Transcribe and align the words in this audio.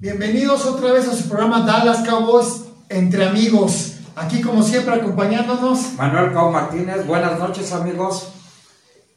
Bienvenidos 0.00 0.64
otra 0.64 0.92
vez 0.92 1.06
a 1.06 1.14
su 1.14 1.28
programa 1.28 1.60
Dallas 1.60 2.08
Cowboys 2.08 2.62
entre 2.88 3.26
amigos. 3.26 3.96
Aquí 4.16 4.40
como 4.40 4.62
siempre 4.62 4.94
acompañándonos. 4.94 5.92
Manuel 5.98 6.32
Cao 6.32 6.50
Martínez, 6.50 7.06
buenas 7.06 7.38
noches 7.38 7.70
amigos. 7.74 8.28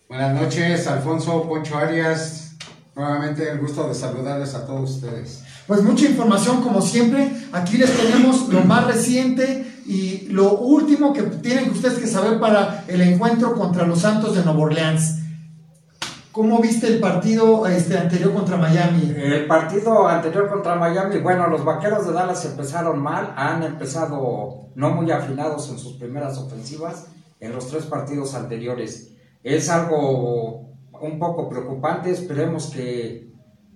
Buenas 0.10 0.36
noches, 0.36 0.86
Alfonso 0.88 1.48
Poncho 1.48 1.78
Arias. 1.78 2.58
Nuevamente 2.98 3.50
el 3.50 3.60
gusto 3.60 3.88
de 3.88 3.96
saludarles 3.96 4.56
a 4.56 4.66
todos 4.66 4.96
ustedes. 4.96 5.44
Pues 5.67 5.81
mucha 5.83 6.06
información 6.06 6.62
como 6.62 6.81
siempre. 6.81 7.31
Aquí 7.54 7.78
les 7.78 7.96
tenemos 7.96 8.50
lo 8.50 8.60
más 8.65 8.86
reciente 8.86 9.65
y 9.86 10.28
lo 10.31 10.58
último 10.58 11.13
que 11.13 11.22
tienen 11.22 11.72
ustedes 11.72 11.97
que 11.97 12.08
saber 12.08 12.42
para 12.42 12.84
el 12.90 13.00
encuentro 13.00 13.56
contra 13.56 13.88
los 13.88 14.00
Santos 14.00 14.36
de 14.36 14.44
Nueva 14.44 14.60
Orleans. 14.60 15.22
¿Cómo 16.34 16.59
viste 16.59 16.88
el 16.88 17.00
partido 17.00 17.68
este, 17.68 17.95
anterior 17.95 18.34
contra 18.34 18.58
Miami? 18.58 19.13
El 19.16 19.45
partido 19.45 20.08
anterior 20.08 20.49
contra 20.49 20.73
Miami, 20.73 21.20
bueno, 21.20 21.45
los 21.45 21.63
vaqueros 21.63 22.07
de 22.07 22.13
Dallas 22.13 22.44
empezaron 22.45 22.99
mal, 22.99 23.35
han 23.38 23.62
empezado 23.62 24.70
no 24.73 24.90
muy 24.90 25.12
afinados 25.12 25.70
en 25.70 25.77
sus 25.77 25.93
primeras 25.93 26.40
ofensivas 26.40 27.05
en 27.40 27.54
los 27.54 27.67
tres 27.67 27.85
partidos 27.85 28.34
anteriores. 28.34 29.13
Es 29.43 29.70
algo 29.70 30.73
un 30.99 31.20
poco 31.20 31.48
preocupante, 31.49 32.09
esperemos 32.09 32.71
que 32.71 33.31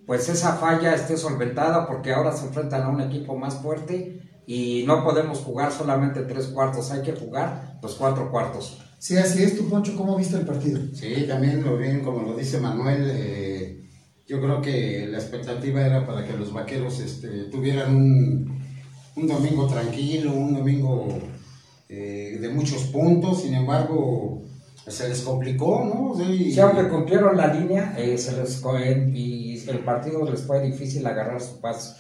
pues 0.08 0.28
esa 0.28 0.54
falla 0.54 0.96
esté 0.96 1.16
solventada 1.16 1.86
porque 1.86 2.12
ahora 2.12 2.32
se 2.32 2.48
enfrentan 2.48 2.82
a 2.82 2.90
un 2.90 3.02
equipo 3.02 3.36
más 3.38 3.58
fuerte 3.58 4.42
y 4.48 4.84
no 4.88 5.04
podemos 5.04 5.42
jugar 5.42 5.72
solamente 5.72 6.24
tres 6.24 6.48
cuartos, 6.48 6.90
hay 6.90 7.04
que 7.04 7.14
jugar 7.14 7.78
los 7.84 7.94
cuatro 7.94 8.32
cuartos. 8.32 8.87
Sí, 9.00 9.16
así 9.18 9.44
es. 9.44 9.58
¿Tú, 9.58 9.70
Poncho, 9.70 9.96
cómo 9.96 10.18
viste 10.18 10.38
el 10.38 10.46
partido? 10.46 10.80
Sí, 10.94 11.26
también 11.28 11.64
lo 11.64 11.78
bien, 11.78 12.02
como 12.02 12.24
lo 12.24 12.36
dice 12.36 12.60
Manuel, 12.60 13.10
eh, 13.12 13.84
yo 14.28 14.42
creo 14.42 14.62
que 14.62 15.08
la 15.08 15.20
expectativa 15.20 15.86
era 15.86 16.06
para 16.06 16.26
que 16.26 16.36
los 16.36 16.52
vaqueros 16.52 17.00
este, 17.00 17.46
tuvieran 17.46 17.96
un, 17.96 18.60
un, 19.16 19.28
domingo 19.28 19.68
tranquilo, 19.68 20.34
un 20.34 20.54
domingo 20.54 21.08
eh, 21.90 22.38
de 22.42 22.50
muchos 22.50 22.84
puntos, 22.86 23.44
sin 23.44 23.54
embargo, 23.54 24.44
se 24.88 25.10
les 25.10 25.22
complicó, 25.22 25.84
¿no? 25.84 26.16
Sí, 26.18 26.52
sí 26.54 26.60
aunque 26.60 26.88
cumplieron 26.88 27.36
la 27.36 27.48
línea, 27.48 27.94
eh, 27.98 28.18
se 28.18 28.38
les 28.38 28.62
y 29.14 29.48
el 29.68 29.80
partido 29.80 30.24
les 30.30 30.42
fue 30.42 30.62
difícil 30.62 31.06
agarrar 31.06 31.42
su 31.42 31.60
paso. 31.60 31.96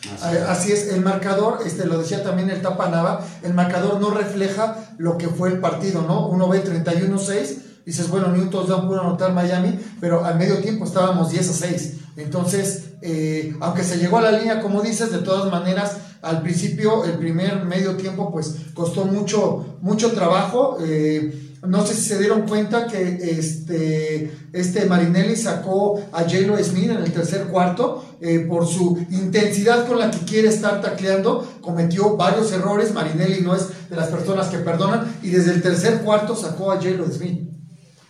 Así 0.47 0.71
es, 0.71 0.93
el 0.93 1.01
marcador, 1.01 1.59
este 1.65 1.85
lo 1.85 1.99
decía 1.99 2.23
también 2.23 2.49
el 2.49 2.61
Tapanaba, 2.61 3.25
el 3.43 3.53
marcador 3.53 3.99
no 3.99 4.11
refleja 4.11 4.77
lo 4.97 5.17
que 5.17 5.27
fue 5.27 5.49
el 5.49 5.59
partido, 5.59 6.01
¿no? 6.01 6.27
Uno 6.27 6.47
ve 6.47 6.63
31-6, 6.63 7.57
dices, 7.85 8.09
bueno, 8.09 8.29
ni 8.29 8.39
un 8.39 8.49
touchdown 8.49 8.87
pudo 8.87 9.01
anotar 9.01 9.33
Miami, 9.33 9.77
pero 9.99 10.23
al 10.23 10.37
medio 10.37 10.59
tiempo 10.59 10.85
estábamos 10.85 11.31
10 11.31 11.49
a 11.49 11.53
6. 11.53 11.93
Entonces, 12.17 12.91
eh, 13.01 13.55
aunque 13.59 13.83
se 13.83 13.97
llegó 13.97 14.17
a 14.17 14.21
la 14.21 14.31
línea, 14.31 14.61
como 14.61 14.81
dices, 14.81 15.11
de 15.11 15.19
todas 15.19 15.51
maneras, 15.51 15.97
al 16.21 16.41
principio, 16.41 17.05
el 17.05 17.17
primer 17.17 17.63
medio 17.65 17.95
tiempo, 17.95 18.31
pues 18.31 18.55
costó 18.73 19.05
mucho, 19.05 19.77
mucho 19.81 20.13
trabajo. 20.13 20.77
Eh, 20.81 21.46
no 21.67 21.85
sé 21.85 21.93
si 21.93 22.01
se 22.01 22.19
dieron 22.19 22.47
cuenta 22.47 22.87
que 22.87 23.19
este, 23.37 24.31
este 24.53 24.85
Marinelli 24.85 25.35
sacó 25.35 25.99
a 26.11 26.21
J.Lo 26.21 26.57
Smith 26.63 26.89
en 26.89 26.97
el 26.97 27.11
tercer 27.11 27.47
cuarto 27.47 28.05
eh, 28.21 28.39
por 28.39 28.65
su 28.65 29.05
intensidad 29.11 29.87
con 29.87 29.99
la 29.99 30.09
que 30.11 30.19
quiere 30.19 30.47
estar 30.47 30.81
tacleando. 30.81 31.47
Cometió 31.61 32.15
varios 32.17 32.51
errores. 32.51 32.93
Marinelli 32.93 33.41
no 33.41 33.55
es 33.55 33.89
de 33.89 33.95
las 33.95 34.07
personas 34.07 34.47
que 34.47 34.59
perdonan 34.59 35.17
y 35.21 35.29
desde 35.29 35.51
el 35.51 35.61
tercer 35.61 36.01
cuarto 36.01 36.35
sacó 36.35 36.71
a 36.71 36.77
J.Lo 36.77 37.05
Smith. 37.07 37.47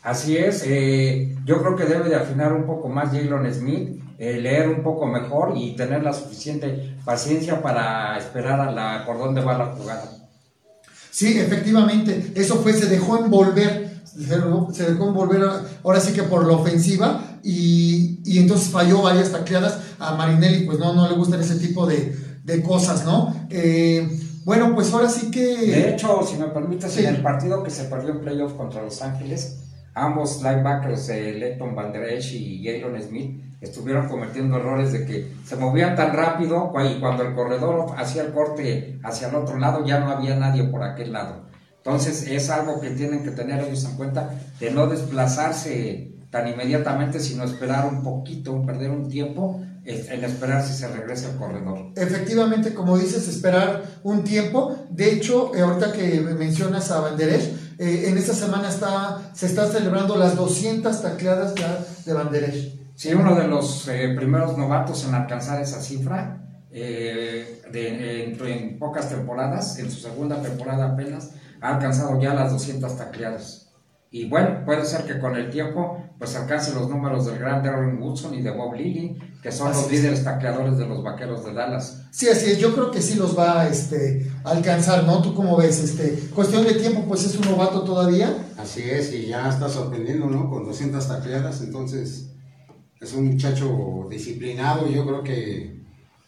Así 0.07 0.37
es, 0.37 0.63
eh, 0.65 1.35
yo 1.43 1.59
creo 1.59 1.75
que 1.75 1.83
debe 1.83 2.07
de 2.07 2.15
afinar 2.15 2.53
un 2.53 2.65
poco 2.65 2.87
más 2.87 3.11
Jalen 3.11 3.53
Smith, 3.53 4.01
eh, 4.17 4.39
leer 4.39 4.69
un 4.69 4.81
poco 4.81 5.05
mejor 5.05 5.51
y 5.57 5.75
tener 5.75 6.01
la 6.01 6.13
suficiente 6.13 6.95
paciencia 7.03 7.61
para 7.61 8.17
esperar 8.17 8.61
a 8.61 8.71
la 8.71 9.03
por 9.05 9.17
dónde 9.17 9.41
va 9.41 9.57
la 9.57 9.65
jugada. 9.65 10.16
Sí, 11.17 11.35
efectivamente, 11.39 12.31
eso 12.35 12.57
fue, 12.57 12.73
se 12.73 12.85
dejó 12.85 13.17
envolver, 13.17 14.03
se 14.05 14.85
dejó 14.85 15.07
envolver 15.07 15.49
ahora 15.83 15.99
sí 15.99 16.13
que 16.13 16.21
por 16.21 16.45
la 16.45 16.53
ofensiva 16.53 17.39
y, 17.41 18.19
y 18.23 18.37
entonces 18.37 18.69
falló 18.69 19.01
varias 19.01 19.31
tacleadas 19.31 19.79
a 19.97 20.13
Marinelli, 20.13 20.67
pues 20.67 20.77
no, 20.77 20.93
no 20.93 21.09
le 21.09 21.15
gustan 21.15 21.41
ese 21.41 21.55
tipo 21.55 21.87
de, 21.87 22.15
de 22.43 22.61
cosas, 22.61 23.03
¿no? 23.03 23.33
Eh, 23.49 24.07
bueno, 24.45 24.75
pues 24.75 24.93
ahora 24.93 25.09
sí 25.09 25.31
que... 25.31 25.55
De 25.55 25.89
hecho, 25.89 26.21
si 26.21 26.37
me 26.37 26.49
permites, 26.49 26.95
en 26.99 27.07
el 27.07 27.23
partido 27.23 27.63
que 27.63 27.71
se 27.71 27.85
perdió 27.85 28.11
en 28.11 28.21
playoff 28.21 28.53
contra 28.53 28.83
Los 28.83 29.01
Ángeles, 29.01 29.57
ambos 29.95 30.43
linebackers, 30.43 31.09
eh, 31.09 31.33
Leighton 31.33 31.75
Banderesh 31.75 32.35
y 32.35 32.63
Jalen 32.63 33.01
Smith, 33.01 33.41
estuvieron 33.61 34.07
cometiendo 34.07 34.57
errores 34.57 34.91
de 34.91 35.05
que 35.05 35.33
se 35.45 35.55
movían 35.55 35.95
tan 35.95 36.13
rápido 36.13 36.71
y 36.85 36.99
cuando 36.99 37.23
el 37.23 37.33
corredor 37.33 37.87
hacía 37.97 38.23
el 38.23 38.33
corte 38.33 38.99
hacia 39.03 39.29
el 39.29 39.35
otro 39.35 39.57
lado 39.57 39.85
ya 39.85 39.99
no 39.99 40.11
había 40.11 40.35
nadie 40.35 40.63
por 40.65 40.83
aquel 40.83 41.13
lado. 41.13 41.47
Entonces 41.77 42.27
es 42.27 42.49
algo 42.49 42.81
que 42.81 42.91
tienen 42.91 43.23
que 43.23 43.31
tener 43.31 43.63
ellos 43.63 43.85
en 43.85 43.95
cuenta 43.95 44.29
de 44.59 44.71
no 44.71 44.87
desplazarse 44.87 46.11
tan 46.29 46.47
inmediatamente, 46.47 47.19
sino 47.19 47.45
esperar 47.45 47.87
un 47.87 48.03
poquito, 48.03 48.65
perder 48.65 48.91
un 48.91 49.07
tiempo 49.07 49.61
en 49.85 50.25
esperar 50.25 50.65
si 50.65 50.73
se 50.73 50.89
regresa 50.89 51.31
el 51.31 51.37
corredor. 51.37 51.93
Efectivamente, 51.95 52.73
como 52.73 52.97
dices, 52.97 53.29
esperar 53.29 53.83
un 54.03 54.25
tiempo. 54.25 54.75
De 54.89 55.13
hecho, 55.13 55.55
eh, 55.55 55.61
ahorita 55.61 55.93
que 55.93 56.19
mencionas 56.37 56.91
a 56.91 56.99
Banderesh, 56.99 57.77
eh, 57.79 58.09
en 58.09 58.17
esta 58.17 58.33
semana 58.33 58.67
está, 58.67 59.31
se 59.33 59.45
están 59.45 59.71
celebrando 59.71 60.17
las 60.17 60.35
200 60.35 61.01
tacleadas 61.01 61.55
de 62.05 62.13
Banderesh. 62.13 62.76
Sí, 62.97 63.13
uno 63.13 63.35
de 63.35 63.47
los 63.47 63.87
eh, 63.89 64.15
primeros 64.17 64.57
novatos 64.57 65.05
en 65.05 65.13
alcanzar 65.13 65.61
esa 65.61 65.79
cifra 65.79 66.41
eh, 66.71 67.61
de, 67.71 68.23
en, 68.23 68.79
pocas 68.79 69.07
temporadas, 69.09 69.77
en 69.77 69.91
su 69.91 69.99
segunda 69.99 70.41
temporada 70.41 70.93
apenas, 70.93 71.29
ha 71.61 71.75
alcanzado 71.75 72.19
ya 72.19 72.33
las 72.33 72.51
200 72.51 72.97
tacleadas. 72.97 73.71
Y 74.09 74.27
bueno, 74.27 74.65
puede 74.65 74.83
ser 74.83 75.03
que 75.03 75.19
con 75.19 75.35
el 75.35 75.51
tiempo 75.51 76.03
pues 76.17 76.35
alcance 76.35 76.73
los 76.73 76.89
números 76.89 77.27
del 77.27 77.37
gran 77.37 77.61
Darren 77.61 78.01
Woodson 78.01 78.33
y 78.33 78.41
de 78.41 78.49
Bob 78.49 78.73
Lilly, 78.73 79.15
que 79.43 79.51
son 79.51 79.73
los 79.73 79.91
líderes 79.91 80.23
tacleadores 80.23 80.79
de 80.79 80.87
los 80.87 81.03
vaqueros 81.03 81.45
de 81.45 81.53
Dallas. 81.53 82.01
Sí, 82.09 82.27
así 82.27 82.49
es, 82.49 82.57
yo 82.57 82.73
creo 82.73 82.89
que 82.89 83.03
sí 83.03 83.13
los 83.13 83.37
va 83.37 83.61
a 83.61 83.69
este, 83.69 84.27
alcanzar, 84.43 85.03
¿no? 85.03 85.21
¿Tú 85.21 85.35
cómo 85.35 85.55
ves? 85.55 85.83
Este, 85.83 86.31
cuestión 86.33 86.63
de 86.63 86.73
tiempo, 86.73 87.03
pues 87.07 87.23
es 87.25 87.37
un 87.37 87.45
novato 87.45 87.83
todavía. 87.83 88.35
Así 88.57 88.81
es, 88.89 89.13
y 89.13 89.27
ya 89.27 89.47
está 89.47 89.69
sorprendiendo, 89.69 90.25
¿no? 90.25 90.49
Con 90.49 90.65
200 90.65 91.07
tacleadas, 91.07 91.61
entonces 91.61 92.31
es 92.99 93.13
un 93.13 93.27
muchacho 93.27 94.07
disciplinado, 94.09 94.87
yo 94.89 95.05
creo 95.05 95.23
que 95.23 95.77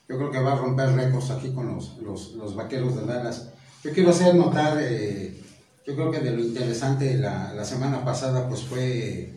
yo 0.08 0.18
creo 0.18 0.32
que 0.32 0.40
va 0.40 0.54
a 0.54 0.58
romper 0.58 0.92
récords 0.94 1.30
aquí 1.30 1.52
con 1.52 1.68
los, 1.68 1.98
los, 2.00 2.56
vaqueros 2.56 2.96
de 2.96 3.06
Dallas. 3.06 3.50
Yo 3.84 3.92
quiero 3.92 4.10
hacer 4.10 4.34
notar, 4.34 4.80
eh, 4.82 5.40
yo 5.86 5.96
creo 5.96 6.10
que 6.10 6.20
de 6.20 6.32
lo 6.32 6.42
interesante 6.44 7.16
la, 7.16 7.54
la 7.54 7.64
semana 7.64 8.04
pasada 8.04 8.50
pues 8.50 8.62
fue 8.62 9.36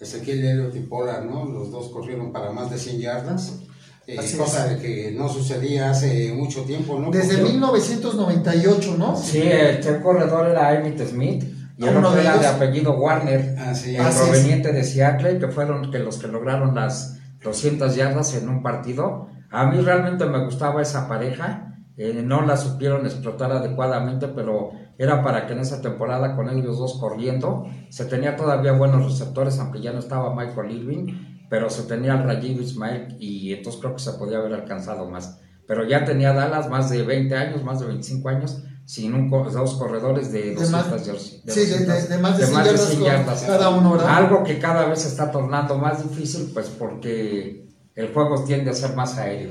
Ezequiel 0.00 0.44
Elliott 0.44 0.74
y 0.74 0.80
Polar, 0.80 1.26
¿no? 1.26 1.44
Los 1.44 1.70
dos 1.70 1.90
corrieron 1.90 2.32
para 2.32 2.50
más 2.50 2.70
de 2.70 2.78
100 2.78 3.00
yardas. 3.00 3.60
Eh, 4.06 4.16
cosa 4.38 4.68
de 4.68 4.80
que 4.80 5.10
no 5.10 5.28
sucedía 5.28 5.90
hace 5.90 6.32
mucho 6.32 6.62
tiempo, 6.62 6.98
¿no? 6.98 7.10
Desde 7.10 7.42
1998, 7.42 8.94
¿no? 8.96 9.16
Sí, 9.16 9.42
el 9.42 10.00
corredor 10.00 10.48
era 10.48 10.78
Emmett 10.78 11.04
Smith 11.08 11.55
y 11.78 11.84
el 11.84 11.96
otro 11.96 12.18
era 12.18 12.38
de 12.38 12.46
apellido 12.46 12.92
Warner, 12.98 13.54
proveniente 14.16 14.72
de 14.72 14.82
Seattle, 14.82 15.38
que 15.38 15.48
fueron 15.48 15.90
que 15.90 15.98
los 15.98 16.18
que 16.18 16.28
lograron 16.28 16.74
las 16.74 17.20
200 17.42 17.94
yardas 17.94 18.34
en 18.34 18.48
un 18.48 18.62
partido. 18.62 19.28
A 19.50 19.66
mí 19.66 19.80
realmente 19.80 20.24
me 20.26 20.44
gustaba 20.44 20.80
esa 20.80 21.06
pareja, 21.06 21.76
eh, 21.96 22.22
no 22.24 22.42
la 22.42 22.56
supieron 22.56 23.04
explotar 23.04 23.52
adecuadamente, 23.52 24.28
pero 24.28 24.72
era 24.98 25.22
para 25.22 25.46
que 25.46 25.52
en 25.52 25.60
esa 25.60 25.82
temporada 25.82 26.34
con 26.34 26.48
ellos 26.48 26.78
dos 26.78 26.98
corriendo, 26.98 27.66
se 27.90 28.06
tenía 28.06 28.36
todavía 28.36 28.72
buenos 28.72 29.04
receptores, 29.04 29.58
aunque 29.58 29.80
ya 29.80 29.92
no 29.92 29.98
estaba 29.98 30.34
Michael 30.34 30.70
Irving, 30.70 31.46
pero 31.50 31.68
se 31.68 31.82
tenía 31.82 32.14
al 32.14 32.24
Rajiv 32.24 32.60
Ismail 32.60 33.16
y 33.20 33.52
entonces 33.52 33.80
creo 33.80 33.94
que 33.94 34.02
se 34.02 34.12
podía 34.12 34.38
haber 34.38 34.54
alcanzado 34.54 35.08
más. 35.10 35.40
Pero 35.68 35.84
ya 35.84 36.04
tenía 36.04 36.32
Dallas 36.32 36.70
más 36.70 36.90
de 36.90 37.02
20 37.02 37.34
años, 37.36 37.64
más 37.64 37.80
de 37.80 37.86
25 37.86 38.28
años, 38.28 38.62
sin 38.86 39.14
un, 39.14 39.28
dos 39.28 39.74
corredores 39.74 40.30
de 40.30 40.54
200 40.54 41.04
yardas. 41.04 41.22
Sí, 41.48 41.66
de, 41.66 42.18
más 42.18 42.38
de 42.38 42.46
100, 42.46 43.02
yardas, 43.02 43.42
cada 43.42 43.70
uno, 43.70 43.98
Algo 44.00 44.44
que 44.44 44.60
cada 44.60 44.86
vez 44.86 45.00
se 45.00 45.08
está 45.08 45.30
tornando 45.30 45.76
más 45.76 46.08
difícil, 46.08 46.50
pues 46.54 46.68
porque 46.68 47.66
el 47.96 48.12
juego 48.14 48.44
tiende 48.44 48.70
a 48.70 48.74
ser 48.74 48.94
más 48.94 49.18
aéreo. 49.18 49.50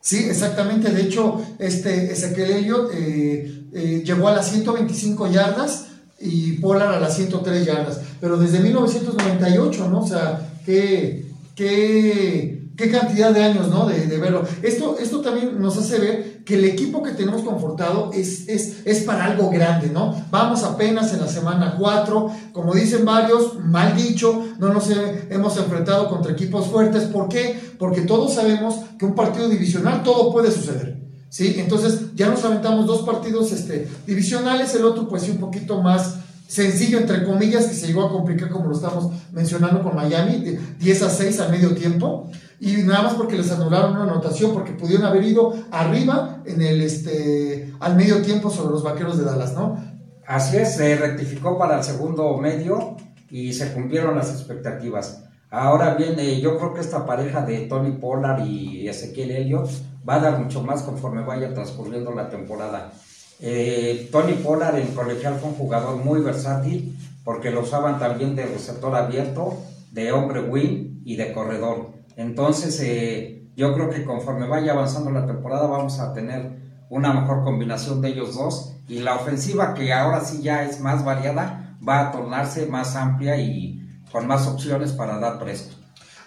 Sí, 0.00 0.24
exactamente. 0.24 0.90
De 0.90 1.02
hecho, 1.02 1.44
este 1.58 2.10
Ezequiel 2.10 2.52
Elliott 2.52 2.90
eh, 2.94 3.68
eh, 3.74 4.02
llegó 4.02 4.28
a 4.28 4.32
las 4.32 4.50
125 4.50 5.30
yardas 5.30 5.88
y 6.18 6.52
Polar 6.52 6.88
a 6.88 7.00
las 7.00 7.14
103 7.16 7.66
yardas. 7.66 8.00
Pero 8.18 8.38
desde 8.38 8.60
1998, 8.60 9.88
¿no? 9.90 10.00
O 10.00 10.06
sea, 10.06 10.54
qué, 10.64 11.26
qué 11.54 12.60
qué 12.80 12.90
cantidad 12.90 13.32
de 13.32 13.42
años, 13.42 13.68
¿no? 13.68 13.86
De, 13.86 14.06
verlo. 14.16 14.42
Esto, 14.62 14.96
esto 14.98 15.20
también 15.20 15.60
nos 15.60 15.76
hace 15.76 15.98
ver 15.98 16.29
que 16.44 16.54
el 16.54 16.64
equipo 16.64 17.02
que 17.02 17.12
tenemos 17.12 17.42
confortado 17.42 18.10
es, 18.12 18.48
es, 18.48 18.78
es 18.84 19.00
para 19.00 19.24
algo 19.24 19.50
grande, 19.50 19.88
¿no? 19.88 20.24
Vamos 20.30 20.62
apenas 20.62 21.12
en 21.12 21.20
la 21.20 21.28
semana 21.28 21.76
4, 21.78 22.30
como 22.52 22.74
dicen 22.74 23.04
varios, 23.04 23.58
mal 23.64 23.96
dicho, 23.96 24.46
no 24.58 24.72
nos 24.72 24.88
hemos 24.90 25.56
enfrentado 25.56 26.08
contra 26.08 26.32
equipos 26.32 26.66
fuertes. 26.66 27.04
¿Por 27.04 27.28
qué? 27.28 27.58
Porque 27.78 28.02
todos 28.02 28.34
sabemos 28.34 28.76
que 28.98 29.04
un 29.04 29.14
partido 29.14 29.48
divisional 29.48 30.02
todo 30.02 30.32
puede 30.32 30.50
suceder. 30.50 30.98
¿Sí? 31.28 31.54
Entonces 31.58 32.14
ya 32.16 32.28
nos 32.28 32.44
aventamos 32.44 32.86
dos 32.86 33.02
partidos 33.02 33.52
este, 33.52 33.88
divisionales, 34.04 34.74
el 34.74 34.84
otro 34.84 35.08
pues 35.08 35.22
sí 35.22 35.30
un 35.30 35.38
poquito 35.38 35.80
más 35.80 36.16
sencillo, 36.50 36.98
entre 36.98 37.24
comillas, 37.24 37.66
que 37.66 37.74
se 37.74 37.86
llegó 37.86 38.04
a 38.04 38.10
complicar 38.10 38.50
como 38.50 38.66
lo 38.66 38.74
estamos 38.74 39.12
mencionando 39.30 39.84
con 39.84 39.94
Miami, 39.94 40.38
de 40.38 40.58
10 40.80 41.02
a 41.02 41.08
6 41.10 41.38
al 41.38 41.52
medio 41.52 41.76
tiempo, 41.76 42.28
y 42.60 42.82
nada 42.82 43.02
más 43.04 43.14
porque 43.14 43.38
les 43.38 43.50
anularon 43.50 43.92
una 43.92 44.02
anotación, 44.02 44.52
porque 44.52 44.72
pudieron 44.72 45.06
haber 45.06 45.24
ido 45.24 45.54
arriba 45.70 46.42
en 46.44 46.60
el, 46.60 46.82
este, 46.82 47.72
al 47.80 47.96
medio 47.96 48.20
tiempo 48.20 48.50
sobre 48.50 48.72
los 48.72 48.82
vaqueros 48.82 49.16
de 49.16 49.24
Dallas, 49.24 49.54
¿no? 49.54 49.82
Así 50.26 50.58
es, 50.58 50.76
se 50.76 50.94
rectificó 50.96 51.58
para 51.58 51.78
el 51.78 51.82
segundo 51.82 52.36
medio 52.36 52.96
y 53.30 53.54
se 53.54 53.72
cumplieron 53.72 54.14
las 54.14 54.30
expectativas. 54.30 55.24
Ahora 55.50 55.94
bien, 55.94 56.16
yo 56.40 56.58
creo 56.58 56.74
que 56.74 56.80
esta 56.82 57.06
pareja 57.06 57.42
de 57.42 57.60
Tony 57.60 57.92
Pollard 57.92 58.46
y 58.46 58.86
Ezequiel 58.86 59.30
Elliott 59.30 59.70
va 60.06 60.16
a 60.16 60.20
dar 60.20 60.38
mucho 60.38 60.62
más 60.62 60.82
conforme 60.82 61.22
vaya 61.22 61.54
transcurriendo 61.54 62.12
la 62.12 62.28
temporada. 62.28 62.92
Eh, 63.40 64.10
Tony 64.12 64.34
Pollard 64.34 64.78
en 64.78 64.88
colegial 64.88 65.38
fue 65.40 65.48
un 65.48 65.56
jugador 65.56 65.96
muy 65.96 66.20
versátil 66.20 66.96
porque 67.24 67.50
lo 67.50 67.62
usaban 67.62 67.98
también 67.98 68.36
de 68.36 68.44
receptor 68.44 68.94
abierto, 68.94 69.56
de 69.92 70.12
hombre 70.12 70.42
win 70.42 71.00
y 71.04 71.16
de 71.16 71.32
corredor. 71.32 71.99
Entonces, 72.20 72.78
eh, 72.82 73.48
yo 73.56 73.72
creo 73.74 73.88
que 73.88 74.04
conforme 74.04 74.46
vaya 74.46 74.72
avanzando 74.72 75.10
la 75.10 75.26
temporada 75.26 75.66
vamos 75.66 75.98
a 76.00 76.12
tener 76.12 76.60
una 76.90 77.12
mejor 77.14 77.44
combinación 77.44 78.02
de 78.02 78.10
ellos 78.10 78.34
dos 78.34 78.76
y 78.88 78.98
la 78.98 79.14
ofensiva 79.14 79.72
que 79.74 79.92
ahora 79.92 80.20
sí 80.20 80.42
ya 80.42 80.64
es 80.64 80.80
más 80.80 81.04
variada 81.04 81.76
va 81.86 82.08
a 82.08 82.12
tornarse 82.12 82.66
más 82.66 82.94
amplia 82.94 83.36
y 83.38 83.80
con 84.12 84.26
más 84.26 84.46
opciones 84.46 84.92
para 84.92 85.18
dar 85.18 85.38
presto. 85.38 85.74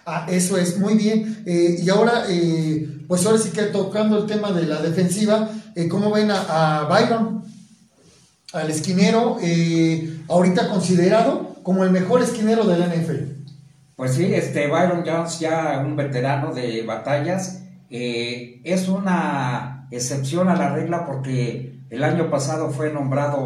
Ah, 0.04 0.26
eso 0.28 0.58
es, 0.58 0.78
muy 0.78 0.94
bien. 0.94 1.44
Eh, 1.46 1.78
y 1.80 1.88
ahora, 1.88 2.24
pues 3.06 3.24
ahora 3.24 3.38
sí 3.38 3.50
que 3.50 3.62
tocando 3.62 4.18
el 4.18 4.26
tema 4.26 4.50
de 4.52 4.66
la 4.66 4.82
defensiva, 4.82 5.48
eh, 5.76 5.88
¿cómo 5.88 6.10
ven 6.10 6.30
a, 6.30 6.86
Byron? 6.90 7.44
Al 8.52 8.70
esquinero, 8.70 9.38
eh, 9.40 10.22
ahorita 10.28 10.68
considerado 10.68 11.56
como 11.62 11.84
el 11.84 11.90
mejor 11.90 12.20
esquinero 12.20 12.64
del 12.64 12.82
NFL. 12.82 13.33
Pues 13.96 14.14
sí, 14.14 14.34
este 14.34 14.66
Byron 14.66 15.04
Jones, 15.06 15.38
ya 15.38 15.82
un 15.84 15.96
veterano 15.96 16.52
de 16.52 16.82
batallas, 16.82 17.62
eh, 17.90 18.60
es 18.64 18.88
una 18.88 19.86
excepción 19.90 20.48
a 20.48 20.56
la 20.56 20.74
regla 20.74 21.06
porque 21.06 21.80
el 21.90 22.02
año 22.02 22.30
pasado 22.30 22.70
fue 22.70 22.92
nombrado 22.92 23.38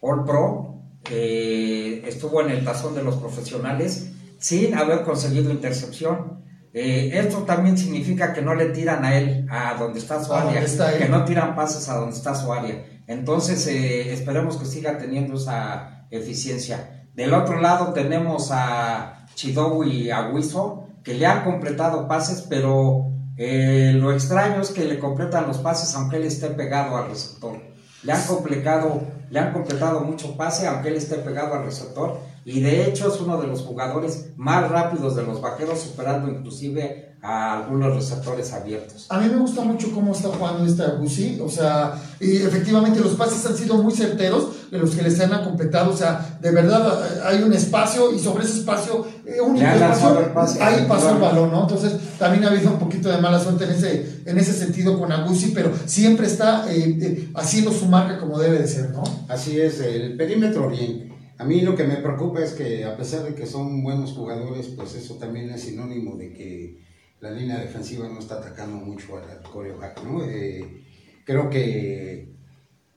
All 0.00 0.24
Pro, 0.24 0.82
estuvo 1.08 2.40
en 2.40 2.50
el 2.50 2.64
tazón 2.64 2.94
de 2.94 3.02
los 3.02 3.16
profesionales 3.16 4.12
sin 4.38 4.74
haber 4.74 5.02
conseguido 5.02 5.50
intercepción. 5.50 6.44
Eh, 6.72 7.10
esto 7.14 7.38
también 7.44 7.78
significa 7.78 8.34
que 8.34 8.42
no 8.42 8.54
le 8.54 8.66
tiran 8.66 9.04
a 9.04 9.16
él, 9.16 9.46
a 9.50 9.74
donde 9.78 9.98
está 9.98 10.22
su 10.22 10.34
área, 10.34 10.62
que 10.98 11.08
no 11.08 11.24
tiran 11.24 11.54
pases 11.54 11.88
a 11.88 11.96
donde 11.96 12.14
está 12.14 12.34
su 12.34 12.52
área. 12.52 12.84
Entonces, 13.06 13.66
eh, 13.66 14.12
esperemos 14.12 14.58
que 14.58 14.66
siga 14.66 14.98
teniendo 14.98 15.36
esa 15.36 16.06
eficiencia. 16.10 17.06
Del 17.14 17.32
otro 17.32 17.60
lado 17.60 17.94
tenemos 17.94 18.50
a 18.52 19.15
Chidobu 19.36 19.84
y 19.84 20.10
a 20.10 20.30
Wiso, 20.30 20.88
que 21.04 21.14
le 21.14 21.26
han 21.26 21.44
completado 21.44 22.08
pases, 22.08 22.44
pero 22.48 23.12
eh, 23.36 23.92
lo 23.94 24.12
extraño 24.12 24.62
es 24.62 24.70
que 24.70 24.84
le 24.84 24.98
completan 24.98 25.46
los 25.46 25.58
pases 25.58 25.94
aunque 25.94 26.16
él 26.16 26.24
esté 26.24 26.48
pegado 26.48 26.96
al 26.96 27.08
receptor. 27.08 27.60
Le 28.02 28.12
han 28.12 28.26
completado, 28.26 29.02
le 29.30 29.38
han 29.38 29.52
completado 29.52 30.00
mucho 30.00 30.36
pase 30.36 30.66
aunque 30.66 30.88
él 30.88 30.96
esté 30.96 31.16
pegado 31.16 31.54
al 31.54 31.64
receptor 31.64 32.18
y 32.44 32.60
de 32.60 32.86
hecho 32.86 33.12
es 33.12 33.20
uno 33.20 33.40
de 33.40 33.46
los 33.46 33.62
jugadores 33.62 34.32
más 34.36 34.70
rápidos 34.70 35.14
de 35.16 35.24
los 35.24 35.40
vaqueros, 35.40 35.80
superando 35.80 36.28
inclusive 36.28 37.15
a 37.26 37.58
algunos 37.58 37.96
receptores 37.96 38.52
abiertos. 38.52 39.06
A 39.08 39.18
mí 39.18 39.28
me 39.28 39.36
gusta 39.36 39.62
mucho 39.62 39.90
cómo 39.92 40.12
está 40.12 40.28
jugando 40.28 40.64
este 40.64 40.84
Agusi, 40.84 41.40
o 41.42 41.48
sea, 41.48 42.00
y 42.20 42.36
efectivamente 42.36 43.00
los 43.00 43.14
pases 43.14 43.44
han 43.46 43.56
sido 43.56 43.82
muy 43.82 43.92
certeros 43.92 44.70
de 44.70 44.78
los 44.78 44.94
que 44.94 45.02
les 45.02 45.18
han 45.18 45.42
completado, 45.42 45.90
o 45.92 45.96
sea, 45.96 46.38
de 46.40 46.50
verdad 46.52 47.04
eh, 47.04 47.20
hay 47.24 47.42
un 47.42 47.52
espacio 47.52 48.14
y 48.14 48.20
sobre 48.20 48.44
ese 48.44 48.60
espacio, 48.60 49.04
eh, 49.26 49.40
un 49.40 49.56
espacio, 49.56 50.64
ahí 50.64 50.86
pasó 50.88 51.10
el 51.10 51.18
balón, 51.18 51.50
¿no? 51.50 51.62
Entonces 51.62 51.94
también 52.16 52.44
ha 52.44 52.50
habido 52.50 52.70
un 52.70 52.78
poquito 52.78 53.08
de 53.08 53.18
mala 53.18 53.40
suerte 53.40 53.64
en 53.64 53.70
ese, 53.70 54.22
en 54.24 54.38
ese 54.38 54.52
sentido 54.52 54.96
con 54.96 55.10
Agusi, 55.10 55.50
pero 55.52 55.72
siempre 55.84 56.28
está 56.28 56.72
eh, 56.72 57.28
haciendo 57.34 57.72
su 57.72 57.86
marca 57.86 58.20
como 58.20 58.38
debe 58.38 58.60
de 58.60 58.68
ser, 58.68 58.90
¿no? 58.90 59.02
Así 59.26 59.60
es, 59.60 59.80
el 59.80 60.16
perímetro 60.16 60.70
bien. 60.70 61.12
A 61.38 61.44
mí 61.44 61.60
lo 61.62 61.74
que 61.74 61.84
me 61.84 61.96
preocupa 61.96 62.40
es 62.40 62.52
que 62.52 62.84
a 62.84 62.96
pesar 62.96 63.24
de 63.24 63.34
que 63.34 63.46
son 63.46 63.82
buenos 63.82 64.12
jugadores, 64.12 64.68
pues 64.76 64.94
eso 64.94 65.16
también 65.16 65.50
es 65.50 65.62
sinónimo 65.62 66.16
de 66.16 66.32
que 66.32 66.86
la 67.20 67.30
línea 67.30 67.58
defensiva 67.58 68.08
no 68.08 68.18
está 68.18 68.36
atacando 68.36 68.76
mucho 68.76 69.16
al 69.16 69.42
coreback, 69.50 70.02
¿no? 70.04 70.22
Eh, 70.22 70.82
creo 71.24 71.48
que 71.48 72.28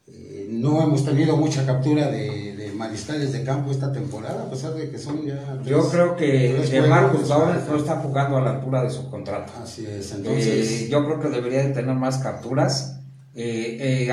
eh, 0.07 0.47
no 0.49 0.81
hemos 0.81 1.05
tenido 1.05 1.37
mucha 1.37 1.65
captura 1.65 2.09
de, 2.09 2.55
de, 2.55 2.71
maristales 2.73 3.31
de 3.31 3.43
campo 3.43 3.71
esta 3.71 3.91
temporada, 3.91 4.43
a 4.43 4.49
pesar 4.49 4.73
de 4.73 4.89
que 4.89 4.97
son 4.97 5.25
ya... 5.25 5.61
Yo 5.63 5.89
creo 5.89 6.15
que 6.15 6.85
Marcos 6.87 7.29
Lawrence 7.29 7.69
no 7.69 7.77
está 7.77 7.97
jugando 7.97 8.37
a 8.37 8.41
la 8.41 8.51
altura 8.51 8.83
de 8.83 8.89
su 8.89 9.09
contrato. 9.09 9.53
Así 9.61 9.85
es, 9.85 10.11
entonces... 10.13 10.83
Eh, 10.83 10.87
yo 10.89 11.05
creo 11.05 11.19
que 11.19 11.29
debería 11.29 11.63
de 11.63 11.73
tener 11.73 11.95
más 11.95 12.17
capturas. 12.19 12.99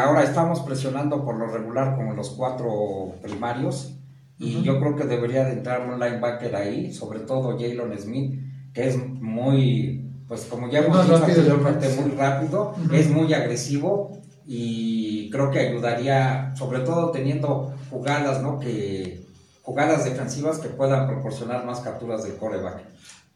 ahora 0.01 0.23
estamos 0.23 0.61
presionando 0.61 1.25
por 1.25 1.37
lo 1.37 1.47
regular 1.49 1.97
con 1.97 2.15
los 2.15 2.31
cuatro 2.31 3.15
primarios 3.23 3.93
y 4.39 4.63
yo 4.63 4.79
creo 4.79 4.97
que 4.97 5.05
debería 5.05 5.45
de 5.45 5.53
entrar 5.53 5.89
un 5.89 5.99
linebacker 5.99 6.55
ahí, 6.55 6.93
sobre 6.93 7.21
todo 7.21 7.59
Jalen 7.59 7.99
Smith, 7.99 8.46
que 8.77 8.89
es 8.89 8.97
muy, 8.99 10.05
pues 10.29 10.43
como 10.43 10.71
ya 10.71 10.81
hemos 10.81 11.03
dicho 11.03 11.17
anteriormente, 11.17 11.89
muy 11.99 12.11
rápido, 12.11 12.75
es 12.93 13.09
muy 13.09 13.33
agresivo 13.33 14.21
y 14.47 15.31
creo 15.31 15.51
que 15.51 15.61
ayudaría, 15.61 16.55
sobre 16.57 16.81
todo 16.81 17.11
teniendo 17.11 17.75
jugadas, 17.89 18.43
¿no? 18.43 18.61
Que, 18.61 19.25
jugadas 19.63 20.05
defensivas 20.05 20.59
que 20.59 20.69
puedan 20.69 21.09
proporcionar 21.09 21.65
más 21.65 21.81
capturas 21.81 22.23
del 22.23 22.37
coreback. 22.37 22.83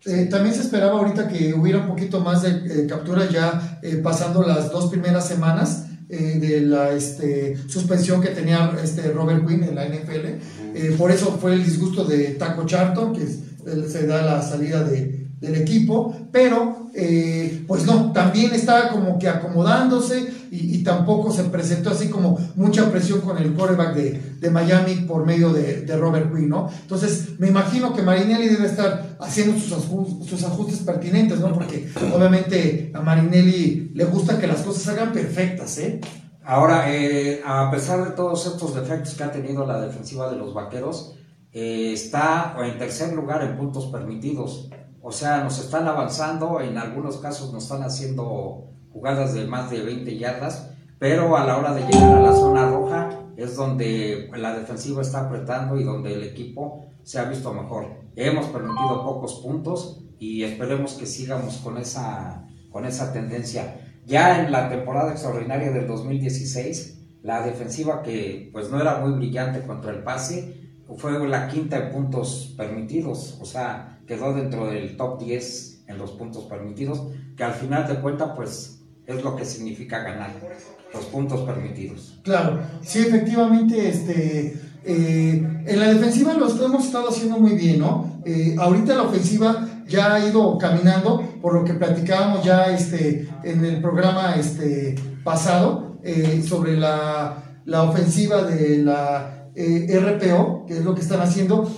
Eh, 0.05 0.29
también 0.31 0.55
se 0.55 0.61
esperaba 0.61 0.99
ahorita 0.99 1.27
que 1.27 1.55
hubiera 1.55 1.79
un 1.79 1.89
poquito 1.89 2.21
más 2.21 2.43
de 2.43 2.51
eh, 2.51 2.87
capturas 2.87 3.31
ya 3.31 3.81
eh, 3.83 3.97
pasando 3.97 4.43
las 4.43 4.71
dos 4.71 4.91
primeras 4.91 5.27
semanas 5.27 5.87
eh, 6.09 6.39
de 6.39 6.61
la 6.61 6.93
este, 6.93 7.57
suspensión 7.67 8.21
que 8.21 8.29
tenía 8.29 8.77
este 8.83 9.11
Robert 9.11 9.47
Quinn 9.47 9.65
en 9.65 9.75
la 9.75 9.87
NFL. 9.87 10.97
Por 10.99 11.11
eso 11.11 11.39
fue 11.41 11.55
el 11.55 11.65
disgusto 11.65 12.05
de 12.05 12.35
Taco 12.35 12.65
Charlton, 12.65 13.15
que 13.15 13.27
se 13.27 14.07
da 14.07 14.23
la 14.23 14.43
salida 14.43 14.85
de, 14.85 15.21
del 15.41 15.55
equipo, 15.57 16.15
pero 16.31 16.91
eh, 16.95 17.65
pues 17.67 17.87
no, 17.87 18.13
también 18.13 18.53
estaba 18.53 18.91
como 18.91 19.19
que 19.19 19.29
acomodándose 19.29 20.33
y, 20.50 20.83
tampoco 20.83 21.31
se 21.33 21.45
presentó 21.45 21.91
así 21.91 22.09
como 22.09 22.38
mucha 22.57 22.91
presión 22.91 23.21
con 23.21 23.38
el 23.38 23.55
quarterback 23.55 23.95
de, 23.95 24.50
Miami 24.50 24.97
por 25.07 25.25
medio 25.25 25.53
de, 25.53 25.87
Robert 25.97 26.35
Quinn, 26.35 26.49
¿no? 26.49 26.69
Entonces 26.83 27.38
me 27.38 27.49
imagino 27.49 27.95
que 27.95 28.03
Marinelli 28.03 28.49
debe 28.49 28.67
estar 28.67 29.17
haciendo 29.21 29.59
sus, 29.59 29.85
sus 30.29 30.45
ajustes 30.45 30.81
pertinentes, 30.81 31.38
¿no? 31.38 31.53
Porque 31.53 31.88
obviamente 32.14 32.91
a 32.95 33.00
Marinelli 33.00 33.93
le 33.95 34.05
gusta 34.07 34.38
que 34.38 34.47
las 34.47 34.62
cosas 34.62 34.88
hagan 34.88 35.12
perfectas, 35.12 35.79
¿eh? 35.79 36.00
Ahora, 36.43 36.93
eh, 36.93 37.43
a 37.47 37.71
pesar 37.71 38.05
de 38.05 38.11
todos 38.17 38.47
estos 38.47 38.75
defectos 38.75 39.14
que 39.14 39.23
ha 39.23 39.31
tenido 39.31 39.67
la 39.67 39.81
defensiva 39.81 40.31
de 40.31 40.37
los 40.37 40.53
Vaqueros, 40.53 41.14
eh, 41.53 41.93
está 41.93 42.57
en 42.64 42.79
tercer 42.79 43.12
lugar 43.12 43.43
en 43.45 43.57
puntos 43.57 43.87
permitidos. 43.87 44.69
O 45.02 45.12
sea, 45.12 45.42
nos 45.42 45.59
están 45.59 45.88
avanzando, 45.88 46.61
en 46.61 46.76
algunos 46.76 47.19
casos 47.19 47.52
nos 47.52 47.64
están 47.64 47.83
haciendo 47.83 48.71
jugadas 48.92 49.35
de 49.35 49.47
más 49.47 49.71
de 49.71 49.83
20 49.83 50.19
yardas, 50.19 50.71
pero 50.99 51.37
a 51.37 51.47
la 51.47 51.57
hora 51.57 51.75
de 51.75 51.83
llegar 51.83 52.16
a 52.16 52.21
la 52.21 52.33
zona 52.33 52.71
roja 52.71 53.09
es 53.37 53.57
donde 53.57 54.30
la 54.37 54.59
defensiva 54.59 55.00
está 55.00 55.26
apretando 55.26 55.78
y 55.78 55.85
donde 55.85 56.12
el 56.12 56.25
equipo 56.25 56.87
se 57.02 57.19
ha 57.19 57.25
visto 57.25 57.54
mejor. 57.54 57.87
Hemos 58.14 58.47
permitido 58.47 59.02
pocos 59.04 59.40
puntos 59.42 60.04
y 60.19 60.42
esperemos 60.42 60.95
que 60.95 61.07
sigamos 61.07 61.57
con 61.59 61.78
esa, 61.78 62.47
con 62.71 62.85
esa 62.85 63.12
tendencia. 63.12 63.80
Ya 64.04 64.45
en 64.45 64.52
la 64.52 64.69
temporada 64.69 65.12
extraordinaria 65.12 65.71
del 65.71 65.87
2016, 65.87 66.99
la 67.23 67.40
defensiva 67.42 68.02
que 68.02 68.50
pues 68.52 68.71
no 68.71 68.78
era 68.80 68.99
muy 68.99 69.12
brillante 69.12 69.62
contra 69.62 69.92
el 69.92 70.02
pase, 70.02 70.61
fue 70.97 71.26
la 71.28 71.49
quinta 71.49 71.76
en 71.78 71.92
puntos 71.92 72.54
permitidos, 72.57 73.38
o 73.40 73.45
sea, 73.45 74.00
quedó 74.11 74.35
dentro 74.35 74.67
del 74.67 74.97
top 74.97 75.21
10 75.21 75.85
en 75.87 75.97
los 75.97 76.11
puntos 76.11 76.43
permitidos, 76.47 77.00
que 77.37 77.45
al 77.45 77.55
final 77.55 77.87
de 77.87 78.00
cuentas, 78.00 78.33
pues 78.35 78.81
es 79.07 79.23
lo 79.23 79.37
que 79.37 79.45
significa 79.45 80.02
ganar, 80.02 80.33
los 80.93 81.05
puntos 81.05 81.43
permitidos. 81.43 82.19
Claro, 82.25 82.59
sí, 82.83 82.99
efectivamente, 82.99 83.88
este, 83.88 84.61
eh, 84.85 85.62
en 85.64 85.79
la 85.79 85.95
defensiva 85.95 86.35
lo 86.35 86.49
hemos 86.49 86.87
estado 86.87 87.11
haciendo 87.11 87.38
muy 87.38 87.52
bien, 87.52 87.79
¿no? 87.79 88.21
Eh, 88.25 88.57
ahorita 88.59 88.97
la 88.97 89.02
ofensiva 89.05 89.69
ya 89.87 90.14
ha 90.14 90.29
ido 90.29 90.59
caminando, 90.59 91.23
por 91.40 91.55
lo 91.55 91.64
que 91.64 91.75
platicábamos 91.75 92.45
ya 92.45 92.64
este, 92.64 93.29
en 93.45 93.64
el 93.64 93.81
programa 93.81 94.35
este, 94.35 94.97
pasado 95.23 95.99
eh, 96.02 96.43
sobre 96.45 96.76
la, 96.76 97.61
la, 97.64 97.85
ofensiva 97.85 98.43
de 98.43 98.79
la 98.79 99.47
RPO, 99.55 100.67
que 100.67 100.79
es 100.79 100.85
lo 100.85 100.97
que 100.97 101.00
están 101.00 101.21
haciendo. 101.21 101.71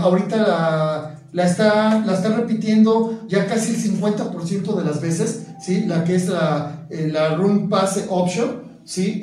Ahorita 0.00 0.36
la, 0.36 1.21
la, 1.32 1.46
está, 1.46 2.04
la 2.04 2.14
está 2.14 2.36
repitiendo 2.36 3.24
ya 3.28 3.46
casi 3.46 3.74
el 3.74 4.00
50% 4.00 4.76
de 4.76 4.84
las 4.84 5.00
veces, 5.00 5.46
¿sí? 5.64 5.84
la 5.86 6.04
que 6.04 6.14
es 6.14 6.28
la, 6.28 6.86
la 6.90 7.34
Room 7.36 7.68
Pass 7.68 8.04
Option. 8.08 8.62
¿sí? 8.84 9.20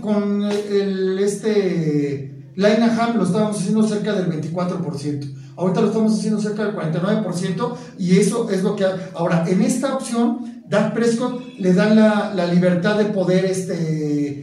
con 0.00 0.44
el, 0.44 1.18
este 1.18 2.30
Ham 2.56 3.16
lo 3.16 3.24
estábamos 3.24 3.58
haciendo 3.58 3.86
cerca 3.86 4.14
del 4.14 4.30
24%. 4.30 5.34
Ahorita 5.56 5.80
lo 5.80 5.86
estamos 5.88 6.18
haciendo 6.18 6.40
cerca 6.40 6.64
del 6.64 6.74
49% 6.74 7.74
y 7.98 8.18
eso 8.18 8.50
es 8.50 8.62
lo 8.62 8.74
que... 8.76 8.84
Ahora, 9.14 9.44
en 9.48 9.62
esta 9.62 9.94
opción, 9.94 10.62
Dak 10.68 10.94
Prescott 10.94 11.42
le 11.58 11.72
dan 11.72 11.96
la, 11.96 12.46
libertad 12.52 12.98
de 12.98 13.06
poder 13.06 13.44
este, 13.44 14.40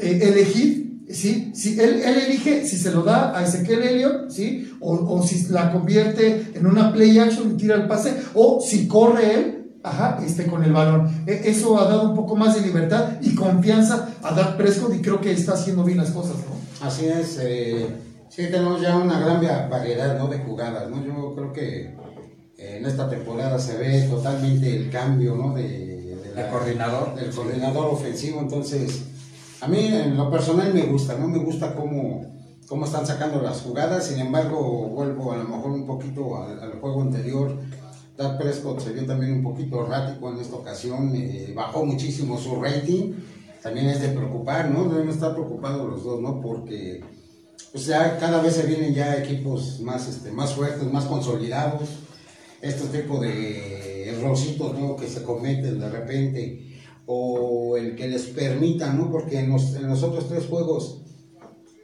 eh, 0.00 0.18
elegir, 0.22 0.87
¿sí? 1.10 1.52
Si 1.54 1.80
él, 1.80 2.02
él, 2.04 2.18
elige 2.26 2.66
si 2.66 2.76
se 2.76 2.90
lo 2.90 3.02
da 3.02 3.38
a 3.38 3.44
Ezequiel 3.44 3.82
Elliott, 3.82 4.30
¿sí? 4.30 4.72
O, 4.80 4.94
o, 4.94 5.22
si 5.26 5.48
la 5.48 5.72
convierte 5.72 6.52
en 6.54 6.66
una 6.66 6.92
play 6.92 7.18
action 7.18 7.52
y 7.52 7.56
tira 7.56 7.76
el 7.76 7.86
pase, 7.86 8.14
o 8.34 8.60
si 8.60 8.86
corre 8.88 9.34
él, 9.34 9.58
Ajá, 9.82 10.18
este, 10.24 10.46
con 10.46 10.64
el 10.64 10.72
balón. 10.72 11.08
E, 11.26 11.42
eso 11.44 11.78
ha 11.78 11.84
dado 11.84 12.10
un 12.10 12.16
poco 12.16 12.36
más 12.36 12.54
de 12.54 12.62
libertad 12.62 13.12
y 13.20 13.34
confianza 13.34 14.08
a 14.22 14.34
Dak 14.34 14.56
Prescott 14.56 14.94
y 14.94 15.00
creo 15.00 15.20
que 15.20 15.32
está 15.32 15.52
haciendo 15.52 15.84
bien 15.84 15.98
las 15.98 16.10
cosas, 16.10 16.36
¿no? 16.36 16.86
Así 16.86 17.06
es. 17.06 17.38
Eh, 17.40 17.86
sí, 18.28 18.48
tenemos 18.50 18.80
ya 18.80 18.96
una 18.96 19.18
gran 19.20 19.40
variedad 19.70 20.18
¿no? 20.18 20.26
de 20.28 20.38
jugadas, 20.38 20.90
¿no? 20.90 21.04
Yo 21.04 21.34
creo 21.34 21.52
que 21.52 21.94
eh, 22.58 22.78
en 22.78 22.86
esta 22.86 23.08
temporada 23.08 23.58
se 23.58 23.76
ve 23.76 24.02
totalmente 24.02 24.76
el 24.76 24.90
cambio, 24.90 25.34
¿no? 25.36 25.54
De, 25.54 25.96
coordinador. 26.52 27.14
Del 27.16 27.30
coordinador 27.30 27.86
ofensivo, 27.86 28.40
entonces... 28.40 29.02
A 29.60 29.66
mí 29.66 29.78
en 29.78 30.16
lo 30.16 30.30
personal 30.30 30.72
me 30.72 30.82
gusta, 30.82 31.16
¿no? 31.18 31.28
Me 31.28 31.38
gusta 31.38 31.74
cómo, 31.74 32.24
cómo 32.68 32.84
están 32.84 33.06
sacando 33.06 33.42
las 33.42 33.62
jugadas, 33.62 34.06
sin 34.06 34.20
embargo 34.20 34.88
vuelvo 34.88 35.32
a 35.32 35.36
lo 35.36 35.44
mejor 35.44 35.72
un 35.72 35.86
poquito 35.86 36.36
al 36.36 36.78
juego 36.80 37.02
anterior, 37.02 37.56
Dak 38.16 38.36
Prescott 38.36 38.80
se 38.80 38.92
vio 38.92 39.06
también 39.06 39.32
un 39.32 39.42
poquito 39.42 39.84
errático 39.84 40.30
en 40.30 40.40
esta 40.40 40.56
ocasión, 40.56 41.12
eh, 41.14 41.52
bajó 41.54 41.84
muchísimo 41.84 42.36
su 42.36 42.60
rating, 42.60 43.14
también 43.62 43.86
es 43.86 44.00
de 44.00 44.08
preocupar, 44.08 44.70
¿no? 44.70 44.88
Deben 44.88 45.08
estar 45.08 45.34
preocupados 45.34 45.88
los 45.88 46.04
dos, 46.04 46.20
¿no? 46.20 46.40
Porque 46.40 47.00
pues 47.72 47.86
ya 47.86 48.18
cada 48.18 48.42
vez 48.42 48.54
se 48.54 48.66
vienen 48.66 48.92
ya 48.92 49.16
equipos 49.16 49.80
más, 49.80 50.08
este, 50.08 50.32
más 50.32 50.52
fuertes, 50.54 50.90
más 50.92 51.04
consolidados, 51.04 51.88
este 52.60 52.98
tipo 52.98 53.20
de 53.20 54.10
errorcitos, 54.10 54.76
¿no? 54.78 54.96
Que 54.96 55.06
se 55.06 55.22
cometen 55.22 55.78
de 55.78 55.88
repente, 55.88 56.67
o 57.08 57.76
el 57.76 57.96
que 57.96 58.06
les 58.06 58.26
permita, 58.26 58.92
¿no? 58.92 59.10
Porque 59.10 59.40
en 59.40 59.50
los, 59.50 59.74
en 59.74 59.88
los 59.88 60.02
otros 60.02 60.28
tres 60.28 60.46
juegos 60.46 61.02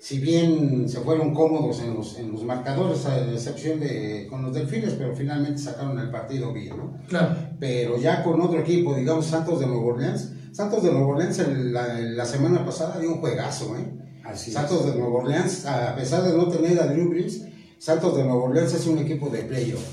si 0.05 0.19
bien 0.19 0.87
se 0.87 1.01
fueron 1.01 1.33
cómodos 1.33 1.81
en 1.81 1.95
los, 1.95 2.19
en 2.19 2.31
los 2.31 2.45
marcadores, 2.45 3.07
a 3.07 3.27
excepción 3.33 3.81
de 3.81 4.27
con 4.29 4.43
los 4.43 4.53
delfines, 4.53 4.93
pero 4.99 5.17
finalmente 5.17 5.59
sacaron 5.59 5.99
el 5.99 6.11
partido 6.11 6.53
bien, 6.53 6.77
¿no? 6.77 6.99
Claro. 7.09 7.35
Pero 7.59 7.97
ya 7.97 8.23
con 8.23 8.39
otro 8.43 8.61
equipo, 8.61 8.95
digamos 8.95 9.25
Santos 9.25 9.61
de 9.61 9.67
Nuevo 9.67 9.95
Orleans, 9.95 10.31
Santos 10.53 10.83
de 10.83 10.93
Nuevo 10.93 11.13
Orleans 11.13 11.39
la, 11.49 12.01
la 12.01 12.27
semana 12.27 12.63
pasada 12.67 13.01
dio 13.01 13.15
un 13.15 13.21
juegazo, 13.21 13.79
¿eh? 13.79 13.95
Así 14.25 14.51
Santos 14.51 14.85
de 14.85 14.95
Nuevo 14.95 15.21
Orleans, 15.21 15.65
a 15.65 15.97
pesar 15.97 16.23
de 16.23 16.37
no 16.37 16.49
tener 16.49 16.79
a 16.79 16.87
Drew 16.87 17.09
Brees, 17.09 17.47
Santos 17.79 18.15
de 18.15 18.25
Nuevo 18.25 18.45
Orleans 18.45 18.75
es 18.75 18.87
un 18.87 18.99
equipo 18.99 19.31
de 19.31 19.45
playoff. 19.45 19.87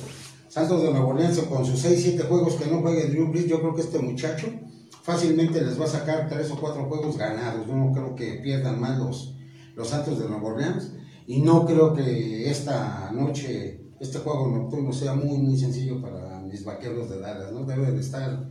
Santos 0.50 0.83
de 0.83 0.91
Nuevo 0.91 1.11
Orleans 1.11 1.39
con 1.39 1.65
sus 1.65 1.85
6-7 1.85 2.27
juegos 2.27 2.55
que 2.55 2.69
no 2.69 2.81
juegue 2.81 3.07
Drew 3.07 3.29
Brees, 3.29 3.47
yo 3.47 3.61
creo 3.61 3.73
que 3.75 3.81
este 3.81 4.00
muchacho 4.00 4.47
fácilmente 5.01 5.62
les 5.62 5.79
va 5.79 5.86
a 5.86 5.89
sacar 5.89 6.27
3 6.29 6.51
o 6.51 6.60
4 6.60 6.86
juegos 6.86 7.17
ganados. 7.17 7.67
Yo 7.67 7.75
no 7.75 7.91
creo 7.91 8.15
que 8.15 8.39
pierdan 8.43 8.79
más 8.79 8.98
los 9.00 9.36
los 9.75 9.88
Santos 9.88 10.20
de 10.20 10.27
Nueva 10.27 10.50
Orleans. 10.50 10.91
Y 11.27 11.41
no 11.41 11.65
creo 11.65 11.93
que 11.93 12.50
esta 12.50 13.12
noche, 13.12 13.81
este 14.00 14.20
juego 14.20 14.48
nocturno 14.48 14.91
sea 14.91 15.13
muy, 15.13 15.38
muy 15.38 15.58
sencillo 15.58 16.01
para 16.01 16.39
mis 16.41 16.65
vaqueros 16.65 17.10
de 17.10 17.20
Dallas. 17.20 17.51
¿no? 17.51 17.65
Debe 17.65 17.91
de 17.91 18.00
estar 18.00 18.50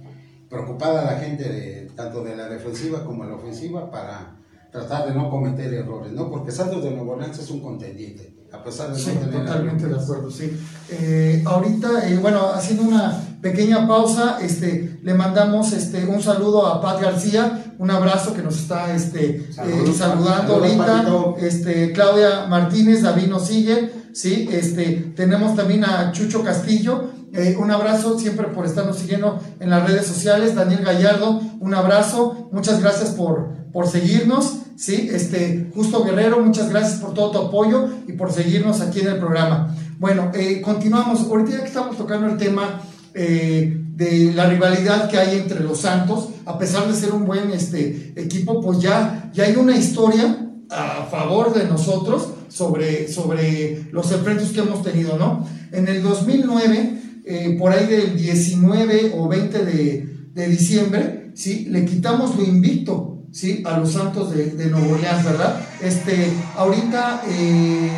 preocupada 0.49 1.05
la 1.05 1.19
gente 1.19 1.49
de, 1.49 1.91
tanto 1.95 2.25
de 2.25 2.37
la 2.37 2.49
defensiva 2.49 3.05
como 3.05 3.25
de 3.25 3.31
la 3.31 3.37
ofensiva 3.37 3.91
para 3.91 4.37
tratar 4.73 5.09
de 5.09 5.15
no 5.15 5.31
cometer 5.31 5.73
errores, 5.75 6.13
¿no? 6.13 6.31
Porque 6.31 6.53
Santos 6.53 6.83
de 6.85 6.91
Nueva 6.93 7.13
Orleans 7.13 7.39
es 7.39 7.51
un 7.51 7.61
contendiente, 7.61 8.37
a 8.53 8.63
pesar 8.63 8.93
de 8.93 9.01
sí, 9.01 9.11
totalmente 9.11 9.89
de 9.89 9.95
acuerdo, 9.97 10.31
sí. 10.31 10.57
Eh, 10.91 11.43
ahorita, 11.45 12.09
eh, 12.09 12.19
bueno, 12.19 12.53
haciendo 12.53 12.85
una 12.85 13.21
pequeña 13.41 13.87
pausa, 13.87 14.39
este, 14.41 14.99
le 15.03 15.15
mandamos 15.15 15.73
este, 15.73 16.05
un 16.05 16.23
saludo 16.23 16.67
a 16.67 16.81
Pat 16.81 17.01
García, 17.01 17.75
un 17.79 17.91
abrazo 17.91 18.35
que 18.35 18.43
nos 18.43 18.57
está 18.57 18.95
este, 18.95 19.49
eh, 19.65 19.95
saludando 19.97 20.57
ahorita, 20.57 21.05
este, 21.41 21.93
Claudia 21.93 22.47
Martínez, 22.49 23.03
David 23.03 23.29
nos 23.29 23.47
sigue, 23.47 23.91
¿sí? 24.13 24.49
este, 24.53 25.13
tenemos 25.17 25.57
también 25.57 25.85
a 25.85 26.13
Chucho 26.13 26.45
Castillo, 26.45 27.11
eh, 27.33 27.57
un 27.59 27.71
abrazo 27.71 28.19
siempre 28.19 28.49
por 28.49 28.67
estarnos 28.67 28.99
siguiendo 28.99 29.41
en 29.61 29.71
las 29.71 29.89
redes 29.89 30.07
sociales, 30.07 30.55
Daniel 30.55 30.85
Gallardo, 30.85 31.41
un 31.61 31.75
abrazo, 31.75 32.49
muchas 32.53 32.81
gracias 32.83 33.11
por, 33.11 33.51
por 33.73 33.89
seguirnos, 33.89 34.57
¿sí? 34.77 35.09
este, 35.13 35.71
Justo 35.75 36.05
Guerrero, 36.05 36.41
muchas 36.41 36.69
gracias 36.69 37.01
por 37.01 37.15
todo 37.15 37.31
tu 37.31 37.39
apoyo 37.39 37.89
y 38.07 38.13
por 38.13 38.33
seguirnos 38.33 38.81
aquí 38.81 39.01
en 39.01 39.09
el 39.09 39.19
programa. 39.19 39.75
Bueno, 39.99 40.31
eh, 40.35 40.61
continuamos, 40.63 41.21
ahorita 41.21 41.51
ya 41.53 41.61
que 41.61 41.69
estamos 41.69 41.97
tocando 41.97 42.27
el 42.27 42.37
tema 42.37 42.81
eh, 43.15 43.77
de 43.97 44.33
la 44.33 44.49
rivalidad 44.49 45.11
que 45.11 45.19
hay 45.19 45.39
entre 45.39 45.61
los 45.61 45.81
Santos, 45.81 46.29
a 46.47 46.59
pesar 46.59 46.89
de 46.89 46.95
ser 46.99 47.13
un 47.13 47.27
buen 47.27 47.51
este, 47.51 48.13
equipo, 48.17 48.61
pues 48.61 48.81
ya, 48.81 49.31
ya 49.35 49.45
hay 49.45 49.57
una 49.57 49.77
historia 49.77 50.49
a 50.71 51.07
favor 51.11 51.53
de 51.53 51.65
nosotros 51.65 52.29
sobre, 52.49 53.09
sobre 53.09 53.85
los 53.93 54.11
enfrentos 54.13 54.51
que 54.51 54.61
hemos 54.61 54.83
tenido, 54.83 55.19
¿no? 55.19 55.47
En 55.73 55.89
el 55.89 56.03
2009, 56.03 57.01
eh, 57.25 57.57
por 57.59 57.73
ahí 57.73 57.87
del 57.87 58.17
19 58.17 59.13
o 59.17 59.29
20 59.29 59.65
de, 59.65 60.07
diciembre, 60.49 61.33
¿sí? 61.35 61.67
Le 61.69 61.85
quitamos 61.85 62.35
lo 62.37 62.45
invicto, 62.45 63.25
¿sí? 63.31 63.63
A 63.67 63.79
los 63.79 63.93
Santos 63.93 64.35
de, 64.35 64.47
de 64.47 64.67
Nuevo 64.71 64.95
Orleans, 64.95 65.25
¿verdad? 65.25 65.61
Este, 65.83 66.33
ahorita 66.57 67.23
eh, 67.29 67.91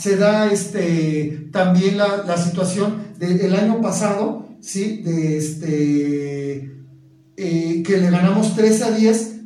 se 0.00 0.16
da 0.16 0.50
este, 0.50 1.48
también 1.52 1.98
la, 1.98 2.24
la 2.26 2.36
situación 2.36 3.10
del 3.18 3.54
año 3.54 3.80
pasado, 3.82 4.46
¿sí? 4.60 5.02
De 5.02 5.36
este, 5.36 6.80
eh, 7.36 7.82
que 7.82 7.98
le 7.98 8.10
ganamos 8.10 8.54
13 8.56 8.84
a 8.84 8.90
10 8.92 9.36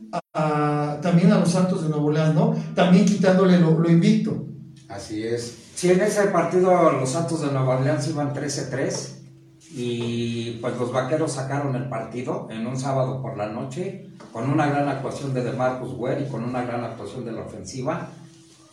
también 1.03 1.33
a 1.33 1.39
los 1.39 1.51
Santos 1.51 1.83
de 1.83 1.89
Nuevo 1.89 2.11
León, 2.11 2.35
¿no? 2.35 2.55
También 2.75 3.05
quitándole 3.05 3.59
lo, 3.59 3.89
invicto. 3.89 4.47
Así 4.89 5.25
es. 5.25 5.57
Sí, 5.75 5.91
en 5.91 6.01
ese 6.01 6.27
partido 6.27 6.93
los 6.93 7.11
Santos 7.11 7.41
de 7.41 7.49
Nueva 7.49 7.79
Orleans 7.79 8.07
iban 8.09 8.33
13-3 8.33 9.11
y 9.73 10.59
pues 10.61 10.79
los 10.79 10.93
vaqueros 10.93 11.33
sacaron 11.33 11.75
el 11.75 11.89
partido 11.89 12.47
en 12.51 12.65
un 12.67 12.79
sábado 12.79 13.21
por 13.21 13.37
la 13.37 13.49
noche 13.49 14.09
con 14.33 14.49
una 14.49 14.69
gran 14.69 14.89
actuación 14.89 15.35
de 15.35 15.43
DeMarcus 15.43 15.95
Ware 15.97 16.23
y 16.23 16.31
con 16.31 16.45
una 16.45 16.63
gran 16.63 16.85
actuación 16.85 17.25
de 17.25 17.33
la 17.33 17.43
ofensiva. 17.43 18.09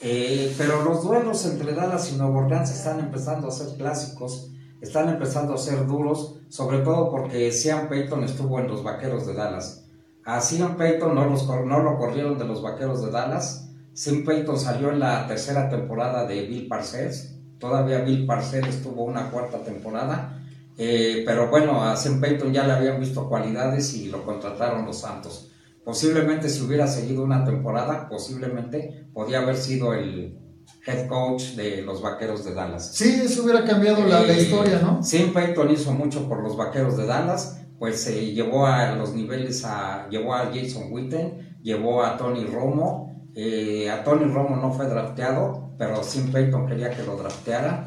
Eh, 0.01 0.53
pero 0.57 0.83
los 0.83 1.03
duelos 1.03 1.45
entre 1.45 1.73
Dallas 1.73 2.11
y 2.11 2.17
Nueva 2.17 2.39
Orleans 2.39 2.71
están 2.71 2.99
empezando 2.99 3.47
a 3.47 3.51
ser 3.51 3.77
clásicos 3.77 4.51
están 4.81 5.09
empezando 5.09 5.53
a 5.53 5.57
ser 5.57 5.85
duros, 5.85 6.37
sobre 6.49 6.79
todo 6.79 7.11
porque 7.11 7.51
Sean 7.51 7.87
Payton 7.87 8.23
estuvo 8.23 8.59
en 8.59 8.67
los 8.67 8.83
Vaqueros 8.83 9.27
de 9.27 9.35
Dallas. 9.35 9.85
A 10.25 10.41
Sean 10.41 10.75
Payton 10.75 11.15
no, 11.15 11.25
los, 11.25 11.47
no 11.47 11.79
lo 11.79 11.97
corrieron 11.97 12.37
de 12.37 12.45
los 12.45 12.61
Vaqueros 12.63 13.03
de 13.05 13.11
Dallas. 13.11 13.69
Sean 13.93 14.25
Payton 14.25 14.59
salió 14.59 14.91
en 14.91 14.99
la 14.99 15.27
tercera 15.27 15.69
temporada 15.69 16.25
de 16.25 16.47
Bill 16.47 16.67
Parcells. 16.67 17.35
Todavía 17.59 17.99
Bill 17.99 18.25
Parcells 18.25 18.69
estuvo 18.69 19.03
una 19.03 19.29
cuarta 19.29 19.59
temporada. 19.59 20.39
Eh, 20.77 21.23
pero 21.27 21.49
bueno, 21.49 21.83
a 21.83 21.95
Sean 21.95 22.19
Payton 22.19 22.51
ya 22.51 22.65
le 22.65 22.73
habían 22.73 22.99
visto 22.99 23.29
cualidades 23.29 23.93
y 23.93 24.07
lo 24.07 24.25
contrataron 24.25 24.85
los 24.85 24.99
Santos. 24.99 25.50
Posiblemente 25.91 26.47
si 26.47 26.61
hubiera 26.61 26.87
seguido 26.87 27.21
una 27.21 27.43
temporada, 27.43 28.07
posiblemente 28.07 29.09
podía 29.13 29.39
haber 29.39 29.57
sido 29.57 29.93
el, 29.93 30.39
head 30.85 31.09
coach 31.09 31.55
de 31.55 31.81
los 31.81 32.01
Vaqueros 32.01 32.45
de 32.45 32.53
Dallas. 32.53 32.91
Sí, 32.93 33.19
eso 33.21 33.43
hubiera 33.43 33.65
cambiado 33.65 34.05
la, 34.05 34.25
historia, 34.31 34.79
¿no? 34.79 35.03
Sim 35.03 35.33
Payton 35.33 35.69
hizo 35.69 35.91
mucho 35.91 36.29
por 36.29 36.41
los 36.41 36.55
Vaqueros 36.55 36.95
de 36.95 37.07
Dallas, 37.07 37.59
pues 37.77 38.03
se 38.03 38.17
eh, 38.17 38.31
llevó 38.31 38.67
a 38.67 38.93
los 38.93 39.13
niveles 39.13 39.65
a 39.65 40.07
llevó 40.09 40.33
a 40.33 40.49
Jason 40.53 40.93
Witten, 40.93 41.57
llevó 41.61 42.05
a 42.05 42.15
Tony 42.15 42.45
Romo, 42.45 43.27
eh, 43.35 43.89
a 43.89 44.01
Tony 44.05 44.31
Romo 44.31 44.55
no 44.55 44.71
fue 44.71 44.87
drafteado, 44.87 45.73
pero 45.77 46.01
Sim 46.05 46.31
Payton 46.31 46.67
quería 46.67 46.91
que 46.91 47.03
lo 47.03 47.17
drafteara 47.17 47.85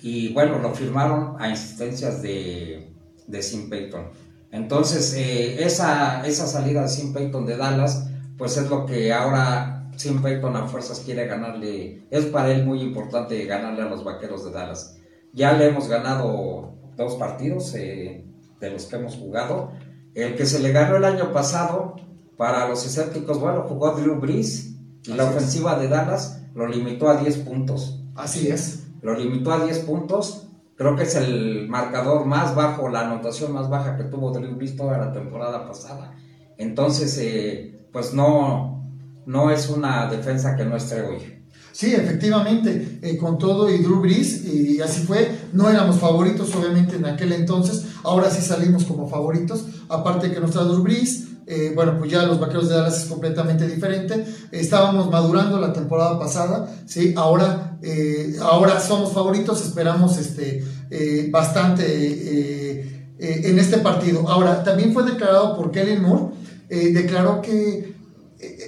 y 0.00 0.32
bueno, 0.32 0.60
lo 0.60 0.72
firmaron 0.72 1.34
a 1.40 1.48
insistencias 1.48 2.22
de, 2.22 2.94
de 3.26 3.42
Sim 3.42 3.68
Payton. 3.68 4.29
Entonces, 4.52 5.14
esa, 5.14 6.26
esa 6.26 6.46
salida 6.46 6.82
de 6.82 6.88
Sim 6.88 7.12
Payton 7.12 7.46
de 7.46 7.56
Dallas, 7.56 8.08
pues 8.36 8.56
es 8.56 8.68
lo 8.68 8.84
que 8.86 9.12
ahora 9.12 9.90
Sim 9.96 10.22
Payton 10.22 10.56
a 10.56 10.66
fuerzas 10.66 11.00
quiere 11.00 11.26
ganarle, 11.26 12.06
es 12.10 12.26
para 12.26 12.50
él 12.50 12.64
muy 12.64 12.80
importante 12.80 13.44
ganarle 13.44 13.82
a 13.82 13.86
los 13.86 14.02
vaqueros 14.02 14.44
de 14.44 14.50
Dallas. 14.50 14.96
ya 15.32 15.52
le 15.52 15.68
hemos 15.68 15.88
ganado 15.88 16.74
dos 16.96 17.14
partidos 17.14 17.74
eh, 17.74 18.24
de 18.60 18.70
los 18.70 18.86
que 18.86 18.96
hemos 18.96 19.16
jugado. 19.16 19.72
El 20.14 20.34
que 20.34 20.46
se 20.46 20.58
le 20.58 20.72
ganó 20.72 20.96
el 20.96 21.04
año 21.04 21.32
pasado 21.32 21.96
para 22.36 22.68
los 22.68 22.84
escépticos, 22.84 23.38
bueno, 23.38 23.64
jugó 23.68 23.92
Drew 23.92 24.16
Brees 24.18 24.74
y 25.04 25.12
la 25.12 25.24
ofensiva 25.24 25.78
de 25.78 25.88
Dallas 25.88 26.42
lo 26.54 26.66
limitó 26.66 27.08
a 27.08 27.16
10 27.16 27.38
puntos. 27.38 28.02
Así 28.14 28.48
es. 28.48 28.84
Lo 29.02 29.14
limitó 29.14 29.52
a 29.52 29.64
10 29.64 29.78
puntos. 29.80 30.48
Creo 30.80 30.96
que 30.96 31.02
es 31.02 31.14
el 31.14 31.68
marcador 31.68 32.24
más 32.24 32.54
bajo, 32.54 32.88
la 32.88 33.02
anotación 33.02 33.52
más 33.52 33.68
baja 33.68 33.98
que 33.98 34.04
tuvo 34.04 34.30
Drew 34.30 34.54
Brees 34.54 34.76
toda 34.76 34.96
la 34.96 35.12
temporada 35.12 35.66
pasada. 35.66 36.14
Entonces, 36.56 37.18
eh, 37.18 37.86
pues 37.92 38.14
no, 38.14 38.82
no 39.26 39.50
es 39.50 39.68
una 39.68 40.06
defensa 40.06 40.56
que 40.56 40.64
no 40.64 40.74
esté 40.76 41.02
hoy. 41.02 41.18
Sí, 41.72 41.94
efectivamente, 41.94 42.98
eh, 43.02 43.18
con 43.18 43.36
todo 43.36 43.68
y 43.68 43.76
Drew 43.82 44.00
Brees, 44.00 44.46
y 44.46 44.80
así 44.80 45.02
fue, 45.02 45.30
no 45.52 45.68
éramos 45.68 45.98
favoritos 45.98 46.54
obviamente 46.56 46.96
en 46.96 47.04
aquel 47.04 47.34
entonces, 47.34 47.84
ahora 48.02 48.30
sí 48.30 48.40
salimos 48.40 48.84
como 48.84 49.06
favoritos, 49.06 49.66
aparte 49.86 50.32
que 50.32 50.40
nos 50.40 50.52
trae 50.52 50.64
Drew 50.64 50.82
Brees, 50.82 51.28
eh, 51.52 51.72
bueno, 51.74 51.98
pues 51.98 52.12
ya 52.12 52.22
los 52.22 52.38
Vaqueros 52.38 52.68
de 52.68 52.76
Dallas 52.76 53.02
es 53.02 53.08
completamente 53.08 53.66
diferente, 53.66 54.24
estábamos 54.52 55.10
madurando 55.10 55.58
la 55.58 55.72
temporada 55.72 56.16
pasada, 56.16 56.72
¿sí? 56.86 57.12
ahora, 57.16 57.76
eh, 57.82 58.36
ahora 58.40 58.78
somos 58.78 59.12
favoritos, 59.12 59.60
esperamos 59.60 60.16
este, 60.16 60.64
bastante 61.30 61.82
en 63.18 63.58
este 63.58 63.78
partido. 63.78 64.28
Ahora, 64.28 64.62
también 64.62 64.92
fue 64.92 65.02
declarado 65.02 65.56
por 65.56 65.72
Kellen 65.72 66.02
Moore, 66.02 66.34
declaró 66.68 67.42
que 67.42 67.96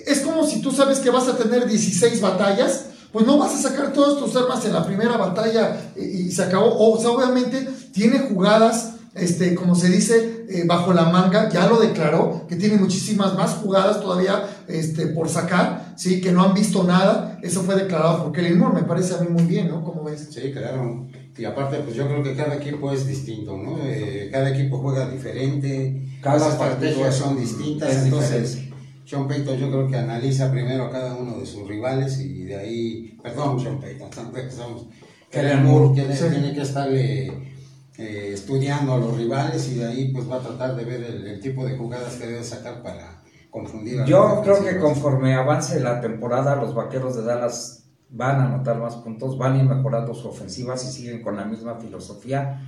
es 0.07 0.21
como 0.21 0.45
si 0.45 0.61
tú 0.61 0.73
sabes 0.73 0.99
que 0.99 1.11
vas 1.11 1.29
a 1.29 1.37
tener 1.37 1.67
16 1.67 2.21
batallas, 2.21 2.87
pues 3.13 3.27
no 3.27 3.39
vas 3.39 3.55
a 3.55 3.69
sacar 3.69 3.93
todas 3.93 4.19
tus 4.19 4.35
armas 4.35 4.65
en 4.65 4.73
la 4.73 4.85
primera 4.85 5.17
batalla 5.17 5.93
y, 5.97 6.33
se 6.33 6.43
acabó. 6.43 6.77
O 6.79 7.01
sea, 7.01 7.11
obviamente 7.11 7.69
tiene 7.93 8.19
jugadas, 8.21 8.95
este, 9.15 9.55
como 9.55 9.75
se 9.75 9.89
dice, 9.89 10.32
eh, 10.49 10.65
bajo 10.67 10.93
la 10.93 11.07
manga, 11.07 11.49
ya 11.49 11.67
lo 11.67 11.81
declaró, 11.81 12.47
que 12.49 12.57
tiene 12.57 12.77
muchísimas 12.77 13.35
más 13.35 13.55
jugadas 13.55 14.01
todavía 14.01 14.45
este, 14.69 15.07
por 15.09 15.29
sacar, 15.29 15.95
¿sí? 15.97 16.21
que 16.21 16.33
no 16.33 16.43
han 16.43 16.55
visto 16.55 16.85
nada. 16.85 17.39
Eso 17.43 17.63
fue 17.63 17.75
declarado 17.77 18.25
por 18.25 18.33
Kelly 18.33 18.55
Moore, 18.55 18.83
me 18.83 18.87
parece 18.87 19.15
a 19.15 19.19
mí 19.19 19.29
muy 19.29 19.45
bien, 19.45 19.69
¿no? 19.69 19.85
¿Cómo 19.85 20.05
ves? 20.05 20.29
Sí, 20.31 20.53
claro. 20.53 21.07
Y 21.37 21.45
aparte, 21.45 21.79
pues 21.79 21.97
yo 21.97 22.07
creo 22.07 22.23
que 22.23 22.35
cada 22.35 22.57
equipo 22.57 22.93
es 22.93 23.07
distinto, 23.07 23.57
¿no? 23.57 23.79
Eh, 23.83 24.29
cada 24.31 24.51
equipo 24.51 24.79
juega 24.79 25.09
diferente, 25.09 26.19
cada 26.21 26.39
las 26.39 26.53
estrategias 26.53 27.15
son 27.15 27.39
distintas, 27.39 28.05
entonces... 28.05 28.59
Sean 29.05 29.27
Payton 29.27 29.59
yo 29.59 29.69
creo 29.69 29.89
que 29.89 29.97
analiza 29.97 30.51
primero 30.51 30.85
a 30.85 30.91
cada 30.91 31.17
uno 31.17 31.37
de 31.39 31.45
sus 31.45 31.67
rivales 31.67 32.21
y 32.21 32.45
de 32.45 32.57
ahí, 32.57 33.19
perdón 33.23 33.61
Sean 33.61 33.81
Payton, 33.81 34.09
estamos, 34.49 34.87
Kellen 35.31 35.65
Moore 35.65 35.95
tiene, 35.95 36.15
tiene 36.15 36.55
que 36.55 36.63
estarle 36.63 37.52
eh, 37.99 38.31
estudiando 38.33 38.95
a 38.95 38.99
los 38.99 39.17
rivales 39.17 39.69
y 39.71 39.75
de 39.75 39.87
ahí 39.87 40.13
pues 40.13 40.31
va 40.31 40.37
a 40.37 40.41
tratar 40.41 40.77
de 40.77 40.85
ver 40.85 41.03
el, 41.05 41.41
tipo 41.41 41.65
de 41.67 41.77
jugadas 41.77 42.15
que 42.17 42.27
debe 42.27 42.43
sacar 42.43 42.83
para 42.83 43.23
confundir 43.51 44.01
a 44.01 44.07
Yo 44.07 44.41
creo 44.43 44.65
que 44.65 44.79
conforme 44.79 45.35
avance 45.35 45.79
la 45.81 46.01
temporada 46.01 46.57
los 46.57 46.75
vaqueros 46.75 47.17
de 47.17 47.23
Dallas 47.23 47.83
van 48.09 48.41
a 48.41 48.47
anotar 48.47 48.79
más 48.79 48.97
puntos, 48.97 49.39
van 49.39 49.55
a 49.55 49.59
ir 49.59 49.65
mejorando 49.65 50.15
su 50.15 50.29
ofensiva 50.29 50.77
si 50.77 50.93
siguen 50.93 51.23
con 51.23 51.37
la 51.37 51.45
misma 51.45 51.77
filosofía. 51.77 52.61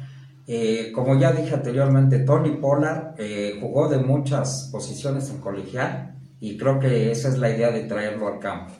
Eh, 0.47 0.93
como 0.95 1.19
ya 1.19 1.33
dije 1.33 1.55
anteriormente, 1.55 2.19
Tony 2.21 2.51
Pollard 2.57 3.15
eh, 3.19 3.59
jugó 3.61 3.89
de 3.89 3.99
muchas 3.99 4.69
posiciones 4.71 5.31
en 5.31 5.39
colegial 5.39 6.17
y 6.39 6.59
creo 6.59 6.79
que 6.79 7.11
esa 7.11 7.29
es 7.29 7.39
la 7.39 7.49
idea 7.49 7.71
de 7.71 7.85
traerlo 7.85 8.29
al 8.29 8.39
campo. 8.39 8.75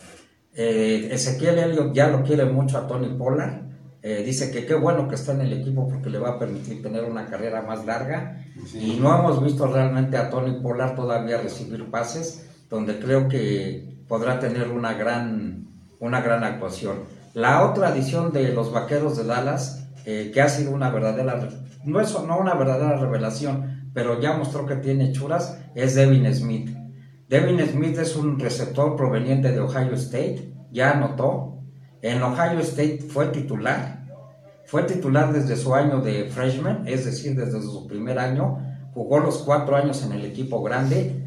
Eh, 0.55 1.09
Ezequiel 1.11 1.59
Elliott 1.59 1.95
ya 1.95 2.09
lo 2.09 2.23
quiere 2.23 2.45
mucho 2.45 2.79
a 2.79 2.87
Tony 2.87 3.09
Pollard. 3.17 3.63
Eh, 4.07 4.23
dice 4.23 4.51
que 4.51 4.67
qué 4.67 4.75
bueno 4.75 5.09
que 5.09 5.15
está 5.15 5.33
en 5.33 5.41
el 5.41 5.55
equipo 5.55 5.89
porque 5.89 6.11
le 6.11 6.19
va 6.19 6.33
a 6.33 6.39
permitir 6.39 6.83
tener 6.83 7.05
una 7.05 7.25
carrera 7.25 7.63
más 7.63 7.87
larga. 7.87 8.45
Y 8.75 8.99
no 9.01 9.19
hemos 9.19 9.43
visto 9.43 9.67
realmente 9.67 10.19
a 10.19 10.29
Tony 10.29 10.61
Pollard 10.61 10.95
todavía 10.95 11.39
recibir 11.39 11.91
pases, 11.91 12.47
donde 12.69 12.99
creo 12.99 13.29
que 13.29 14.05
podrá 14.07 14.39
tener 14.39 14.69
una 14.69 14.93
gran, 14.93 15.69
una 16.01 16.21
gran 16.21 16.45
actuación. 16.45 16.99
La 17.33 17.65
otra 17.65 17.89
adición 17.89 18.31
de 18.31 18.53
los 18.53 18.71
Vaqueros 18.71 19.17
de 19.17 19.25
Dallas, 19.25 19.89
eh, 20.05 20.31
que 20.35 20.43
ha 20.43 20.51
sido 20.51 20.73
una 20.73 20.91
verdadera, 20.91 21.49
no 21.85 21.99
es 21.99 22.13
no 22.13 22.39
una 22.39 22.53
verdadera 22.53 22.99
revelación, 22.99 23.91
pero 23.95 24.21
ya 24.21 24.37
mostró 24.37 24.67
que 24.67 24.77
tiene 24.77 25.13
churas, 25.13 25.59
es 25.75 25.95
Devin 25.95 26.33
Smith. 26.35 26.77
Devin 27.31 27.59
Smith 27.67 27.99
es 27.99 28.17
un 28.17 28.39
receptor 28.39 28.97
proveniente 28.97 29.51
de 29.51 29.61
Ohio 29.61 29.95
State, 29.95 30.53
ya 30.71 30.91
anotó. 30.91 31.53
En 32.03 32.23
Ohio 32.23 32.61
State 32.61 33.07
fue 33.09 33.29
titular. 33.29 34.04
Fue 34.67 34.85
titular 34.85 35.33
desde 35.33 35.57
su 35.57 35.75
año 35.75 36.01
de 36.01 36.25
freshman, 36.25 36.87
es 36.87 37.05
decir, 37.05 37.37
desde 37.37 37.61
su 37.61 37.87
primer 37.87 38.19
año. 38.19 38.59
Jugó 38.95 39.19
los 39.19 39.39
cuatro 39.39 39.77
años 39.77 40.03
en 40.05 40.13
el 40.13 40.25
equipo 40.25 40.63
grande. 40.63 41.25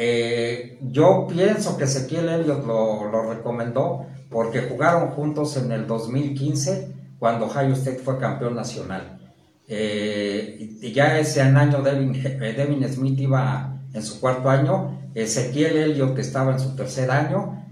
Eh, 0.00 0.78
yo 0.92 1.26
pienso 1.28 1.76
que 1.76 1.82
Ezequiel 1.84 2.28
Elliott 2.28 2.64
lo, 2.64 3.32
recomendó 3.34 4.06
porque 4.30 4.60
jugaron 4.60 5.08
juntos 5.08 5.56
en 5.56 5.72
el 5.72 5.88
2015 5.88 6.94
cuando 7.18 7.46
Ohio 7.46 7.72
State 7.72 7.98
fue 7.98 8.16
campeón 8.18 8.54
nacional. 8.54 9.18
Eh, 9.66 10.78
ya 10.94 11.18
ese 11.18 11.40
año 11.40 11.82
Devin, 11.82 12.14
eh, 12.14 12.54
Devin 12.56 12.88
Smith 12.88 13.18
iba 13.18 13.76
en 13.92 14.04
su 14.04 14.20
cuarto 14.20 14.48
año, 14.48 15.10
Ezequiel 15.14 15.76
Elliott 15.76 16.16
estaba 16.18 16.52
en 16.52 16.60
su 16.60 16.76
tercer 16.76 17.10
año. 17.10 17.64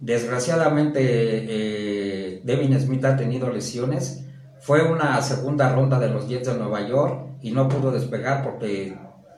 Desgraciadamente 0.00 2.40
Devin 2.44 2.80
Smith 2.80 3.04
ha 3.04 3.16
tenido 3.16 3.50
lesiones. 3.50 4.23
Fue 4.64 4.82
una 4.82 5.20
segunda 5.20 5.74
ronda 5.74 5.98
de 5.98 6.08
los 6.08 6.26
Jets 6.26 6.48
de 6.48 6.54
Nueva 6.54 6.88
York 6.88 7.36
y 7.42 7.50
no 7.50 7.68
pudo 7.68 7.90
despegar 7.90 8.42
porque 8.42 8.96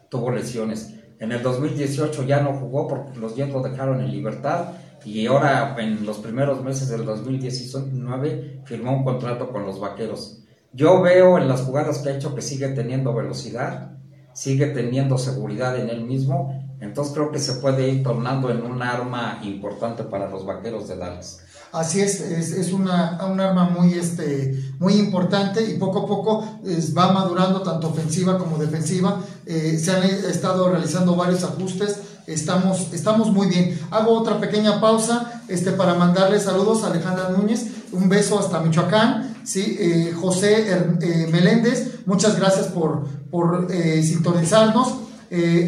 tuvo 0.09 0.31
lesiones. 0.31 0.95
En 1.19 1.33
el 1.33 1.43
2018 1.43 2.23
ya 2.23 2.43
no 2.43 2.53
jugó 2.53 2.87
porque 2.87 3.19
los 3.19 3.35
Jets 3.35 3.53
lo 3.53 3.61
dejaron 3.61 4.01
en 4.01 4.13
libertad 4.13 4.75
y 5.05 5.27
ahora 5.27 5.75
en 5.81 6.07
los 6.07 6.19
primeros 6.19 6.63
meses 6.63 6.91
del 6.91 7.05
2019 7.05 8.63
firmó 8.67 8.99
un 8.99 9.03
contrato 9.03 9.51
con 9.51 9.67
los 9.67 9.81
Vaqueros. 9.81 10.45
Yo 10.73 11.03
veo 11.03 11.39
en 11.39 11.49
las 11.49 11.63
jugadas 11.63 11.99
que 11.99 12.11
ha 12.11 12.15
hecho 12.15 12.37
que 12.37 12.41
sigue 12.41 12.69
teniendo 12.69 13.13
velocidad, 13.13 13.99
sigue 14.33 14.67
teniendo 14.67 15.19
seguridad 15.19 15.77
en 15.77 15.91
él 15.91 16.05
mismo, 16.05 16.77
entonces 16.81 17.13
creo 17.13 17.33
que 17.33 17.41
se 17.41 17.55
puede 17.55 17.89
ir 17.89 18.05
tornando 18.05 18.49
en 18.49 18.63
un 18.63 18.81
arma 18.81 19.41
importante 19.43 20.05
para 20.05 20.31
los 20.31 20.47
vaqueros 20.47 20.87
de 20.87 20.97
Dallas. 20.99 21.46
Así 21.77 22.01
es, 22.01 22.23
es, 22.23 22.73
una, 22.73 23.19
un 23.31 23.39
arma 23.39 23.69
muy, 23.69 23.93
este, 23.93 24.73
muy 24.79 24.95
importante 24.95 25.63
y 25.63 25.77
poco 25.77 26.01
a 26.01 26.07
poco 26.07 26.61
va 26.97 27.13
madurando 27.13 27.61
tanto 27.61 27.89
ofensiva 27.89 28.39
como 28.39 28.57
defensiva. 28.57 29.21
Eh, 29.45 29.79
se 29.79 29.91
han 29.91 30.03
estado 30.03 30.71
realizando 30.71 31.17
varios 31.17 31.45
ajustes, 31.45 31.99
estamos, 32.27 32.95
estamos 32.95 33.31
muy 33.31 33.49
bien. 33.49 33.79
Hago 33.91 34.13
otra 34.13 34.41
pequeña 34.41 34.81
pausa 34.81 35.43
este, 35.49 35.73
para 35.73 35.93
mandarle 35.95 36.41
saludos 36.41 36.83
a 36.83 36.87
Alejandra 36.87 37.29
Núñez, 37.29 37.67
un 37.93 38.09
beso 38.09 38.39
hasta 38.39 38.61
Michoacán. 38.61 39.37
¿sí? 39.45 39.77
Eh, 39.79 40.15
José 40.19 40.71
eh, 41.03 41.29
Meléndez, 41.31 42.07
muchas 42.07 42.39
gracias 42.39 42.69
por, 42.69 43.07
por 43.31 43.69
sintonizarnos. 43.71 44.95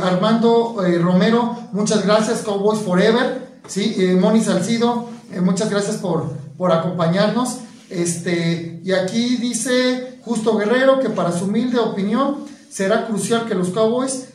Armando 0.00 0.76
Romero, 1.02 1.54
muchas 1.72 2.06
gracias, 2.06 2.40
Cowboys 2.42 2.80
Forever. 2.80 3.60
¿sí? 3.66 4.16
Moni 4.18 4.40
Salcido, 4.40 5.08
muchas 5.42 5.70
gracias 5.70 5.96
por, 5.96 6.30
por 6.56 6.72
acompañarnos. 6.72 7.58
Este, 7.90 8.80
y 8.84 8.92
aquí 8.92 9.36
dice 9.36 10.18
Justo 10.22 10.56
Guerrero 10.58 11.00
que 11.00 11.08
para 11.08 11.32
su 11.32 11.46
humilde 11.46 11.78
opinión 11.78 12.44
será 12.70 13.06
crucial 13.06 13.46
que 13.46 13.54
los 13.54 13.70
Cowboys 13.70 14.28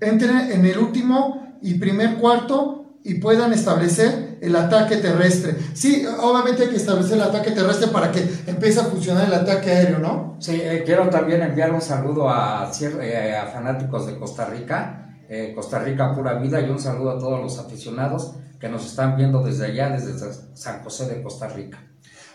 entren 0.00 0.50
en 0.52 0.64
el 0.64 0.78
último 0.78 1.56
y 1.62 1.74
primer 1.74 2.16
cuarto 2.16 2.78
y 3.04 3.14
puedan 3.14 3.52
establecer 3.52 4.38
el 4.40 4.54
ataque 4.54 4.96
terrestre. 4.96 5.56
Sí, 5.74 6.04
obviamente 6.20 6.64
hay 6.64 6.68
que 6.68 6.76
establecer 6.76 7.14
el 7.14 7.22
ataque 7.22 7.52
terrestre 7.52 7.88
para 7.88 8.12
que 8.12 8.20
empiece 8.46 8.80
a 8.80 8.84
funcionar 8.84 9.26
el 9.26 9.34
ataque 9.34 9.70
aéreo, 9.70 9.98
¿no? 9.98 10.36
Sí, 10.40 10.60
eh, 10.62 10.82
quiero 10.84 11.08
también 11.08 11.42
enviar 11.42 11.72
un 11.72 11.80
saludo 11.80 12.28
eh, 12.28 13.36
a 13.36 13.46
fanáticos 13.46 14.06
de 14.06 14.18
Costa 14.18 14.44
Rica, 14.44 15.07
eh, 15.28 15.52
Costa 15.54 15.78
Rica 15.80 16.14
Pura 16.14 16.34
Vida, 16.34 16.60
y 16.60 16.70
un 16.70 16.78
saludo 16.78 17.10
a 17.12 17.18
todos 17.18 17.40
los 17.40 17.58
aficionados 17.58 18.32
que 18.58 18.68
nos 18.68 18.86
están 18.86 19.16
viendo 19.16 19.42
desde 19.42 19.66
allá, 19.66 19.90
desde 19.90 20.14
San 20.54 20.82
José 20.82 21.06
de 21.06 21.22
Costa 21.22 21.48
Rica. 21.48 21.78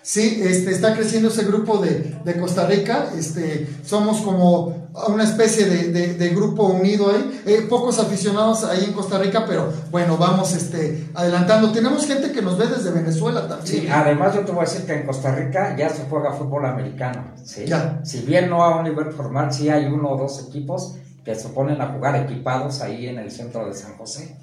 Sí, 0.06 0.42
este, 0.44 0.72
está 0.72 0.94
creciendo 0.94 1.30
ese 1.30 1.46
grupo 1.46 1.78
de, 1.78 2.18
de 2.26 2.38
Costa 2.38 2.68
Rica, 2.68 3.08
este, 3.18 3.70
somos 3.86 4.20
como 4.20 4.90
una 5.08 5.24
especie 5.24 5.66
de, 5.66 6.14
de, 6.16 6.30
grupo 6.30 6.66
unido 6.66 7.10
ahí, 7.10 7.42
eh, 7.46 7.66
pocos 7.70 8.00
aficionados 8.00 8.66
ahí 8.66 8.84
en 8.84 8.92
Costa 8.92 9.18
Rica, 9.18 9.46
pero 9.48 9.72
bueno, 9.92 10.18
vamos 10.18 10.54
este, 10.56 11.08
adelantando. 11.14 11.72
Tenemos 11.72 12.06
gente 12.06 12.34
que 12.34 12.42
nos 12.42 12.58
ve 12.58 12.68
desde 12.68 12.92
Venezuela 12.92 13.48
también. 13.48 13.66
Sí, 13.66 13.88
además 13.90 14.36
yo 14.36 14.42
te 14.42 14.52
voy 14.52 14.66
a 14.66 14.70
decir 14.70 14.86
que 14.86 14.94
en 14.94 15.06
Costa 15.06 15.34
Rica 15.34 15.74
ya 15.78 15.90
se 15.90 16.04
juega 16.10 16.34
fútbol 16.34 16.66
americano, 16.66 17.32
¿sí? 17.42 17.66
Ya. 17.66 18.02
Si 18.04 18.20
bien 18.20 18.50
no 18.50 18.62
a 18.62 18.78
un 18.78 18.84
nivel 18.84 19.14
formal, 19.14 19.54
sí 19.54 19.70
hay 19.70 19.86
uno 19.86 20.10
o 20.10 20.18
dos 20.18 20.46
equipos 20.50 20.96
que 21.24 21.36
se 21.36 21.50
ponen 21.50 21.82
a 21.82 21.88
jugar 21.88 22.16
equipados 22.16 22.82
ahí 22.82 23.08
en 23.08 23.20
el 23.20 23.32
centro 23.32 23.66
de 23.66 23.74
San 23.74 23.98
José. 23.98 24.36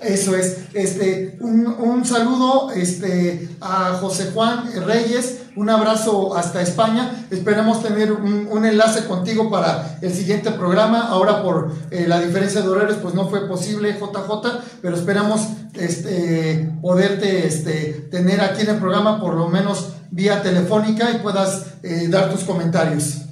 Eso 0.00 0.34
es, 0.34 0.56
este, 0.72 1.36
un, 1.40 1.66
un, 1.66 2.06
saludo 2.06 2.70
este, 2.70 3.50
a 3.60 3.98
José 4.00 4.30
Juan 4.32 4.64
Reyes, 4.86 5.40
un 5.56 5.68
abrazo 5.68 6.34
hasta 6.34 6.62
España, 6.62 7.26
esperamos 7.30 7.82
tener 7.82 8.10
un, 8.10 8.48
un 8.50 8.64
enlace 8.64 9.04
contigo 9.04 9.50
para 9.50 9.98
el 10.00 10.14
siguiente 10.14 10.52
programa, 10.52 11.08
ahora 11.08 11.42
por 11.42 11.74
eh, 11.90 12.06
la 12.08 12.18
diferencia 12.18 12.62
de 12.62 12.68
horarios 12.68 12.96
pues 13.02 13.14
no 13.14 13.28
fue 13.28 13.46
posible 13.46 13.92
JJ, 13.92 14.60
pero 14.80 14.96
esperamos 14.96 15.48
este, 15.74 16.72
poderte 16.80 17.46
este, 17.46 18.08
tener 18.10 18.40
aquí 18.40 18.62
en 18.62 18.70
el 18.70 18.76
programa 18.78 19.20
por 19.20 19.34
lo 19.34 19.48
menos 19.48 19.96
vía 20.10 20.42
telefónica 20.42 21.10
y 21.10 21.18
puedas 21.18 21.74
eh, 21.82 22.08
dar 22.08 22.30
tus 22.30 22.44
comentarios. 22.44 23.29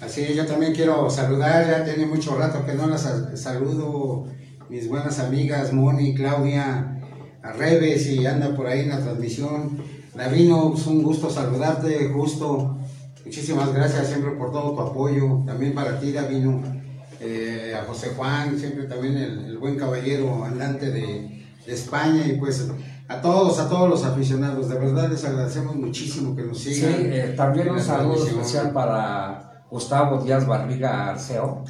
Así, 0.00 0.34
yo 0.34 0.46
también 0.46 0.74
quiero 0.74 1.10
saludar, 1.10 1.66
ya 1.66 1.84
tiene 1.84 2.06
mucho 2.06 2.36
rato 2.36 2.64
que 2.64 2.72
no 2.72 2.86
las 2.86 3.06
saludo 3.34 4.26
mis 4.70 4.88
buenas 4.88 5.18
amigas 5.18 5.72
Moni, 5.72 6.14
Claudia, 6.14 7.00
Reves 7.42 8.06
y 8.06 8.24
anda 8.24 8.54
por 8.54 8.66
ahí 8.66 8.80
en 8.80 8.90
la 8.90 9.00
transmisión. 9.00 9.78
Davino, 10.14 10.74
es 10.74 10.86
un 10.86 11.02
gusto 11.02 11.28
saludarte, 11.28 12.08
justo. 12.08 12.78
Muchísimas 13.24 13.74
gracias 13.74 14.08
siempre 14.08 14.30
por 14.32 14.52
todo 14.52 14.74
tu 14.74 14.80
apoyo. 14.80 15.42
También 15.46 15.74
para 15.74 15.98
ti, 15.98 16.12
Davino. 16.12 16.62
Eh, 17.20 17.74
a 17.78 17.84
José 17.84 18.12
Juan, 18.16 18.58
siempre 18.58 18.84
también 18.84 19.16
el, 19.16 19.58
buen 19.58 19.76
caballero 19.76 20.44
andante 20.44 20.90
de, 20.90 21.40
España 21.66 22.26
y 22.26 22.32
pues 22.32 22.68
a 23.06 23.20
todos, 23.20 23.60
a 23.60 23.68
todos 23.68 23.88
los 23.88 24.04
aficionados. 24.04 24.68
De 24.68 24.74
verdad 24.76 25.08
les 25.08 25.24
agradecemos 25.24 25.76
muchísimo 25.76 26.34
que 26.34 26.42
nos 26.42 26.58
sigan. 26.58 26.94
Sí, 26.96 27.02
eh, 27.02 27.34
también 27.36 27.70
un 27.70 27.80
saludo 27.80 28.26
especial 28.26 28.72
para 28.72 29.49
Gustavo 29.70 30.22
Díaz 30.22 30.46
Barriga 30.46 31.10
Arceo, 31.10 31.64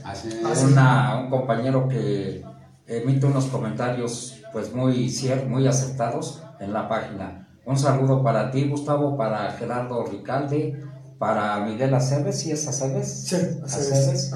un 1.22 1.30
compañero 1.30 1.88
que 1.88 2.44
emite 2.86 3.26
unos 3.26 3.46
comentarios 3.46 4.40
pues 4.52 4.72
muy, 4.72 5.14
muy 5.48 5.66
aceptados 5.66 6.42
en 6.58 6.72
la 6.72 6.88
página. 6.88 7.48
Un 7.64 7.78
saludo 7.78 8.22
para 8.22 8.50
ti, 8.50 8.68
Gustavo, 8.68 9.16
para 9.16 9.52
Gerardo 9.52 10.04
Ricalde, 10.04 10.82
para 11.18 11.60
Miguel 11.60 11.94
Aceves, 11.94 12.40
¿sí 12.40 12.50
es 12.50 12.66
Aceves? 12.66 13.26
Sí, 13.26 13.36
Aceves. 13.62 14.32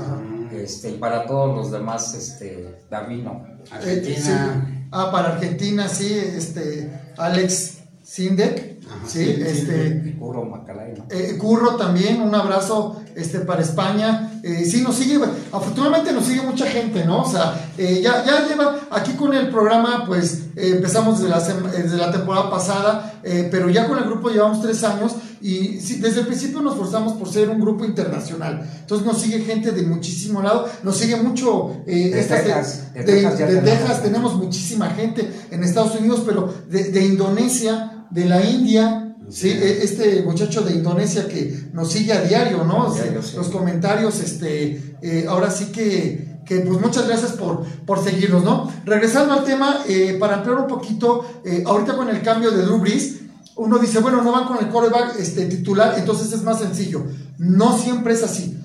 Este, 0.53 0.91
y 0.91 0.99
para 0.99 1.27
todos 1.27 1.57
los 1.57 1.73
demás, 1.73 2.15
este, 2.15 2.79
Davino. 2.91 3.43
Argentina. 3.71 4.69
Eh, 4.69 4.89
ah, 4.93 5.11
para 5.11 5.33
Argentina, 5.33 5.89
sí, 5.89 6.13
este, 6.13 6.93
Alex 7.17 7.79
Sindek. 8.03 8.74
Sí, 9.07 9.37
este. 9.39 10.17
Curro 10.19 10.45
Macalay. 10.45 10.95
Eh, 11.11 11.37
Curro 11.39 11.77
también, 11.77 12.21
un 12.21 12.35
abrazo 12.35 13.03
este, 13.15 13.41
para 13.41 13.63
España. 13.63 14.41
Eh, 14.43 14.65
sí, 14.65 14.83
nos 14.83 14.97
sigue, 14.97 15.19
afortunadamente 15.53 16.13
nos 16.13 16.27
sigue 16.27 16.43
mucha 16.43 16.67
gente, 16.67 17.05
¿no? 17.05 17.23
O 17.23 17.31
sea, 17.31 17.71
eh, 17.79 18.01
ya, 18.03 18.25
ya 18.25 18.47
lleva, 18.47 18.77
aquí 18.91 19.13
con 19.13 19.33
el 19.33 19.49
programa, 19.49 20.05
pues 20.07 20.49
eh, 20.57 20.73
empezamos 20.77 21.19
desde 21.19 21.31
la, 21.31 21.41
desde 21.41 21.97
la 21.97 22.11
temporada 22.11 22.51
pasada, 22.51 23.21
pero 23.51 23.71
ya 23.71 23.89
con 23.89 23.97
el 23.97 24.05
grupo 24.05 24.29
llevamos 24.29 24.61
tres 24.61 24.85
años 24.85 25.15
y 25.41 25.77
desde 25.77 26.21
el 26.21 26.27
principio 26.27 26.61
nos 26.61 26.77
forzamos 26.77 27.15
por 27.15 27.27
ser 27.27 27.49
un 27.49 27.59
grupo 27.59 27.87
internacional. 27.87 28.69
Entonces 28.81 29.07
nos 29.07 29.19
sigue 29.19 29.41
gente 29.41 29.71
de 29.71 29.83
muchísimo 29.83 30.43
lado, 30.43 30.69
nos 30.83 30.97
sigue 30.97 31.17
mucho... 31.17 31.83
de, 31.87 32.11
Texas, 32.11 32.93
de, 32.93 33.03
Texas, 33.03 34.03
tenemos 34.03 34.35
muchísima 34.35 34.91
gente 34.91 35.27
en 35.51 35.65
Estados 35.65 35.99
Unidos, 35.99 36.23
pero 36.27 36.53
de 36.69 37.05
Indonesia, 37.05 37.94
de 38.11 38.25
la 38.27 38.45
India, 38.45 39.05
Sí, 39.31 39.49
e, 39.49 39.83
este 39.83 40.23
muchacho 40.23 40.63
de 40.63 40.75
Indonesia 40.75 41.27
que 41.29 41.69
nos 41.73 41.91
sigue 41.91 42.13
a 42.13 42.23
diario, 42.23 42.65
¿no? 42.65 42.95
Los 43.37 43.49
comentarios, 43.49 44.21
este, 44.21 44.97
eh, 45.01 45.27
ahora 45.29 45.51
sí 45.51 45.67
que, 45.67 46.41
que, 46.45 46.61
pues 46.61 46.81
muchas 46.81 47.07
gracias 47.09 47.33
por, 47.33 47.65
por 47.87 48.03
seguirnos, 48.03 48.45
¿no? 48.45 48.71
Regresando 48.85 49.33
al 49.33 49.45
tema, 49.45 49.79
eh, 49.89 50.17
para 50.21 50.37
ampliar 50.37 50.59
un 50.59 50.67
poquito, 50.67 51.25
eh, 51.45 51.65
ahorita 51.67 51.97
con 51.97 52.11
el 52.11 52.21
cambio 52.23 52.51
de 52.51 52.63
Drew 52.65 52.79
Brees, 52.79 53.17
uno 53.57 53.79
dice, 53.79 54.01
bueno, 54.01 54.23
no 54.23 54.33
van 54.33 54.47
con 54.47 54.59
el 54.59 54.69
coreback 54.69 55.19
este, 55.19 55.47
titular, 55.47 55.95
entonces 55.97 56.33
es 56.33 56.43
más 56.43 56.59
sencillo. 56.59 57.07
No 57.39 57.79
siempre 57.79 58.13
es 58.13 58.23
así. 58.23 58.59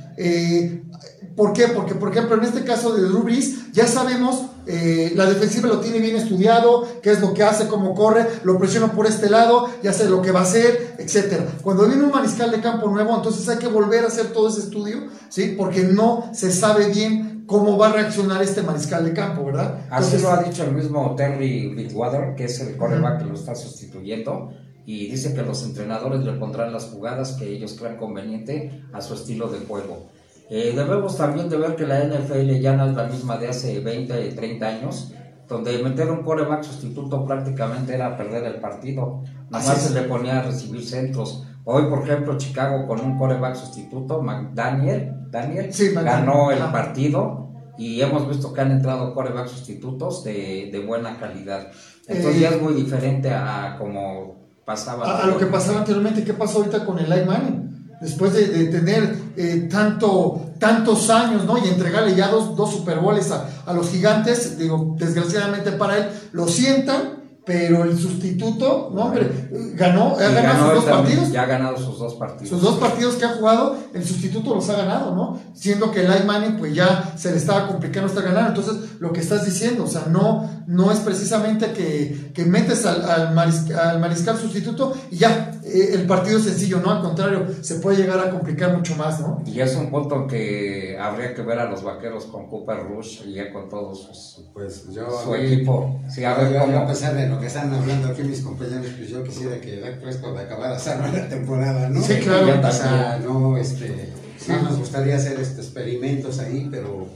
¿Por 1.36 1.54
qué? 1.54 1.67
Porque, 1.67 1.95
por 1.95 2.12
ejemplo, 2.12 2.36
en 2.36 2.43
este 2.43 2.63
caso 2.63 2.93
de 2.93 3.04
Drew 3.04 3.21
Brees, 3.21 3.71
ya 3.71 3.88
sabemos 3.88 4.47
eh, 4.71 5.13
la 5.15 5.25
defensiva 5.25 5.67
lo 5.67 5.79
tiene 5.79 5.97
bien 5.97 6.15
estudiado, 6.15 6.88
qué 7.01 7.10
es 7.10 7.21
lo 7.21 7.34
que 7.34 7.41
hace, 7.41 7.67
cómo 7.67 7.95
corre, 7.95 8.27
lo 8.43 8.60
presiona 8.60 8.91
por 8.91 9.08
este 9.08 9.27
lado, 9.27 9.67
ya 9.82 9.91
sé 9.93 10.08
lo 10.08 10.21
que 10.21 10.32
va 10.32 10.41
a 10.41 10.43
hacer, 10.43 10.93
etc. 10.99 11.41
Cuando 11.63 11.88
viene 11.88 12.03
un 12.03 12.12
mariscal 12.12 12.51
de 12.51 12.62
campo 12.62 12.88
nuevo, 12.88 13.15
entonces 13.15 13.49
hay 13.49 13.58
que 13.58 13.67
volver 13.67 14.03
a 14.03 14.10
hacer 14.10 14.27
todo 14.27 14.47
ese 14.47 14.60
estudio, 14.60 15.08
¿sí? 15.29 15.55
Porque 15.58 15.82
no 15.82 16.29
se 16.36 16.51
sabe 16.51 16.89
bien 16.89 17.45
cómo 17.47 17.79
va 17.79 17.88
a 17.88 17.93
reaccionar 17.93 18.43
este 18.43 18.62
mariscal 18.62 19.03
de 19.05 19.13
campo, 19.13 19.43
¿verdad? 19.43 19.88
Así 19.89 20.19
lo 20.19 20.29
ha 20.29 20.43
dicho 20.43 20.63
el 20.63 20.73
mismo 20.73 21.15
Terry 21.15 21.73
Bridgewater, 21.73 22.36
que 22.36 22.43
es 22.43 22.60
el 22.60 22.77
coreback 22.77 23.23
que 23.23 23.25
lo 23.25 23.34
está 23.34 23.55
sustituyendo 23.55 24.51
y 24.86 25.08
dice 25.08 25.34
que 25.34 25.41
los 25.41 25.63
entrenadores 25.63 26.21
le 26.21 26.34
pondrán 26.34 26.71
las 26.71 26.86
jugadas 26.86 27.34
que 27.34 27.47
ellos 27.47 27.75
crean 27.79 27.97
conveniente 27.97 28.84
a 28.93 29.01
su 29.01 29.15
estilo 29.15 29.47
de 29.47 29.60
juego. 29.60 30.10
Eh, 30.49 30.73
debemos 30.75 31.15
también 31.15 31.47
de 31.47 31.57
ver 31.57 31.75
que 31.75 31.85
la 31.85 32.03
NFL 32.03 32.59
ya 32.59 32.75
no 32.75 32.89
es 32.89 32.95
la 32.95 33.03
misma 33.03 33.38
de 33.38 33.49
hace 33.49 33.79
20, 33.79 34.31
30 34.31 34.67
años, 34.67 35.13
donde 35.47 35.81
meter 35.83 36.09
un 36.09 36.23
coreback 36.23 36.63
sustituto 36.63 37.25
prácticamente 37.25 37.93
era 37.93 38.17
perder 38.17 38.45
el 38.45 38.55
partido. 38.55 39.23
Nada 39.49 39.65
más 39.65 39.81
se 39.81 39.93
le 39.93 40.07
ponía 40.07 40.39
a 40.39 40.43
recibir 40.43 40.83
centros. 40.83 41.45
Hoy, 41.65 41.83
por 41.83 42.03
ejemplo, 42.03 42.38
Chicago 42.38 42.88
con 42.88 42.99
un 42.99 43.17
coreback 43.17 43.55
sustituto, 43.55 44.23
Daniel, 44.53 45.27
Daniel 45.29 45.71
ganó 46.03 46.51
el 46.51 46.59
partido 46.71 47.49
y 47.77 48.01
hemos 48.01 48.27
visto 48.27 48.51
que 48.51 48.62
han 48.62 48.71
entrado 48.71 49.13
coreback 49.13 49.47
sustitutos 49.47 50.23
de, 50.23 50.69
de 50.71 50.79
buena 50.79 51.17
calidad. 51.17 51.71
Entonces 52.07 52.38
eh, 52.38 52.39
ya 52.39 52.49
es 52.49 52.62
muy 52.62 52.73
diferente 52.73 53.29
a, 53.31 53.77
como 53.77 54.49
pasaba. 54.65 55.23
A, 55.23 55.27
lo 55.27 55.38
que 55.38 55.45
pasaba 55.45 55.79
anteriormente. 55.79 56.23
¿Qué 56.23 56.33
pasó 56.33 56.59
ahorita 56.59 56.85
con 56.85 56.99
el 56.99 57.25
Manning? 57.25 57.59
Después 58.01 58.33
de, 58.33 58.65
tener 58.65 59.17
eh, 59.35 59.67
tanto, 59.71 60.53
tantos 60.59 61.09
años, 61.09 61.45
¿no? 61.45 61.57
Y 61.57 61.67
entregarle 61.67 62.15
ya 62.15 62.29
dos, 62.29 62.55
dos 62.55 62.71
Super 62.71 62.99
Bowls 62.99 63.31
a, 63.31 63.49
a, 63.65 63.73
los 63.73 63.89
gigantes, 63.89 64.57
digo, 64.57 64.95
desgraciadamente 64.97 65.71
para 65.73 65.97
él, 65.97 66.09
lo 66.31 66.47
sientan 66.47 67.19
pero 67.49 67.83
el 67.83 67.97
sustituto, 67.97 68.91
no 68.93 69.05
hombre, 69.05 69.27
ganó, 69.73 70.15
ha 70.15 70.29
ganado 70.29 70.75
sus 70.75 70.85
dos 70.85 70.85
partidos. 70.85 71.31
Ya 71.31 71.41
ha 71.41 71.45
ganado 71.47 71.77
sus 71.77 71.97
dos 71.97 72.13
partidos. 72.13 72.49
Sus 72.49 72.62
dos 72.62 72.77
partidos 72.77 73.15
que 73.15 73.25
ha 73.25 73.29
jugado, 73.29 73.75
el 73.91 74.05
sustituto 74.05 74.53
los 74.53 74.69
ha 74.69 74.77
ganado, 74.77 75.15
¿no? 75.15 75.39
Siendo 75.55 75.91
que 75.91 76.01
el 76.05 76.25
Manning 76.25 76.57
pues 76.59 76.75
ya 76.75 77.12
se 77.17 77.31
le 77.31 77.38
estaba 77.38 77.67
complicando 77.67 78.07
estar 78.07 78.23
ganando. 78.23 78.49
Entonces, 78.49 78.91
lo 78.99 79.12
que 79.12 79.19
estás 79.19 79.45
diciendo, 79.45 79.85
o 79.85 79.88
sea, 79.88 80.03
no, 80.12 80.47
no 80.67 80.91
es 80.91 80.99
precisamente 80.99 81.73
que, 81.73 82.31
que 82.35 82.45
metes 82.45 82.85
al, 82.85 83.03
al, 83.03 83.33
mariscal, 83.33 84.38
sustituto 84.38 84.95
y 85.09 85.17
ya, 85.17 85.59
eh, 85.63 85.93
el 85.93 86.05
partido 86.05 86.38
es 86.38 86.43
sencillo, 86.43 86.79
¿no? 86.79 86.91
Al 86.91 87.01
contrario, 87.01 87.47
se 87.62 87.75
puede 87.75 87.97
llegar 87.97 88.19
a 88.19 88.29
complicar 88.29 88.77
mucho 88.77 88.95
más, 88.95 89.19
¿no? 89.21 89.41
Y 89.47 89.59
es 89.59 89.75
un 89.75 89.89
punto 89.89 90.27
que 90.27 90.99
habría 91.01 91.33
que 91.33 91.41
ver 91.41 91.57
a 91.57 91.65
los 91.65 91.81
vaqueros 91.81 92.25
con 92.25 92.47
Cooper 92.47 92.83
Rush 92.88 93.21
y 93.25 93.33
ya 93.33 93.51
con 93.51 93.67
todos 93.69 94.03
sus, 94.03 94.45
pues 94.53 94.85
yo, 94.93 95.07
su 95.23 95.33
equipo. 95.33 95.99
Sí, 96.09 96.23
a 96.23 96.35
ver 96.35 96.59
cómo. 96.59 96.77
A 96.77 96.85
pesar 96.85 97.15
de 97.15 97.27
que 97.39 97.47
están 97.47 97.73
hablando 97.73 98.10
aquí 98.10 98.23
mis 98.23 98.41
compañeros, 98.41 98.88
pues 98.97 99.10
yo 99.10 99.23
quisiera 99.23 99.60
que 99.60 99.80
Dak 99.80 99.99
Prescott 100.02 100.38
acabara 100.38 100.78
sana 100.80 101.12
la 101.12 101.28
temporada, 101.28 101.89
¿no? 101.89 102.02
Sí, 102.02 102.15
claro. 102.15 102.67
O 102.67 102.71
sea, 102.71 103.19
no, 103.23 103.58
este, 103.58 104.10
nos 104.47 104.78
gustaría 104.78 105.15
hacer 105.15 105.39
este, 105.39 105.62
experimentos 105.62 106.39
ahí, 106.39 106.67
pero 106.69 107.08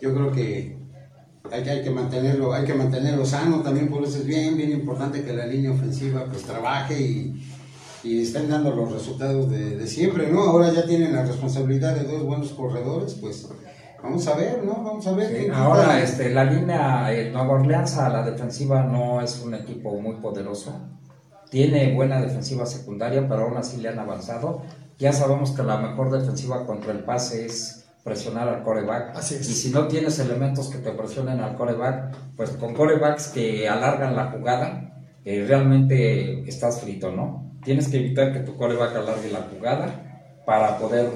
yo 0.00 0.14
creo 0.14 0.32
que 0.32 0.76
hay, 1.50 1.62
que 1.62 1.70
hay 1.70 1.82
que 1.82 1.90
mantenerlo, 1.90 2.52
hay 2.52 2.64
que 2.64 2.74
mantenerlo 2.74 3.24
sano 3.24 3.62
también, 3.62 3.88
por 3.88 4.04
eso 4.04 4.18
es 4.18 4.26
bien, 4.26 4.56
bien 4.56 4.70
importante 4.70 5.22
que 5.22 5.32
la 5.32 5.46
línea 5.46 5.70
ofensiva 5.70 6.26
pues 6.30 6.42
trabaje 6.42 7.00
y, 7.00 7.42
y 8.04 8.22
estén 8.22 8.48
dando 8.48 8.74
los 8.74 8.92
resultados 8.92 9.50
de, 9.50 9.76
de 9.76 9.86
siempre, 9.86 10.30
¿no? 10.30 10.42
Ahora 10.42 10.72
ya 10.72 10.86
tienen 10.86 11.14
la 11.14 11.24
responsabilidad 11.24 11.96
de 11.96 12.04
dos 12.04 12.22
buenos 12.22 12.50
corredores, 12.50 13.14
pues 13.14 13.48
Vamos 14.02 14.26
a 14.28 14.36
ver, 14.36 14.64
¿no? 14.64 14.82
Vamos 14.84 15.06
a 15.06 15.12
ver. 15.12 15.50
ahora, 15.52 16.00
este, 16.00 16.30
la 16.30 16.44
línea 16.44 17.12
el 17.12 17.32
Nueva 17.32 17.54
Orleans 17.54 17.98
a 17.98 18.08
la 18.08 18.22
defensiva 18.22 18.84
no 18.84 19.20
es 19.20 19.42
un 19.42 19.54
equipo 19.54 20.00
muy 20.00 20.16
poderoso. 20.16 20.72
Tiene 21.50 21.94
buena 21.94 22.20
defensiva 22.20 22.66
secundaria, 22.66 23.26
pero 23.28 23.42
aún 23.44 23.56
así 23.56 23.80
le 23.80 23.88
han 23.88 23.98
avanzado. 23.98 24.62
Ya 24.98 25.12
sabemos 25.12 25.50
que 25.52 25.62
la 25.62 25.78
mejor 25.78 26.10
defensiva 26.10 26.66
contra 26.66 26.92
el 26.92 27.00
pase 27.00 27.46
es 27.46 27.88
presionar 28.04 28.48
al 28.48 28.62
coreback. 28.62 29.16
Así 29.16 29.34
es. 29.34 29.48
Y 29.48 29.54
si 29.54 29.70
no 29.70 29.88
tienes 29.88 30.18
elementos 30.18 30.68
que 30.68 30.78
te 30.78 30.92
presionen 30.92 31.40
al 31.40 31.56
coreback, 31.56 32.16
pues 32.36 32.50
con 32.50 32.74
corebacks 32.74 33.28
que 33.28 33.68
alargan 33.68 34.14
la 34.14 34.30
jugada, 34.30 35.02
eh, 35.24 35.44
realmente 35.46 36.48
estás 36.48 36.80
frito, 36.80 37.10
¿no? 37.10 37.52
Tienes 37.64 37.88
que 37.88 37.98
evitar 37.98 38.32
que 38.32 38.40
tu 38.40 38.56
coreback 38.56 38.96
alargue 38.96 39.30
la 39.30 39.46
jugada 39.52 40.40
para 40.46 40.78
poder 40.78 41.10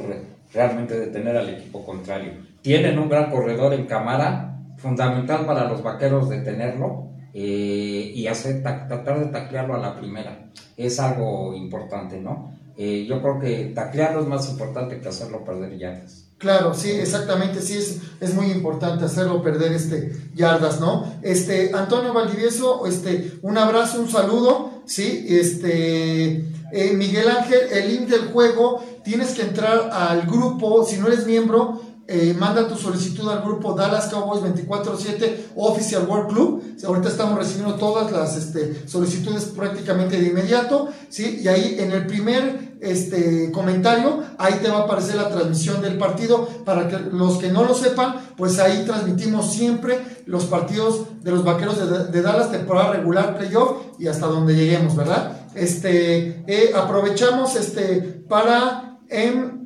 realmente 0.53 0.99
detener 0.99 1.37
al 1.37 1.49
equipo 1.49 1.85
contrario. 1.85 2.52
Tienen 2.63 2.99
un 2.99 3.09
gran 3.09 3.31
corredor 3.31 3.75
en 3.75 3.87
cámara, 3.87 4.59
fundamental 4.77 5.47
para 5.47 5.69
los 5.69 5.83
vaqueros 5.83 6.29
detenerlo 6.29 7.09
eh, 7.35 8.13
y 8.15 8.27
hacer, 8.27 8.63
tratar 8.63 9.21
de 9.21 9.27
taclearlo 9.27 9.75
a 9.75 9.79
la 9.79 9.97
primera. 9.97 10.51
Es 10.77 10.99
algo 11.01 11.55
importante, 11.55 12.21
¿no? 12.21 12.53
Eh, 12.77 13.05
yo 13.07 13.21
creo 13.21 13.39
que 13.39 13.73
taclearlo 13.75 14.21
es 14.21 14.27
más 14.27 14.49
importante 14.49 15.01
que 15.01 15.09
hacerlo 15.09 15.45
perder 15.45 15.77
yardas. 15.77 16.29
Claro, 16.39 16.75
sí, 16.75 16.91
exactamente, 16.91 17.61
sí, 17.61 17.75
es, 17.77 18.01
es 18.21 18.35
muy 18.35 18.47
importante 18.47 19.05
hacerlo 19.05 19.43
perder 19.43 19.73
este 19.73 20.13
yardas, 20.35 20.81
¿no? 20.81 21.05
Este, 21.23 21.71
Antonio 21.73 22.13
Valdivieso, 22.13 22.87
este, 22.87 23.39
un 23.43 23.59
abrazo, 23.59 24.01
un 24.01 24.09
saludo, 24.09 24.83
sí, 24.85 25.27
este, 25.29 26.45
eh, 26.73 26.95
Miguel 26.95 27.29
Ángel, 27.29 27.61
el 27.71 27.95
link 27.95 28.09
del 28.09 28.33
juego, 28.33 28.83
tienes 29.05 29.35
que 29.35 29.43
entrar 29.43 29.91
al 29.93 30.23
grupo, 30.23 30.85
si 30.85 30.97
no 30.97 31.07
eres 31.07 31.27
miembro, 31.27 31.81
eh, 32.15 32.35
manda 32.35 32.69
tu 32.69 32.77
solicitud 32.77 33.27
al 33.31 33.41
grupo 33.41 33.73
Dallas 33.73 34.09
Cowboys 34.09 34.43
24-7 34.43 35.53
Official 35.57 36.07
World 36.07 36.29
Club. 36.29 36.63
Ahorita 36.85 37.09
estamos 37.09 37.39
recibiendo 37.39 37.77
todas 37.77 38.13
las 38.13 38.37
este, 38.37 38.87
solicitudes 38.87 39.45
prácticamente 39.45 40.21
de 40.21 40.29
inmediato. 40.29 40.91
¿sí? 41.09 41.41
Y 41.43 41.49
ahí 41.49 41.77
en 41.79 41.91
el 41.91 42.07
primer 42.07 42.77
este, 42.83 43.51
comentario, 43.51 44.23
ahí 44.37 44.61
te 44.63 44.69
va 44.69 44.81
a 44.81 44.83
aparecer 44.83 45.15
la 45.15 45.31
transmisión 45.31 45.81
del 45.81 45.97
partido. 45.97 46.47
Para 46.67 46.87
que 46.87 46.99
los 46.99 47.39
que 47.39 47.49
no 47.49 47.65
lo 47.65 47.75
sepan, 47.75 48.17
pues 48.37 48.59
ahí 48.59 48.85
transmitimos 48.85 49.51
siempre 49.51 49.99
los 50.27 50.45
partidos 50.45 51.07
de 51.23 51.31
los 51.31 51.45
vaqueros 51.45 52.13
de, 52.13 52.21
Dallas, 52.21 52.53
temporada 52.53 52.93
regular, 52.93 53.39
playoff 53.39 53.85
y 53.99 54.09
hasta 54.09 54.27
donde 54.27 54.55
lleguemos, 54.55 54.95
¿verdad? 54.97 55.49
Este, 55.55 56.45
eh, 56.47 56.73
aprovechamos 56.75 57.57
este, 57.57 58.03
para 58.29 58.99
M. 59.09 59.63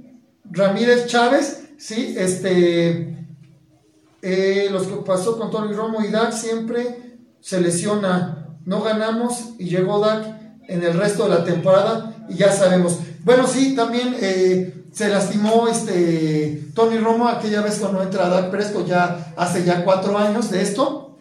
Ramírez 0.49 1.09
Chávez 1.09 1.66
Sí, 1.79 2.15
este, 2.19 3.27
eh, 4.23 4.69
los 4.71 4.87
que 4.87 4.97
pasó 4.97 5.39
con 5.39 5.51
Tony 5.51 5.75
Romo 5.75 6.03
y 6.03 6.09
Dak 6.09 6.33
siempre 6.33 7.19
se 7.41 7.61
lesiona. 7.61 8.57
No 8.65 8.83
ganamos 8.83 9.51
y 9.59 9.69
llegó 9.69 10.01
Dak 10.01 10.27
en 10.69 10.83
el 10.83 10.95
resto 10.95 11.25
de 11.25 11.31
la 11.31 11.45
temporada 11.45 12.27
y 12.29 12.35
ya 12.35 12.51
sabemos. 12.51 12.99
Bueno, 13.25 13.47
sí, 13.47 13.75
también 13.77 14.17
eh, 14.21 14.85
se 14.93 15.09
lastimó 15.09 15.69
este 15.69 16.71
Tony 16.75 16.99
Romo 16.99 17.29
aquella 17.29 17.61
vez 17.61 17.79
cuando 17.79 18.03
entra 18.03 18.29
Dak 18.29 18.51
Prescott 18.51 18.87
ya 18.87 19.35
hace 19.37 19.65
ya 19.65 19.85
cuatro 19.85 20.17
años 20.17 20.51
de 20.51 20.62
esto. 20.62 21.19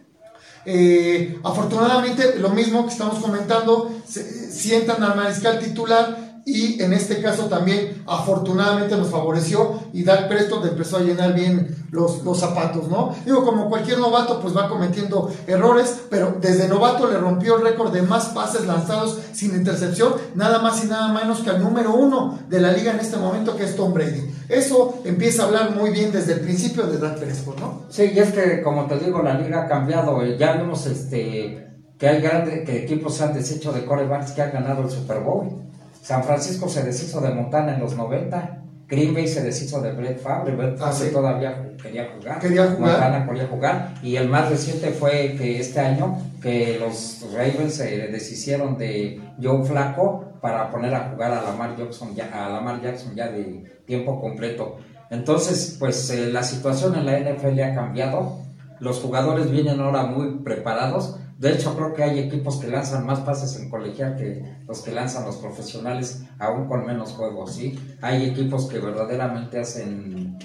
Eh, 0.64 1.38
afortunadamente, 1.44 2.38
lo 2.38 2.48
mismo 2.48 2.86
que 2.86 2.92
estamos 2.92 3.22
comentando, 3.22 3.92
sientan 4.06 5.02
al 5.02 5.14
mariscal 5.16 5.60
titular 5.60 6.25
y 6.48 6.80
en 6.80 6.92
este 6.92 7.20
caso 7.20 7.46
también 7.46 8.04
afortunadamente 8.06 8.96
nos 8.96 9.08
favoreció 9.08 9.80
y 9.92 10.04
Dak 10.04 10.28
Preston 10.28 10.66
empezó 10.66 10.98
a 10.98 11.00
llenar 11.00 11.34
bien 11.34 11.74
los, 11.90 12.22
los 12.22 12.38
zapatos, 12.38 12.88
¿no? 12.88 13.12
Digo, 13.24 13.44
como 13.44 13.68
cualquier 13.68 13.98
novato 13.98 14.40
pues 14.40 14.56
va 14.56 14.68
cometiendo 14.68 15.28
errores, 15.48 16.02
pero 16.08 16.36
desde 16.40 16.68
novato 16.68 17.10
le 17.10 17.18
rompió 17.18 17.56
el 17.56 17.64
récord 17.64 17.92
de 17.92 18.02
más 18.02 18.26
pases 18.26 18.64
lanzados 18.64 19.18
sin 19.32 19.56
intercepción, 19.56 20.14
nada 20.36 20.60
más 20.60 20.84
y 20.84 20.86
nada 20.86 21.12
menos 21.12 21.40
que 21.40 21.50
al 21.50 21.60
número 21.60 21.92
uno 21.92 22.38
de 22.48 22.60
la 22.60 22.70
liga 22.70 22.92
en 22.92 23.00
este 23.00 23.16
momento 23.16 23.56
que 23.56 23.64
es 23.64 23.74
Tom 23.74 23.92
Brady. 23.92 24.32
Eso 24.48 25.00
empieza 25.04 25.42
a 25.42 25.46
hablar 25.46 25.74
muy 25.74 25.90
bien 25.90 26.12
desde 26.12 26.34
el 26.34 26.40
principio 26.40 26.86
de 26.86 26.98
Dak 26.98 27.18
Preston, 27.18 27.56
¿no? 27.58 27.82
Sí, 27.88 28.12
y 28.14 28.20
es 28.20 28.32
que 28.32 28.62
como 28.62 28.86
te 28.86 29.00
digo, 29.00 29.20
la 29.20 29.34
liga 29.34 29.62
ha 29.62 29.66
cambiado, 29.66 30.24
ya 30.24 30.52
vemos 30.52 30.86
este 30.86 31.66
que 31.98 32.08
hay 32.08 32.20
grandes 32.20 32.64
que 32.64 32.84
equipos 32.84 33.16
se 33.16 33.24
han 33.24 33.34
deshecho 33.34 33.72
de 33.72 33.84
corebacks 33.84 34.32
que 34.32 34.42
han 34.42 34.52
ganado 34.52 34.82
el 34.82 34.90
Super 34.90 35.20
Bowl. 35.20 35.65
San 36.06 36.22
Francisco 36.22 36.68
se 36.68 36.84
deshizo 36.84 37.20
de 37.20 37.30
Montana 37.30 37.74
en 37.74 37.80
los 37.80 37.96
90. 37.96 38.62
Green 38.86 39.12
Bay 39.12 39.26
se 39.26 39.42
deshizo 39.42 39.80
de 39.80 39.90
Brett 39.90 40.20
Favre. 40.20 40.54
Brett 40.54 40.78
ah, 40.80 40.92
Favre 40.92 41.10
todavía 41.10 41.72
quería 41.82 42.12
jugar. 42.14 42.38
Quería 42.38 42.66
jugar. 42.66 42.92
Montana 42.92 43.26
quería 43.26 43.48
jugar. 43.48 43.94
Y 44.04 44.14
el 44.14 44.28
más 44.28 44.48
reciente 44.48 44.90
fue 44.90 45.34
que 45.36 45.58
este 45.58 45.80
año 45.80 46.16
que 46.40 46.78
los 46.78 47.26
Ravens 47.32 47.74
se 47.74 48.06
deshicieron 48.06 48.78
de 48.78 49.20
Joe 49.42 49.64
Flaco 49.64 50.34
para 50.40 50.70
poner 50.70 50.94
a 50.94 51.10
jugar 51.10 51.32
a 51.32 51.42
Lamar 51.42 51.76
Jackson 51.76 52.14
ya, 52.14 52.30
a 52.32 52.50
Lamar 52.50 52.80
Jackson 52.80 53.16
ya 53.16 53.26
de 53.26 53.64
tiempo 53.84 54.20
completo. 54.20 54.76
Entonces, 55.10 55.74
pues 55.76 56.08
eh, 56.10 56.30
la 56.30 56.44
situación 56.44 56.94
en 56.94 57.06
la 57.06 57.18
NFL 57.18 57.60
ha 57.62 57.74
cambiado. 57.74 58.38
Los 58.78 59.00
jugadores 59.00 59.50
vienen 59.50 59.80
ahora 59.80 60.04
muy 60.04 60.36
preparados 60.44 61.16
de 61.38 61.52
hecho, 61.52 61.76
creo 61.76 61.92
que 61.92 62.02
hay 62.02 62.18
equipos 62.18 62.56
que 62.56 62.68
lanzan 62.68 63.04
más 63.04 63.20
pases 63.20 63.60
en 63.60 63.68
colegial 63.68 64.16
que 64.16 64.42
los 64.66 64.80
que 64.80 64.92
lanzan 64.92 65.26
los 65.26 65.36
profesionales, 65.36 66.22
aún 66.38 66.66
con 66.66 66.86
menos 66.86 67.12
juegos, 67.12 67.54
¿sí? 67.54 67.78
Hay 68.00 68.24
equipos 68.24 68.66
que 68.66 68.78
verdaderamente 68.78 69.58
hacen 69.58 70.38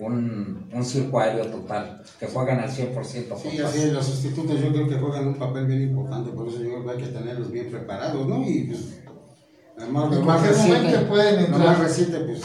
un, 0.00 0.68
un 0.72 0.84
circo 0.84 1.20
aéreo 1.20 1.46
total, 1.46 2.02
que 2.18 2.26
juegan 2.26 2.58
al 2.58 2.70
100%. 2.70 3.04
Sí, 3.04 3.60
así 3.60 3.82
es, 3.82 3.92
los 3.92 4.04
sustitutos 4.04 4.60
yo 4.60 4.72
creo 4.72 4.88
que 4.88 4.96
juegan 4.96 5.28
un 5.28 5.34
papel 5.34 5.66
bien 5.66 5.82
importante, 5.82 6.32
por 6.32 6.48
eso 6.48 6.58
yo 6.58 6.70
creo 6.70 6.84
que 6.86 6.90
hay 6.90 6.98
que 6.98 7.18
tenerlos 7.18 7.50
bien 7.52 7.70
preparados, 7.70 8.26
¿no? 8.26 8.42
Y 8.42 8.64
pues, 8.64 9.00
además, 9.78 10.12
lo 10.12 10.22
más 10.22 10.42
reciente, 10.44 10.98
pueden 11.00 11.52
lo 11.52 11.58
más 11.58 11.78
reciente, 11.78 12.18
pues 12.18 12.42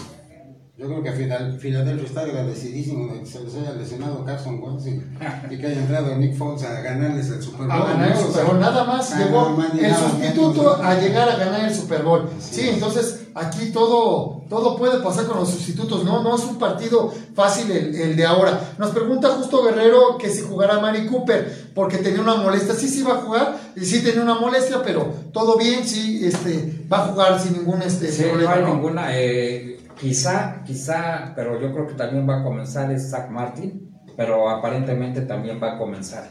yo 0.77 0.85
creo 0.85 1.01
que 1.01 1.11
Filadelfia 1.11 2.05
está 2.05 2.21
agradecidísimo 2.21 3.11
de 3.11 3.21
que 3.21 3.25
se 3.25 3.43
les 3.43 3.55
haya 3.55 3.71
lesionado 3.71 4.23
Carson 4.23 4.61
Wentz 4.61 4.85
y, 4.85 5.57
que 5.57 5.65
haya 5.65 5.79
entrado 5.79 6.15
Nick 6.15 6.35
Foles 6.35 6.63
a 6.63 6.81
ganarles 6.81 7.31
el 7.31 7.41
Super 7.41 7.65
Bowl. 7.65 7.71
A 7.71 7.85
ganar 7.85 8.11
el 8.11 8.17
Super 8.17 8.45
Bowl, 8.45 8.59
nada 8.59 8.83
más 8.83 9.11
ah, 9.11 9.17
llegó 9.17 9.57
el 9.59 9.95
sustituto 9.95 10.75
a 10.75 10.93
llegar 10.99 11.29
a 11.29 11.37
ganar 11.37 11.67
el 11.67 11.73
Super 11.73 12.03
Bowl. 12.03 12.29
Sí, 12.39 12.69
entonces 12.69 13.21
aquí 13.33 13.71
todo, 13.71 14.43
todo 14.49 14.77
puede 14.77 14.99
pasar 14.99 15.25
con 15.25 15.39
los 15.39 15.49
sustitutos, 15.49 16.03
¿no? 16.03 16.21
No 16.21 16.35
es 16.35 16.43
un 16.43 16.59
partido 16.59 17.11
fácil 17.33 17.71
el, 17.71 17.95
el, 17.95 18.15
de 18.15 18.25
ahora. 18.27 18.75
Nos 18.77 18.91
pregunta 18.91 19.29
Justo 19.29 19.63
Guerrero 19.63 20.19
que 20.19 20.29
si 20.29 20.43
jugará 20.43 20.79
Mari 20.79 21.07
Cooper, 21.07 21.71
porque 21.73 21.97
tenía 21.97 22.21
una 22.21 22.35
molestia. 22.35 22.75
Sí, 22.75 22.87
sí 22.87 23.01
va 23.01 23.13
a 23.13 23.21
jugar, 23.21 23.57
y 23.75 23.83
sí 23.83 24.03
tenía 24.03 24.21
una 24.21 24.35
molestia, 24.35 24.83
pero 24.83 25.11
todo 25.33 25.57
bien, 25.57 25.83
sí, 25.87 26.23
este, 26.23 26.85
va 26.91 27.03
a 27.03 27.07
jugar 27.07 27.39
sin 27.41 27.53
ningún 27.53 27.81
este, 27.81 28.09
problema. 28.23 28.57
No 28.57 28.67
hay 28.67 28.73
ninguna. 28.73 29.07
Eh 29.17 29.77
Quizá, 29.99 30.63
quizá, 30.63 31.33
pero 31.35 31.59
yo 31.59 31.73
creo 31.73 31.87
que 31.87 31.95
también 31.95 32.29
va 32.29 32.41
a 32.41 32.43
comenzar 32.43 32.91
es 32.91 33.09
Zach 33.09 33.29
Martin, 33.31 33.89
pero 34.15 34.47
aparentemente 34.47 35.21
también 35.21 35.59
va 35.61 35.73
a 35.73 35.77
comenzar. 35.77 36.27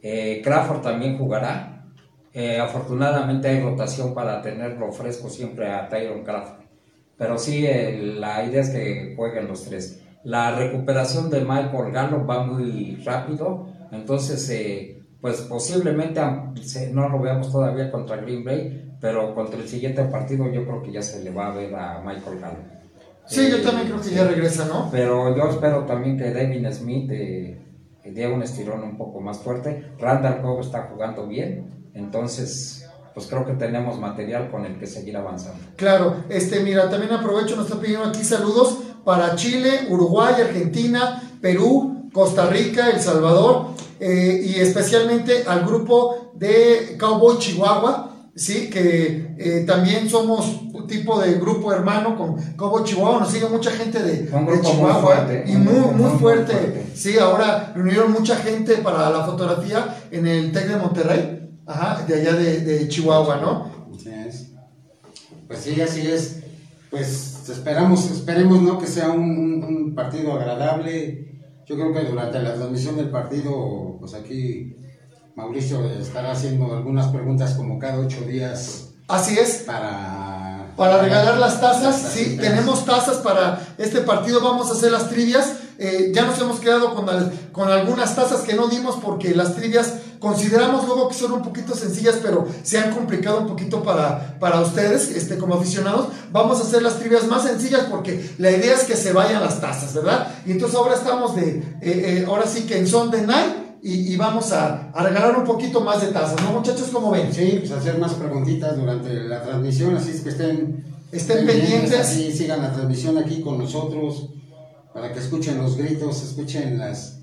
Eh, 0.00 0.40
Crawford 0.42 0.80
también 0.80 1.18
jugará. 1.18 1.90
Eh, 2.32 2.58
afortunadamente 2.58 3.48
hay 3.48 3.60
rotación 3.60 4.14
para 4.14 4.40
tenerlo 4.40 4.90
fresco 4.92 5.28
siempre 5.28 5.70
a 5.70 5.88
Tyron 5.88 6.24
Crawford. 6.24 6.64
Pero 7.18 7.36
sí, 7.36 7.66
eh, 7.66 8.14
la 8.18 8.44
idea 8.44 8.62
es 8.62 8.70
que 8.70 9.14
jueguen 9.14 9.46
los 9.46 9.64
tres. 9.64 10.02
La 10.24 10.56
recuperación 10.56 11.28
de 11.28 11.40
Michael 11.42 11.92
Gallup 11.92 12.28
va 12.28 12.44
muy 12.44 12.96
rápido, 13.04 13.66
entonces 13.90 14.98
pues 15.20 15.42
posiblemente 15.42 16.20
no 16.92 17.08
lo 17.08 17.20
veamos 17.20 17.52
todavía 17.52 17.90
contra 17.90 18.16
Green 18.16 18.44
Bay, 18.44 18.96
pero 19.00 19.34
contra 19.34 19.60
el 19.60 19.68
siguiente 19.68 20.02
partido 20.04 20.50
yo 20.50 20.64
creo 20.64 20.82
que 20.82 20.92
ya 20.92 21.02
se 21.02 21.22
le 21.22 21.30
va 21.30 21.48
a 21.48 21.54
ver 21.54 21.74
a 21.74 22.00
Michael 22.00 22.40
Gallup. 22.40 22.81
Sí, 23.26 23.48
yo 23.50 23.62
también 23.62 23.88
creo 23.88 24.00
que 24.00 24.10
ya 24.10 24.24
regresa, 24.24 24.66
¿no? 24.66 24.88
Pero 24.90 25.36
yo 25.36 25.48
espero 25.48 25.84
también 25.84 26.18
que 26.18 26.24
Devin 26.30 26.72
Smith 26.72 27.10
eh, 27.12 27.58
dé 28.04 28.26
un 28.26 28.42
estirón 28.42 28.82
un 28.82 28.96
poco 28.96 29.20
más 29.20 29.38
fuerte. 29.38 29.92
Randall 29.98 30.42
Cobb 30.42 30.60
está 30.60 30.88
jugando 30.92 31.26
bien, 31.26 31.90
entonces 31.94 32.86
pues 33.14 33.26
creo 33.26 33.44
que 33.44 33.52
tenemos 33.52 33.98
material 33.98 34.50
con 34.50 34.64
el 34.64 34.78
que 34.78 34.86
seguir 34.86 35.16
avanzando. 35.16 35.60
Claro, 35.76 36.16
este, 36.28 36.60
mira, 36.60 36.88
también 36.88 37.12
aprovecho, 37.12 37.56
nos 37.56 37.66
está 37.66 37.78
pidiendo 37.78 38.06
aquí 38.06 38.24
saludos 38.24 38.78
para 39.04 39.34
Chile, 39.36 39.86
Uruguay, 39.90 40.34
Argentina, 40.40 41.22
Perú, 41.40 42.08
Costa 42.12 42.46
Rica, 42.46 42.88
El 42.90 43.00
Salvador 43.00 43.68
eh, 44.00 44.42
y 44.44 44.60
especialmente 44.60 45.44
al 45.46 45.64
grupo 45.64 46.32
de 46.34 46.96
Cowboy 46.98 47.38
Chihuahua 47.38 48.11
sí, 48.34 48.70
que 48.70 49.34
eh, 49.38 49.64
también 49.66 50.08
somos 50.08 50.62
un 50.72 50.86
tipo 50.86 51.20
de 51.20 51.34
grupo 51.34 51.72
hermano 51.72 52.16
con 52.16 52.36
Cobo 52.56 52.84
Chihuahua, 52.84 53.20
nos 53.20 53.30
sigue 53.30 53.48
mucha 53.48 53.70
gente 53.70 54.02
de, 54.02 54.26
Chihuahua 54.26 55.28
y 55.46 55.52
muy, 55.52 55.94
muy, 55.94 56.18
fuerte. 56.18 56.86
Sí, 56.94 57.18
ahora 57.18 57.72
reunieron 57.74 58.12
mucha 58.12 58.36
gente 58.36 58.76
para 58.76 59.10
la 59.10 59.24
fotografía 59.24 60.02
en 60.10 60.26
el 60.26 60.52
TEC 60.52 60.68
de 60.68 60.76
Monterrey, 60.76 61.50
ajá, 61.66 62.04
de 62.06 62.14
allá 62.14 62.32
de, 62.34 62.88
Chihuahua, 62.88 63.36
¿no? 63.36 63.70
Así 63.94 64.10
es. 64.10 64.50
Pues 65.46 65.60
sí, 65.60 65.80
así 65.80 66.06
es. 66.06 66.38
Pues 66.90 67.48
esperamos, 67.48 68.10
esperemos, 68.10 68.60
¿no? 68.62 68.78
Que 68.78 68.86
sea 68.86 69.10
un, 69.10 69.62
un 69.62 69.94
partido 69.94 70.32
agradable. 70.32 71.40
Yo 71.66 71.76
creo 71.76 71.92
que 71.92 72.04
durante 72.04 72.38
la 72.40 72.54
transmisión 72.54 72.96
del 72.96 73.10
partido, 73.10 73.96
pues 73.98 74.14
aquí 74.14 74.76
Mauricio 75.34 75.84
estará 75.90 76.32
haciendo 76.32 76.74
algunas 76.74 77.06
preguntas 77.08 77.54
como 77.54 77.78
cada 77.78 77.98
ocho 77.98 78.20
días. 78.22 78.88
Así 79.08 79.38
es. 79.38 79.62
Para, 79.66 80.72
para 80.76 81.00
regalar 81.00 81.38
las 81.38 81.60
tazas. 81.60 81.96
sí, 82.12 82.36
tenemos 82.38 82.84
tazas 82.84 83.16
para 83.18 83.60
este 83.78 84.02
partido. 84.02 84.40
Vamos 84.42 84.68
a 84.68 84.72
hacer 84.72 84.92
las 84.92 85.08
trivias. 85.08 85.54
Eh, 85.78 86.12
ya 86.14 86.26
nos 86.26 86.38
hemos 86.40 86.60
quedado 86.60 86.94
con, 86.94 87.06
con 87.50 87.70
algunas 87.70 88.14
tazas 88.14 88.42
que 88.42 88.54
no 88.54 88.68
dimos 88.68 88.96
porque 89.02 89.34
las 89.34 89.56
trivias 89.56 89.94
consideramos 90.18 90.86
luego 90.86 91.08
que 91.08 91.14
son 91.14 91.32
un 91.32 91.42
poquito 91.42 91.74
sencillas, 91.74 92.18
pero 92.22 92.46
se 92.62 92.78
han 92.78 92.92
complicado 92.92 93.40
un 93.40 93.48
poquito 93.48 93.82
para, 93.82 94.38
para 94.38 94.60
ustedes, 94.60 95.10
este, 95.10 95.38
como 95.38 95.54
aficionados. 95.54 96.08
Vamos 96.30 96.60
a 96.60 96.62
hacer 96.62 96.82
las 96.82 96.98
trivias 96.98 97.26
más 97.26 97.42
sencillas 97.42 97.86
porque 97.90 98.34
la 98.38 98.50
idea 98.50 98.74
es 98.74 98.84
que 98.84 98.96
se 98.96 99.12
vayan 99.12 99.42
las 99.42 99.60
tazas, 99.60 99.94
¿verdad? 99.94 100.28
Y 100.46 100.52
entonces 100.52 100.78
ahora 100.78 100.94
estamos 100.94 101.34
de, 101.34 101.48
eh, 101.48 101.64
eh, 101.82 102.24
ahora 102.28 102.46
sí 102.46 102.62
que 102.62 102.78
en 102.78 102.86
son 102.86 103.10
de 103.10 103.26
night 103.26 103.61
y, 103.84 104.16
vamos 104.16 104.52
a, 104.52 104.92
regalar 104.94 105.36
un 105.36 105.44
poquito 105.44 105.80
más 105.80 106.00
de 106.00 106.12
tazas, 106.12 106.40
¿no, 106.40 106.52
muchachos? 106.52 106.88
¿Cómo 106.92 107.10
ven? 107.10 107.32
Sí, 107.32 107.56
pues 107.58 107.72
hacer 107.72 107.98
más 107.98 108.14
preguntitas 108.14 108.76
durante 108.76 109.12
la 109.24 109.42
transmisión, 109.42 109.96
así 109.96 110.10
es 110.10 110.20
que 110.20 110.28
estén, 110.28 110.84
estén 111.10 111.44
pendientes. 111.44 111.98
Así 111.98 112.32
sigan 112.32 112.62
la 112.62 112.72
transmisión 112.72 113.18
aquí 113.18 113.40
con 113.40 113.58
nosotros. 113.58 114.28
para 114.94 115.12
que 115.12 115.18
escuchen 115.18 115.58
los 115.58 115.76
gritos, 115.76 116.22
escuchen 116.22 116.78
las, 116.78 117.22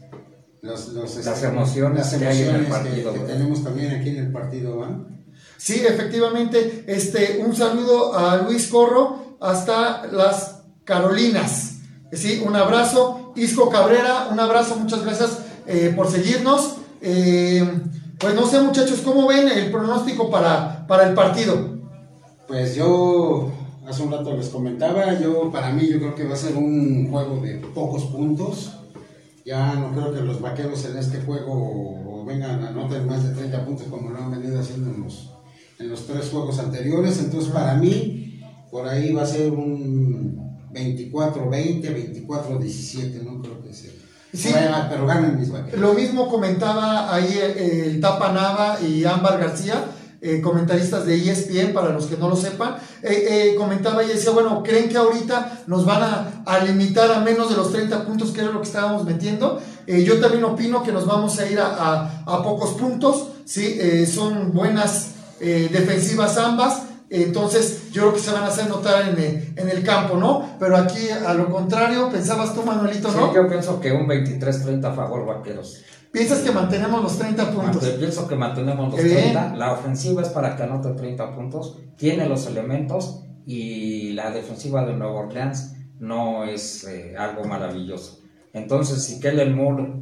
los, 0.62 0.90
las 0.90 1.16
este, 1.16 1.48
emociones, 1.48 2.08
que, 2.10 2.28
hay 2.28 2.42
en 2.42 2.56
el 2.56 2.66
partido, 2.66 3.14
que, 3.14 3.20
tenemos 3.20 3.64
también 3.64 3.94
aquí 3.94 4.10
en 4.10 4.18
el 4.18 4.32
partido. 4.34 4.86
Sí, 5.56 5.76
efectivamente, 5.88 6.84
este, 6.88 7.42
un 7.46 7.56
saludo 7.56 8.18
a 8.18 8.36
Luis 8.42 8.68
Corro 8.68 9.38
hasta 9.40 10.08
las 10.08 10.64
Carolinas. 10.84 11.76
Sí, 12.12 12.44
un 12.46 12.58
abrazo. 12.58 13.32
Isco 13.38 13.70
Cabrera, 13.70 14.28
un 14.30 14.40
abrazo, 14.42 14.76
muchas 14.76 15.04
gracias 15.06 15.49
eh, 15.70 15.94
por 15.96 16.10
seguirnos. 16.10 16.78
Eh, 17.00 17.64
pues 18.18 18.34
no 18.34 18.46
sé, 18.48 18.60
muchachos, 18.60 19.02
¿cómo 19.06 19.28
ven 19.28 19.48
el 19.48 19.72
pronóstico 19.72 20.30
para, 20.32 20.88
para 20.88 21.08
el 21.08 21.14
partido? 21.14 21.78
Pues 22.48 22.76
yo 22.76 23.52
hace 23.88 24.02
un 24.02 24.12
rato 24.12 24.36
les 24.36 24.50
comentaba, 24.50 25.20
yo 25.20 25.52
para 25.52 25.72
mí 25.72 25.88
yo 25.88 26.00
creo 26.00 26.16
que 26.16 26.26
va 26.26 26.34
a 26.34 26.38
ser 26.38 26.58
un 26.58 27.10
juego 27.10 27.40
de 27.42 27.60
pocos 27.74 28.06
puntos. 28.06 28.78
Ya 29.46 29.76
no 29.76 29.92
creo 29.94 30.14
que 30.14 30.22
los 30.22 30.42
vaqueros 30.42 30.84
en 30.86 30.98
este 30.98 31.22
juego 31.22 32.26
vengan 32.26 32.64
a 32.64 32.70
anotar 32.70 33.06
más 33.06 33.24
de 33.24 33.34
30 33.36 33.66
puntos 33.66 33.88
como 33.88 34.10
lo 34.10 34.18
han 34.18 34.32
venido 34.32 34.60
haciendo 34.60 34.90
en 34.90 35.04
los, 35.04 35.32
en 35.78 35.90
los 35.90 36.06
tres 36.08 36.30
juegos 36.30 36.60
anteriores. 36.60 37.20
Entonces 37.20 37.52
para 37.52 37.76
mí 37.76 38.42
por 38.72 38.88
ahí 38.88 39.14
va 39.14 39.22
a 39.22 39.28
ser 39.28 39.52
un 39.52 40.50
24-20, 40.74 42.26
24-17, 42.28 43.24
no 43.24 43.42
creo 43.42 43.59
pero 44.90 45.06
mis 45.38 45.52
vaqueros. 45.52 45.80
Lo 45.80 45.94
mismo 45.94 46.28
comentaba 46.28 47.14
ahí 47.14 47.40
eh, 47.42 47.86
el 47.88 48.00
Tapa 48.00 48.32
Nava 48.32 48.80
y 48.82 49.06
Ámbar 49.06 49.40
García 49.40 49.86
eh, 50.22 50.42
comentaristas 50.42 51.06
de 51.06 51.16
ESPN, 51.16 51.72
para 51.72 51.94
los 51.94 52.08
que 52.08 52.18
no 52.18 52.28
lo 52.28 52.36
sepan, 52.36 52.76
eh, 53.04 53.54
eh, 53.54 53.56
comentaba 53.56 54.04
y 54.04 54.10
decía, 54.10 54.32
bueno, 54.32 54.62
¿creen 54.64 54.90
que 54.90 54.98
ahorita 54.98 55.60
nos 55.66 55.86
van 55.86 56.04
a, 56.46 56.60
limitar 56.66 57.10
a 57.10 57.22
menos 57.22 57.50
de 57.50 57.56
los 57.56 57.72
30 57.72 58.04
puntos, 58.06 58.32
que 58.32 58.42
era 58.42 58.52
lo 58.52 58.60
que 58.60 58.68
estábamos 58.68 59.06
metiendo? 59.06 59.62
yo 59.88 60.20
también 60.20 60.44
opino 60.44 60.84
que 60.84 60.92
nos 60.92 61.08
vamos 61.08 61.40
a 61.40 61.50
ir 61.50 61.58
a, 61.60 62.44
pocos 62.44 62.72
puntos, 62.72 63.30
¿sí? 63.46 64.06
son 64.06 64.54
buenas 64.54 65.14
defensivas 65.40 66.38
ambas, 66.38 66.84
entonces 67.10 67.92
yo 67.92 68.04
creo 68.04 68.14
que 68.14 68.20
se 68.20 68.32
van 68.32 68.44
a 68.44 68.48
hacer 68.48 68.70
notar 68.70 69.10
en 69.10 69.18
el, 69.18 69.54
en 69.56 69.70
el, 69.70 69.84
campo, 69.84 70.18
¿no? 70.18 70.58
Pero 70.60 70.78
aquí 70.78 71.10
a 71.10 71.34
lo 71.34 71.50
contrario, 71.50 72.10
pensabas 72.12 72.54
tú, 72.54 72.64
Manuelito, 72.64 73.12
¿no? 73.12 73.30
Sí, 73.30 73.36
yo 73.36 73.48
pienso 73.48 73.80
que 73.80 73.92
un 73.92 74.08
23-30 74.08 74.86
a 74.86 74.94
favor 74.94 75.26
vaqueros. 75.26 75.84
¿Piensas 76.12 76.40
que 76.40 76.52
mantenemos 76.52 77.04
los 77.04 77.18
30 77.18 77.52
puntos? 77.52 77.84
pienso 77.84 78.28
que 78.28 78.36
mantenemos 78.36 78.92
los 78.92 79.00
30. 79.00 79.56
La 79.56 79.74
ofensiva 79.74 80.22
es 80.22 80.30
para 80.30 80.56
que 80.56 80.64
anote 80.64 80.90
30 80.90 81.36
puntos. 81.36 81.78
Tiene 81.98 82.28
los 82.28 82.48
elementos 82.48 83.24
y 83.46 84.14
la 84.14 84.32
defensiva 84.32 84.86
de 84.86 84.94
Nueva 84.94 85.22
Orleans 85.22 85.76
no 86.00 86.46
es 86.46 86.84
eh, 86.86 87.16
algo 87.18 87.44
maravilloso. 87.44 88.22
Entonces, 88.54 89.04
si 89.04 89.20
Kellen 89.20 89.56
Moore 89.56 89.94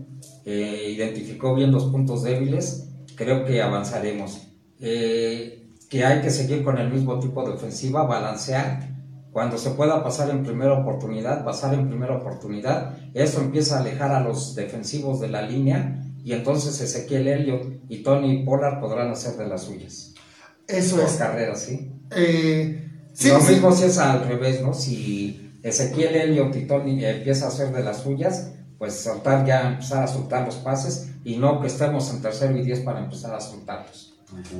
eh, 0.45 0.93
identificó 0.95 1.55
bien 1.55 1.71
los 1.71 1.85
puntos 1.85 2.23
débiles, 2.23 2.89
creo 3.15 3.43
que 3.43 3.61
avanzaremos. 3.61 4.47
Eh, 4.79 5.56
que 5.89 6.05
hay 6.05 6.21
que 6.21 6.29
seguir 6.29 6.63
con 6.63 6.77
el 6.77 6.91
mismo 6.91 7.19
tipo 7.19 7.43
de 7.43 7.53
ofensiva, 7.53 8.03
balancear. 8.03 8.95
Cuando 9.31 9.57
se 9.57 9.71
pueda 9.71 10.03
pasar 10.03 10.29
en 10.29 10.43
primera 10.43 10.73
oportunidad, 10.73 11.45
pasar 11.45 11.73
en 11.73 11.87
primera 11.87 12.15
oportunidad, 12.15 12.97
eso 13.13 13.41
empieza 13.41 13.77
a 13.77 13.81
alejar 13.81 14.11
a 14.11 14.21
los 14.21 14.55
defensivos 14.55 15.19
de 15.19 15.29
la 15.29 15.43
línea 15.43 16.03
y 16.23 16.33
entonces 16.33 16.81
Ezequiel 16.81 17.27
Elliott 17.27 17.83
y 17.87 18.03
Tony 18.03 18.43
Pollard 18.43 18.79
podrán 18.79 19.11
hacer 19.11 19.37
de 19.37 19.47
las 19.47 19.63
suyas. 19.63 20.13
Eso 20.67 21.01
es. 21.01 21.13
carreras, 21.13 21.61
¿sí? 21.61 21.91
Eh, 22.11 22.89
Lo 23.25 23.39
mismo 23.39 23.71
si 23.71 23.85
es 23.85 23.97
al 23.97 24.27
revés, 24.27 24.61
¿no? 24.61 24.73
Si 24.73 25.53
Ezequiel 25.63 26.15
Elliott 26.15 26.55
y 26.55 26.67
Tony 26.67 27.03
empieza 27.05 27.45
a 27.45 27.47
hacer 27.49 27.71
de 27.71 27.83
las 27.83 28.01
suyas, 28.01 28.51
pues 28.77 28.93
soltar 28.93 29.45
ya, 29.45 29.67
empezar 29.67 30.03
a 30.03 30.07
soltar 30.07 30.45
los 30.45 30.55
pases 30.55 31.09
y 31.23 31.37
no 31.37 31.61
que 31.61 31.67
estemos 31.67 32.13
en 32.13 32.21
tercero 32.21 32.57
y 32.57 32.63
diez 32.63 32.81
para 32.81 32.99
empezar 32.99 33.33
a 33.33 33.39
soltarlos. 33.39 34.06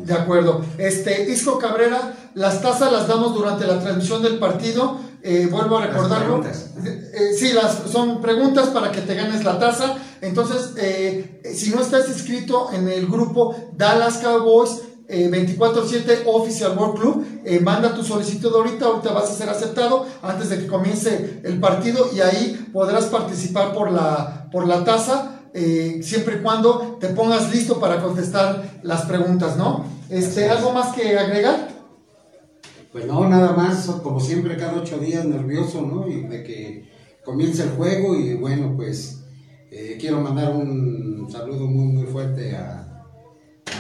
De 0.06 0.14
acuerdo. 0.14 0.64
Este, 0.78 1.30
Isco 1.30 1.60
Cabrera, 1.60 2.14
las 2.36 2.62
tasas 2.62 2.92
las 2.92 3.08
damos 3.08 3.34
durante 3.34 3.68
la 3.68 3.80
transmisión 3.80 4.22
del 4.22 4.40
partido. 4.40 4.98
Eh, 5.22 5.48
vuelvo 5.52 5.78
a 5.78 5.88
recordarlo. 5.88 6.42
Eh, 6.46 7.34
sí, 7.38 7.52
las, 7.52 7.80
son 7.92 8.22
preguntas 8.22 8.70
para 8.70 8.92
que 8.92 9.02
te 9.02 9.14
ganes 9.14 9.44
la 9.44 9.60
taza. 9.60 9.98
Entonces, 10.22 10.74
eh, 10.78 11.42
si 11.54 11.72
no 11.72 11.82
estás 11.82 12.08
inscrito 12.08 12.70
en 12.72 12.88
el 12.88 13.08
grupo 13.08 13.56
Dallas 13.76 14.20
Cowboys 14.20 14.84
24-7 15.10 16.24
Official 16.26 16.78
World 16.78 17.00
Club, 17.00 17.26
manda 17.62 17.96
tu 17.96 18.04
solicitud 18.04 18.54
ahorita, 18.54 18.88
ahorita 18.88 19.14
vas 19.14 19.32
a 19.32 19.34
ser 19.34 19.50
aceptado 19.50 20.06
antes 20.22 20.50
de 20.50 20.60
que 20.60 20.68
comience 20.68 21.40
el 21.46 21.62
partido 21.62 22.10
y 22.14 22.20
ahí 22.20 22.68
podrás 22.74 23.06
participar 23.06 23.74
por 23.74 23.90
la, 23.90 24.50
por 24.52 24.68
la 24.68 24.84
taza. 25.58 26.04
siempre 26.04 26.36
y 26.36 26.40
cuando 26.40 26.98
te 27.00 27.10
pongas 27.10 27.54
listo 27.54 27.80
para 27.80 28.02
contestar 28.02 28.80
las 28.84 29.04
preguntas, 29.04 29.58
¿no? 29.58 29.86
Este, 30.10 30.50
¿Algo 30.50 30.72
más 30.72 30.96
que 30.96 31.18
agregar? 31.18 31.70
Pues 32.92 33.06
no, 33.06 33.28
nada 33.28 33.54
más, 33.54 33.86
como 34.02 34.20
siempre, 34.20 34.58
cada 34.58 34.80
ocho 34.82 34.98
días 34.98 35.26
nervioso, 35.26 35.82
¿no? 35.82 36.08
Y 36.08 36.24
de 36.28 36.44
que 36.44 36.90
comience 37.24 37.64
el 37.64 37.72
juego 37.72 38.16
y 38.16 38.36
bueno, 38.36 38.74
pues 38.76 39.24
eh, 39.70 39.98
quiero 40.00 40.22
mandar 40.22 40.54
un 40.56 41.28
saludo 41.30 41.68
muy, 41.68 41.88
muy 41.88 42.06
fuerte 42.06 42.56
a, 42.56 42.88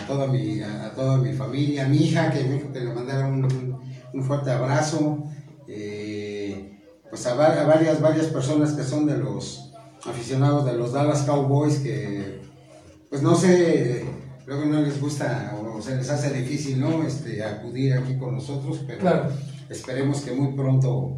toda, 0.06 0.28
mi, 0.28 0.60
a, 0.62 0.94
toda 0.94 1.18
mi 1.18 1.34
familia, 1.34 1.86
a 1.86 1.88
mi 1.88 1.98
hija, 1.98 2.30
que 2.30 2.44
me 2.44 2.56
dijo 2.56 2.72
que 2.72 2.82
le 2.82 2.94
mandara 2.94 3.28
un, 3.28 3.78
fuerte 4.22 4.50
abrazo, 4.50 5.24
eh, 5.68 6.80
pues 7.10 7.26
a, 7.28 7.36
varias, 7.36 8.02
varias 8.02 8.26
personas 8.28 8.74
que 8.74 8.84
son 8.84 9.06
de 9.06 9.18
los 9.18 9.72
aficionados 10.08 10.66
de 10.66 10.74
los 10.74 10.94
Dallas 10.94 11.24
Cowboys, 11.24 11.80
que 11.80 12.40
pues 13.10 13.22
no 13.22 13.36
sé 13.36 14.06
luego 14.48 14.66
no 14.66 14.82
les 14.82 15.00
gusta 15.00 15.56
o 15.62 15.82
se 15.82 15.96
les 15.96 16.10
hace 16.10 16.34
difícil, 16.34 16.80
¿no? 16.80 17.06
Este, 17.06 17.44
acudir 17.44 17.94
aquí 17.94 18.18
con 18.18 18.36
nosotros, 18.36 18.80
pero 18.88 19.30
esperemos 19.70 20.22
que 20.22 20.32
muy 20.32 20.54
pronto 20.54 21.18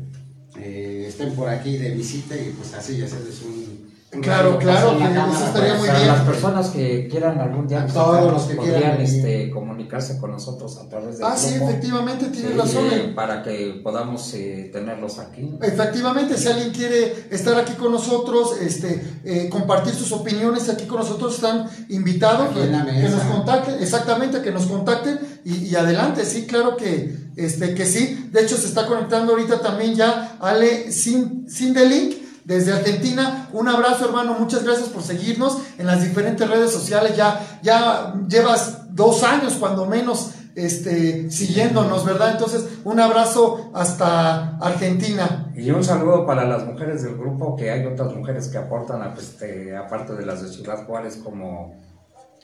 eh, 0.58 1.06
estén 1.08 1.34
por 1.34 1.48
aquí 1.48 1.78
de 1.78 1.92
visita 1.92 2.36
y 2.36 2.54
pues 2.58 2.74
así 2.74 3.02
hacerles 3.02 3.42
un 3.44 3.89
Claro, 4.12 4.58
claro, 4.58 4.98
eso 4.98 5.46
estaría 5.46 5.76
muy 5.76 5.88
bien. 5.88 6.08
Las 6.08 6.22
personas 6.22 6.70
que 6.70 7.08
quieran 7.12 7.40
algún 7.40 7.68
día 7.68 7.86
todos 7.86 8.34
los 8.34 8.44
que 8.44 8.56
podrían 8.56 8.98
quieran, 8.98 9.02
este, 9.02 9.52
comunicarse 9.52 10.18
con 10.18 10.32
nosotros 10.32 10.78
a 10.78 10.90
través 10.90 11.20
de 11.20 11.26
Ah, 11.26 11.38
sí, 11.38 11.54
efectivamente, 11.54 12.26
tienes 12.30 12.58
razón. 12.58 12.88
Eh, 12.92 13.14
para 13.16 13.44
que 13.44 13.80
podamos 13.84 14.34
eh, 14.34 14.72
tenerlos 14.74 15.20
aquí. 15.20 15.52
Efectivamente, 15.62 16.38
si 16.38 16.48
alguien 16.48 16.72
quiere 16.72 17.28
estar 17.30 17.56
aquí 17.60 17.74
con 17.74 17.92
nosotros, 17.92 18.60
este, 18.60 19.20
eh, 19.24 19.48
compartir 19.50 19.94
sus 19.94 20.12
opiniones 20.12 20.70
aquí 20.70 20.86
con 20.86 21.00
nosotros, 21.00 21.36
están 21.36 21.70
invitados 21.90 22.50
que, 22.50 22.62
que, 22.62 23.10
nos 23.10 23.22
contacten, 23.22 23.76
exactamente, 23.80 24.42
que 24.42 24.52
nos 24.52 24.66
contacten 24.66 25.20
y, 25.46 25.68
y, 25.68 25.76
adelante, 25.76 26.26
sí, 26.26 26.48
claro 26.48 26.76
que, 26.78 27.16
este, 27.36 27.76
que 27.76 27.86
sí. 27.86 28.30
De 28.32 28.42
hecho, 28.42 28.58
se 28.58 28.66
está 28.66 28.88
conectando 28.88 29.34
ahorita 29.34 29.62
también 29.62 29.94
ya 29.94 30.36
Ale 30.40 30.92
Sin, 30.92 31.48
Sin 31.48 31.76
Link 31.76 32.19
desde 32.50 32.74
Argentina. 32.74 33.48
Un 33.54 33.70
abrazo, 33.70 34.06
hermano. 34.06 34.36
Muchas 34.38 34.64
gracias 34.64 34.90
por 34.90 35.04
seguirnos 35.04 35.60
en 35.78 35.86
las 35.86 36.02
diferentes 36.02 36.50
redes 36.50 36.72
sociales. 36.72 37.16
Ya, 37.16 37.60
ya 37.62 38.16
llevas 38.28 38.96
dos 38.96 39.24
años, 39.24 39.54
cuando 39.60 39.86
menos, 39.86 40.32
este, 40.56 41.30
siguiéndonos, 41.30 42.04
¿verdad? 42.06 42.32
Entonces, 42.32 42.66
un 42.84 43.00
abrazo 43.00 43.70
hasta 43.76 44.58
Argentina. 44.58 45.52
Y 45.56 45.70
un 45.70 45.84
saludo 45.84 46.26
para 46.26 46.44
las 46.44 46.66
mujeres 46.66 47.04
del 47.04 47.18
grupo, 47.18 47.56
que 47.56 47.70
hay 47.70 47.86
otras 47.86 48.16
mujeres 48.16 48.48
que 48.48 48.58
aportan, 48.58 49.14
este, 49.16 49.78
aparte 49.78 50.14
de 50.14 50.26
las 50.26 50.42
de 50.42 50.50
Ciudad 50.50 50.88
Juárez, 50.88 51.20
como 51.24 51.78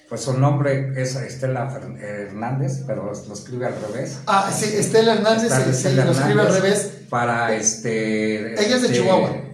pues 0.08 0.22
su 0.22 0.38
nombre 0.38 0.94
es 1.02 1.16
Estela 1.16 1.82
Hernández, 2.00 2.84
pero 2.86 3.06
lo 3.06 3.34
escribe 3.34 3.66
al 3.66 3.74
revés. 3.88 4.20
Ah, 4.28 4.52
sí, 4.56 4.66
Estela 4.66 5.16
Hernández, 5.16 5.52
sí, 5.74 5.96
lo 5.96 6.12
escribe 6.12 6.42
al 6.42 6.54
revés. 6.54 6.92
Para 7.10 7.56
este. 7.56 8.54
Ella 8.54 8.76
es 8.76 8.82
de 8.84 8.92
Chihuahua 8.92 9.45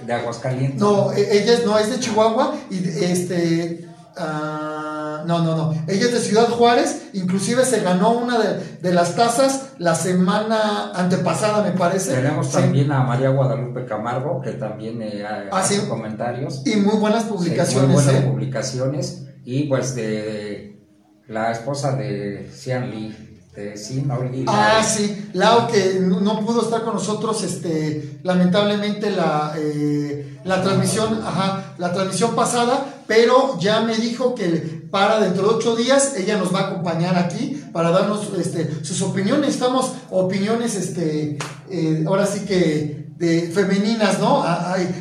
de 0.00 0.12
Aguascalientes. 0.12 0.80
No, 0.80 1.12
e, 1.12 1.38
ella 1.38 1.54
es, 1.54 1.64
no, 1.64 1.78
es 1.78 1.90
de 1.90 2.00
Chihuahua 2.00 2.54
y 2.70 2.76
este... 3.04 3.88
Uh, 4.16 4.98
no, 5.26 5.44
no, 5.44 5.56
no. 5.56 5.72
Ella 5.86 6.06
es 6.06 6.12
de 6.12 6.20
Ciudad 6.20 6.48
Juárez. 6.48 7.10
Inclusive 7.12 7.64
se 7.64 7.80
ganó 7.80 8.12
una 8.12 8.38
de, 8.38 8.92
las 8.92 9.14
tazas 9.14 9.74
la 9.78 9.94
semana 9.94 10.90
antepasada, 10.92 11.62
me 11.62 11.72
parece. 11.72 12.14
Tenemos 12.14 12.50
también 12.50 12.90
a 12.90 13.02
María 13.02 13.28
Guadalupe 13.30 13.84
Camargo, 13.84 14.40
que 14.40 14.52
también 14.52 15.02
eh, 15.02 15.24
ah, 15.24 15.48
hace 15.52 15.86
comentarios. 15.88 16.62
Y 16.66 16.76
muy 16.76 16.96
buenas 16.96 17.24
publicaciones. 17.24 17.88
muy 17.88 17.94
buenas 17.94 18.14
¿eh? 18.14 18.26
publicaciones. 18.26 19.26
Y 19.44 19.64
pues 19.64 19.94
de 19.94 20.80
la 21.28 21.52
esposa 21.52 21.94
de 21.96 22.50
Cian 22.52 22.90
Lee. 22.90 23.27
Sí, 23.74 24.04
Ah, 24.46 24.82
sí, 24.84 25.30
Lau 25.32 25.66
que 25.66 25.98
no 26.00 26.40
pudo 26.40 26.62
estar 26.62 26.84
con 26.84 26.94
nosotros, 26.94 27.42
este, 27.42 28.20
lamentablemente 28.22 29.10
la, 29.10 29.54
eh, 29.56 30.38
la 30.44 30.62
transmisión, 30.62 31.20
ajá, 31.24 31.74
la 31.78 31.92
transmisión 31.92 32.36
pasada, 32.36 33.02
pero 33.08 33.58
ya 33.58 33.80
me 33.80 33.96
dijo 33.96 34.34
que 34.34 34.86
para 34.90 35.18
dentro 35.18 35.48
de 35.48 35.54
ocho 35.56 35.74
días 35.74 36.14
ella 36.16 36.38
nos 36.38 36.54
va 36.54 36.60
a 36.60 36.66
acompañar 36.68 37.16
aquí 37.16 37.62
para 37.72 37.90
darnos 37.90 38.28
este, 38.38 38.84
sus 38.84 39.02
opiniones. 39.02 39.50
Estamos 39.54 39.92
opiniones, 40.10 40.76
este, 40.76 41.38
eh, 41.70 42.04
ahora 42.06 42.26
sí 42.26 42.44
que 42.46 43.07
de 43.18 43.50
femeninas, 43.52 44.20
¿no? 44.20 44.44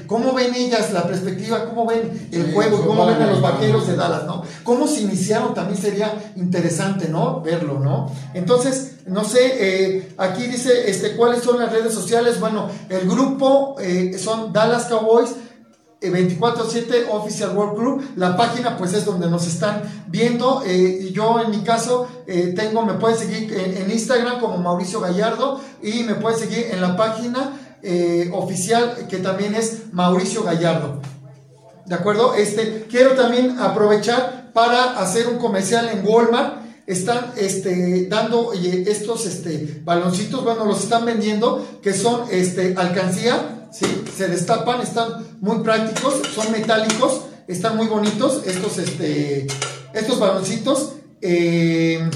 ¿Cómo 0.08 0.34
ven 0.34 0.56
ellas 0.56 0.92
la 0.92 1.04
perspectiva? 1.04 1.66
¿Cómo 1.66 1.86
ven 1.86 2.30
el 2.32 2.52
juego? 2.52 2.86
¿Cómo 2.86 3.06
ven 3.06 3.22
a 3.22 3.28
los 3.28 3.42
vaqueros 3.42 3.88
de 3.88 3.96
Dallas, 3.96 4.26
¿no? 4.26 4.42
¿Cómo 4.64 4.88
se 4.88 5.02
iniciaron? 5.02 5.54
También 5.54 5.80
sería 5.80 6.32
interesante, 6.36 7.10
¿no? 7.10 7.42
Verlo, 7.42 7.80
¿no? 7.80 8.12
Entonces, 8.34 8.96
no 9.06 9.24
sé, 9.24 9.58
eh, 9.60 10.14
aquí 10.18 10.48
dice, 10.48 10.90
este, 10.90 11.16
¿cuáles 11.16 11.44
son 11.44 11.60
las 11.60 11.72
redes 11.72 11.94
sociales? 11.94 12.40
Bueno, 12.40 12.70
el 12.90 13.08
grupo 13.08 13.76
eh, 13.80 14.18
son 14.18 14.52
Dallas 14.52 14.86
Cowboys. 14.86 15.36
24-7 16.00 16.94
eh, 16.94 17.08
Official 17.10 17.58
World 17.58 17.76
Club, 17.76 18.04
la 18.18 18.38
página 18.38 18.78
pues 18.78 18.94
es 18.94 19.04
donde 19.04 19.32
nos 19.32 19.48
están 19.48 19.82
viendo, 20.08 20.62
y 20.64 21.12
yo 21.12 21.42
en 21.42 21.50
mi 21.50 21.62
caso 21.64 22.08
tengo, 22.56 22.86
me 22.86 22.94
pueden 22.94 23.18
seguir 23.18 23.52
en, 23.52 23.78
en 23.78 23.92
Instagram 23.92 24.40
como 24.40 24.60
Mauricio 24.60 25.00
Gallardo 25.00 25.60
y 25.82 26.04
me 26.04 26.14
pueden 26.14 26.38
seguir 26.38 26.68
en 26.72 26.82
la 26.82 26.96
página 26.96 27.67
eh, 27.84 28.30
oficial 28.34 29.08
que 29.10 29.18
también 29.18 29.56
es 29.56 29.94
Mauricio 29.94 30.44
Gallardo. 30.44 31.02
¿De 31.86 31.96
acuerdo? 31.96 32.34
Este, 32.34 32.86
quiero 32.90 33.12
también 33.12 33.60
aprovechar 33.60 34.52
para 34.54 35.00
hacer 35.00 35.28
un 35.28 35.38
comercial 35.38 35.88
en 35.90 36.06
Walmart. 36.06 36.66
Están 36.86 37.34
este, 37.38 38.08
dando 38.08 38.54
estos 38.54 39.26
este, 39.26 39.82
baloncitos, 39.84 40.44
bueno, 40.44 40.66
los 40.66 40.84
están 40.84 41.06
vendiendo, 41.06 41.66
que 41.82 41.94
son 41.94 42.24
este, 42.32 42.76
alcancía, 42.78 43.68
¿sí? 43.72 43.86
se 44.16 44.28
destapan, 44.30 44.82
están 44.82 45.26
muy 45.42 45.60
prácticos, 45.60 46.22
son 46.34 46.52
metálicos, 46.52 47.22
están 47.48 47.78
muy 47.78 47.88
bonitos 47.88 48.42
estos, 48.46 48.78
este, 48.78 49.48
estos 49.94 50.20
baloncitos. 50.20 50.94
Eh, 51.22 52.10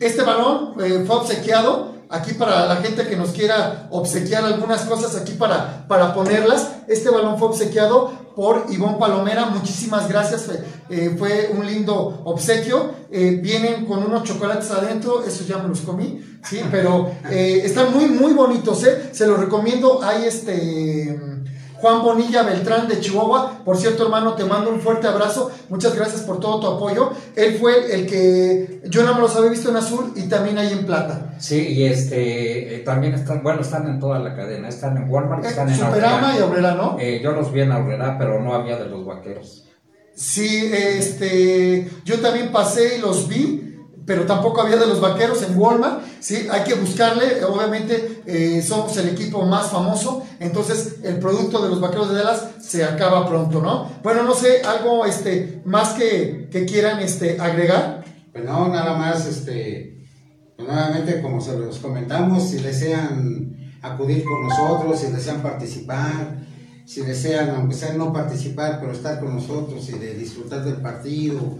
este 0.00 0.22
balón 0.22 0.74
eh, 0.82 1.04
fue 1.06 1.16
obsequiado 1.16 1.97
aquí 2.10 2.34
para 2.34 2.66
la 2.66 2.76
gente 2.76 3.06
que 3.06 3.16
nos 3.16 3.30
quiera 3.30 3.86
obsequiar 3.90 4.44
algunas 4.44 4.82
cosas 4.82 5.16
aquí 5.16 5.32
para, 5.32 5.86
para 5.88 6.14
ponerlas. 6.14 6.68
Este 6.86 7.10
balón 7.10 7.38
fue 7.38 7.48
obsequiado 7.48 8.28
por 8.34 8.66
Ivonne 8.70 8.98
Palomera, 8.98 9.46
muchísimas 9.46 10.08
gracias, 10.08 10.48
eh, 10.88 11.16
fue 11.18 11.50
un 11.58 11.66
lindo 11.66 12.22
obsequio. 12.24 12.92
Eh, 13.10 13.40
vienen 13.42 13.84
con 13.84 14.04
unos 14.04 14.22
chocolates 14.22 14.70
adentro, 14.70 15.24
esos 15.24 15.46
ya 15.46 15.58
me 15.58 15.68
los 15.68 15.80
comí, 15.80 16.22
sí, 16.44 16.60
pero 16.70 17.10
eh, 17.30 17.62
están 17.64 17.92
muy, 17.92 18.06
muy 18.06 18.34
bonitos, 18.34 18.86
se 19.12 19.26
los 19.26 19.40
recomiendo. 19.40 20.00
Hay 20.02 20.24
este 20.26 21.37
Juan 21.80 22.02
Bonilla 22.02 22.42
Beltrán 22.42 22.88
de 22.88 23.00
Chihuahua. 23.00 23.62
Por 23.64 23.76
cierto, 23.76 24.04
hermano, 24.04 24.34
te 24.34 24.44
mando 24.44 24.70
un 24.70 24.80
fuerte 24.80 25.06
abrazo. 25.06 25.50
Muchas 25.68 25.94
gracias 25.94 26.22
por 26.22 26.40
todo 26.40 26.60
tu 26.60 26.66
apoyo. 26.66 27.12
Él 27.36 27.56
fue 27.58 27.94
el 27.94 28.06
que 28.06 28.82
yo 28.86 29.04
no 29.04 29.14
me 29.14 29.20
los 29.20 29.34
había 29.36 29.50
visto 29.50 29.70
en 29.70 29.76
azul 29.76 30.12
y 30.16 30.22
también 30.22 30.58
ahí 30.58 30.72
en 30.72 30.84
plata. 30.86 31.34
Sí, 31.38 31.68
y 31.68 31.84
este 31.84 32.76
eh, 32.76 32.78
también 32.80 33.14
están, 33.14 33.42
bueno, 33.42 33.60
están 33.60 33.86
en 33.86 34.00
toda 34.00 34.18
la 34.18 34.34
cadena. 34.34 34.68
Están 34.68 34.96
en 34.96 35.08
Walmart, 35.08 35.44
eh, 35.44 35.48
están 35.48 35.68
en 35.68 35.76
Superama 35.76 36.34
y 36.36 36.42
Obrera, 36.42 36.74
¿no? 36.74 36.96
Eh, 36.98 37.20
yo 37.22 37.32
los 37.32 37.52
vi 37.52 37.60
en 37.60 37.72
Aurrera, 37.72 38.16
pero 38.18 38.42
no 38.42 38.54
había 38.54 38.76
de 38.76 38.86
los 38.86 39.04
vaqueros. 39.04 39.64
Sí, 40.14 40.68
este, 40.74 41.88
yo 42.04 42.18
también 42.18 42.50
pasé 42.50 42.96
y 42.96 43.00
los 43.00 43.28
vi 43.28 43.67
pero 44.08 44.24
tampoco 44.24 44.62
había 44.62 44.78
de 44.78 44.86
los 44.86 45.02
vaqueros 45.02 45.42
en 45.42 45.58
Walmart, 45.58 46.00
¿sí? 46.18 46.48
Hay 46.50 46.64
que 46.64 46.72
buscarle, 46.72 47.44
obviamente 47.44 48.22
eh, 48.24 48.62
somos 48.62 48.96
el 48.96 49.10
equipo 49.10 49.44
más 49.44 49.70
famoso, 49.70 50.24
entonces 50.40 51.00
el 51.02 51.18
producto 51.18 51.62
de 51.62 51.68
los 51.68 51.78
vaqueros 51.78 52.08
de 52.08 52.16
Dallas 52.16 52.48
se 52.58 52.84
acaba 52.84 53.28
pronto, 53.28 53.60
¿no? 53.60 53.92
Bueno, 54.02 54.22
no 54.22 54.34
sé, 54.34 54.62
algo 54.62 55.04
este, 55.04 55.60
más 55.66 55.90
que, 55.90 56.48
quieran 56.66 57.00
este, 57.00 57.38
agregar. 57.38 58.02
Pues 58.32 58.46
no, 58.46 58.68
nada 58.68 58.96
más, 58.96 59.26
este, 59.26 60.06
pues 60.56 60.66
nuevamente 60.66 61.20
como 61.20 61.42
se 61.42 61.58
los 61.58 61.76
comentamos, 61.76 62.48
si 62.48 62.56
desean 62.62 63.76
acudir 63.82 64.24
con 64.24 64.48
nosotros, 64.48 65.00
si 65.00 65.08
desean 65.12 65.42
participar, 65.42 66.38
si 66.86 67.02
desean, 67.02 67.50
aunque 67.50 67.74
sea 67.74 67.92
no 67.92 68.10
participar, 68.10 68.80
pero 68.80 68.92
estar 68.92 69.20
con 69.20 69.34
nosotros 69.34 69.86
y 69.90 69.98
de 69.98 70.14
disfrutar 70.14 70.64
del 70.64 70.76
partido, 70.80 71.58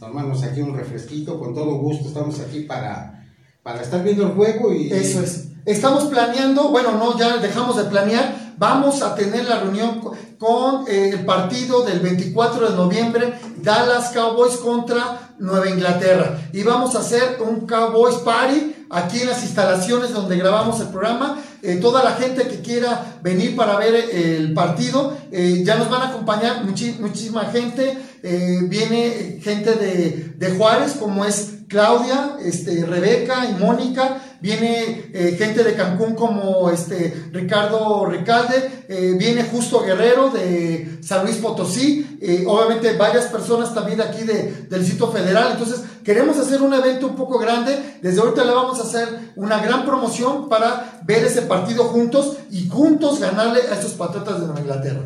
tomarnos 0.00 0.42
aquí 0.42 0.62
un 0.62 0.74
refresquito, 0.74 1.38
con 1.38 1.54
todo 1.54 1.76
gusto 1.76 2.08
estamos 2.08 2.40
aquí 2.40 2.60
para, 2.60 3.28
para 3.62 3.82
estar 3.82 4.02
viendo 4.02 4.24
el 4.24 4.32
juego 4.32 4.72
y... 4.72 4.90
Eso 4.90 5.20
es. 5.20 5.48
Estamos 5.66 6.04
planeando, 6.04 6.70
bueno, 6.70 6.92
no, 6.92 7.18
ya 7.18 7.36
dejamos 7.36 7.76
de 7.76 7.84
planear, 7.84 8.54
vamos 8.56 9.02
a 9.02 9.14
tener 9.14 9.44
la 9.44 9.60
reunión 9.60 10.00
con 10.38 10.88
eh, 10.88 11.10
el 11.10 11.26
partido 11.26 11.84
del 11.84 12.00
24 12.00 12.70
de 12.70 12.76
noviembre, 12.76 13.34
Dallas 13.62 14.08
Cowboys 14.14 14.56
contra 14.56 15.34
Nueva 15.38 15.68
Inglaterra. 15.68 16.48
Y 16.54 16.62
vamos 16.62 16.96
a 16.96 17.00
hacer 17.00 17.36
un 17.46 17.66
Cowboys 17.66 18.16
Party 18.16 18.86
aquí 18.88 19.20
en 19.20 19.28
las 19.28 19.42
instalaciones 19.42 20.14
donde 20.14 20.38
grabamos 20.38 20.80
el 20.80 20.88
programa. 20.88 21.38
Eh, 21.62 21.76
toda 21.76 22.02
la 22.02 22.12
gente 22.12 22.48
que 22.48 22.62
quiera 22.62 23.18
venir 23.22 23.54
para 23.54 23.76
ver 23.76 23.94
el 23.94 24.54
partido, 24.54 25.14
eh, 25.30 25.62
ya 25.62 25.76
nos 25.76 25.90
van 25.90 26.02
a 26.02 26.08
acompañar 26.08 26.64
muchísima 26.64 27.44
gente. 27.52 27.98
Viene 28.22 29.40
gente 29.42 29.74
de, 29.74 30.34
de 30.36 30.50
Juárez, 30.52 30.96
como 30.98 31.24
es 31.24 31.60
Claudia, 31.70 32.36
este, 32.44 32.84
Rebeca 32.84 33.46
y 33.48 33.54
Mónica. 33.54 34.20
Viene 34.40 35.10
eh, 35.12 35.36
gente 35.38 35.62
de 35.62 35.74
Cancún 35.74 36.14
como 36.14 36.70
este 36.70 37.28
Ricardo 37.30 38.06
Ricalde, 38.06 38.84
eh, 38.88 39.14
viene 39.18 39.44
Justo 39.44 39.82
Guerrero 39.82 40.30
de 40.30 40.98
San 41.02 41.24
Luis 41.26 41.36
Potosí, 41.36 42.18
eh, 42.22 42.44
obviamente 42.46 42.94
varias 42.94 43.26
personas 43.26 43.74
también 43.74 43.98
de 43.98 44.04
aquí 44.04 44.24
de, 44.24 44.66
del 44.70 44.84
sitio 44.84 45.12
federal, 45.12 45.52
entonces 45.52 45.82
queremos 46.02 46.38
hacer 46.38 46.62
un 46.62 46.72
evento 46.72 47.06
un 47.06 47.16
poco 47.16 47.38
grande, 47.38 47.98
desde 48.00 48.20
ahorita 48.20 48.44
le 48.44 48.54
vamos 48.54 48.80
a 48.80 48.84
hacer 48.84 49.32
una 49.36 49.60
gran 49.60 49.84
promoción 49.84 50.48
para 50.48 51.02
ver 51.04 51.22
ese 51.26 51.42
partido 51.42 51.84
juntos 51.84 52.38
y 52.50 52.66
juntos 52.66 53.20
ganarle 53.20 53.60
a 53.70 53.74
estos 53.74 53.92
patriotas 53.92 54.40
de 54.40 54.46
Nueva 54.46 54.60
Inglaterra. 54.60 55.02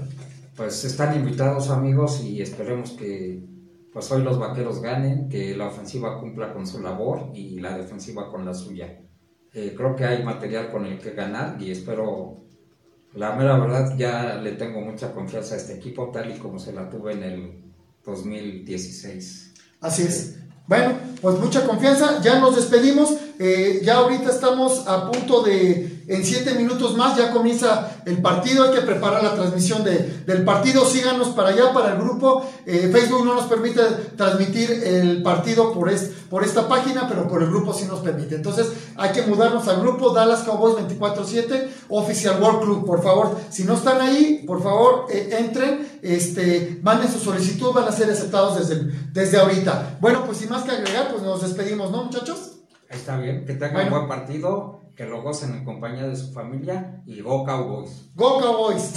Pues 0.57 0.85
están 0.85 1.17
invitados 1.17 1.71
amigos 1.71 2.23
y 2.23 2.41
esperemos 2.41 2.93
que 2.93 3.43
pues 3.93 4.11
hoy 4.13 4.23
los 4.23 4.39
vaqueros 4.39 4.81
ganen, 4.81 5.29
que 5.29 5.57
la 5.57 5.67
ofensiva 5.67 6.21
cumpla 6.21 6.53
con 6.53 6.67
su 6.67 6.81
labor 6.81 7.31
y 7.35 7.61
la 7.61 7.77
defensiva 7.77 8.31
con 8.31 8.45
la 8.45 8.55
suya. 8.55 9.01
Eh, 9.53 9.75
creo 9.77 9.97
que 9.97 10.05
hay 10.05 10.23
material 10.23 10.71
con 10.71 10.85
el 10.85 10.99
que 10.99 11.11
ganar 11.11 11.61
y 11.61 11.71
espero, 11.71 12.45
la 13.15 13.35
mera 13.35 13.59
verdad, 13.59 13.97
ya 13.97 14.35
le 14.35 14.53
tengo 14.53 14.81
mucha 14.81 15.13
confianza 15.13 15.55
a 15.55 15.59
este 15.59 15.75
equipo, 15.75 16.11
tal 16.13 16.31
y 16.31 16.39
como 16.39 16.59
se 16.59 16.73
la 16.73 16.89
tuve 16.89 17.13
en 17.13 17.23
el 17.23 17.63
2016. 18.05 19.55
Así 19.81 20.03
es. 20.03 20.39
Bueno, 20.67 20.95
pues 21.21 21.39
mucha 21.39 21.67
confianza, 21.67 22.21
ya 22.23 22.41
nos 22.41 22.57
despedimos, 22.57 23.17
eh, 23.39 23.81
ya 23.85 23.97
ahorita 23.97 24.31
estamos 24.31 24.87
a 24.87 25.11
punto 25.11 25.43
de 25.43 26.04
en 26.07 26.25
siete 26.25 26.55
minutos 26.55 26.97
más 26.97 27.17
ya 27.17 27.31
comienza 27.31 28.03
el 28.05 28.21
partido. 28.21 28.65
Hay 28.65 28.75
que 28.75 28.83
preparar 28.83 29.23
la 29.23 29.35
transmisión 29.35 29.85
del 29.85 30.45
partido. 30.45 30.85
Síganos 30.85 31.29
para 31.29 31.51
allá, 31.51 31.73
para 31.73 31.93
el 31.93 31.99
grupo. 31.99 32.45
Eh, 32.67 32.91
Facebook 32.93 33.25
no 33.25 33.35
nos 33.35 33.47
permite 33.47 33.83
transmitir 34.17 34.71
el 34.71 35.23
partido 35.23 35.73
por, 35.73 35.91
por 36.29 36.45
esta 36.45 36.69
página, 36.69 37.09
pero 37.09 37.27
por 37.29 37.43
el 37.43 37.49
grupo 37.49 37.73
sí 37.73 37.87
nos 37.87 38.01
permite. 38.01 38.35
Entonces 38.35 38.73
hay 38.97 39.13
que 39.13 39.23
mudarnos 39.23 39.67
al 39.69 39.81
grupo 39.81 40.13
Dallas 40.13 40.43
Cowboys 40.43 40.77
24-7, 40.77 41.69
Official 41.89 42.43
World 42.43 42.61
Club. 42.61 42.87
Por 42.87 43.03
favor, 43.03 43.39
si 43.51 43.65
no 43.65 43.75
están 43.75 44.01
ahí, 44.01 44.45
por 44.47 44.63
favor, 44.63 45.07
eh, 45.11 45.37
entren, 45.39 45.99
este, 46.03 46.81
manden 46.83 47.11
su 47.11 47.19
solicitud, 47.19 47.73
van 47.73 47.89
a 47.89 47.93
ser 47.93 48.11
aceptados 48.11 48.59
desde, 48.59 48.91
desde 49.13 49.39
ahorita. 49.39 49.99
Bueno, 50.01 50.25
pues 50.25 50.39
sin 50.39 50.51
más 50.51 50.63
que 50.65 50.73
agregar, 50.73 51.11
pues 51.11 51.23
nos 51.23 51.43
despedimos, 51.43 51.91
¿no, 51.91 52.05
muchachos? 52.05 52.53
Está 52.91 53.17
bien, 53.17 53.45
que 53.45 53.55
tengan 53.55 53.87
un 53.87 53.91
buen 53.91 54.09
partido 54.09 54.84
que 54.97 55.07
lo 55.07 55.23
gocen 55.23 55.55
en 55.55 55.65
compañía 55.65 56.07
de 56.07 56.17
su 56.17 56.33
familia 56.33 57.03
y 57.07 57.21
Go 57.21 57.45
Cowboys. 57.45 58.11
Go 58.15 58.41
Cowboys. 58.41 58.93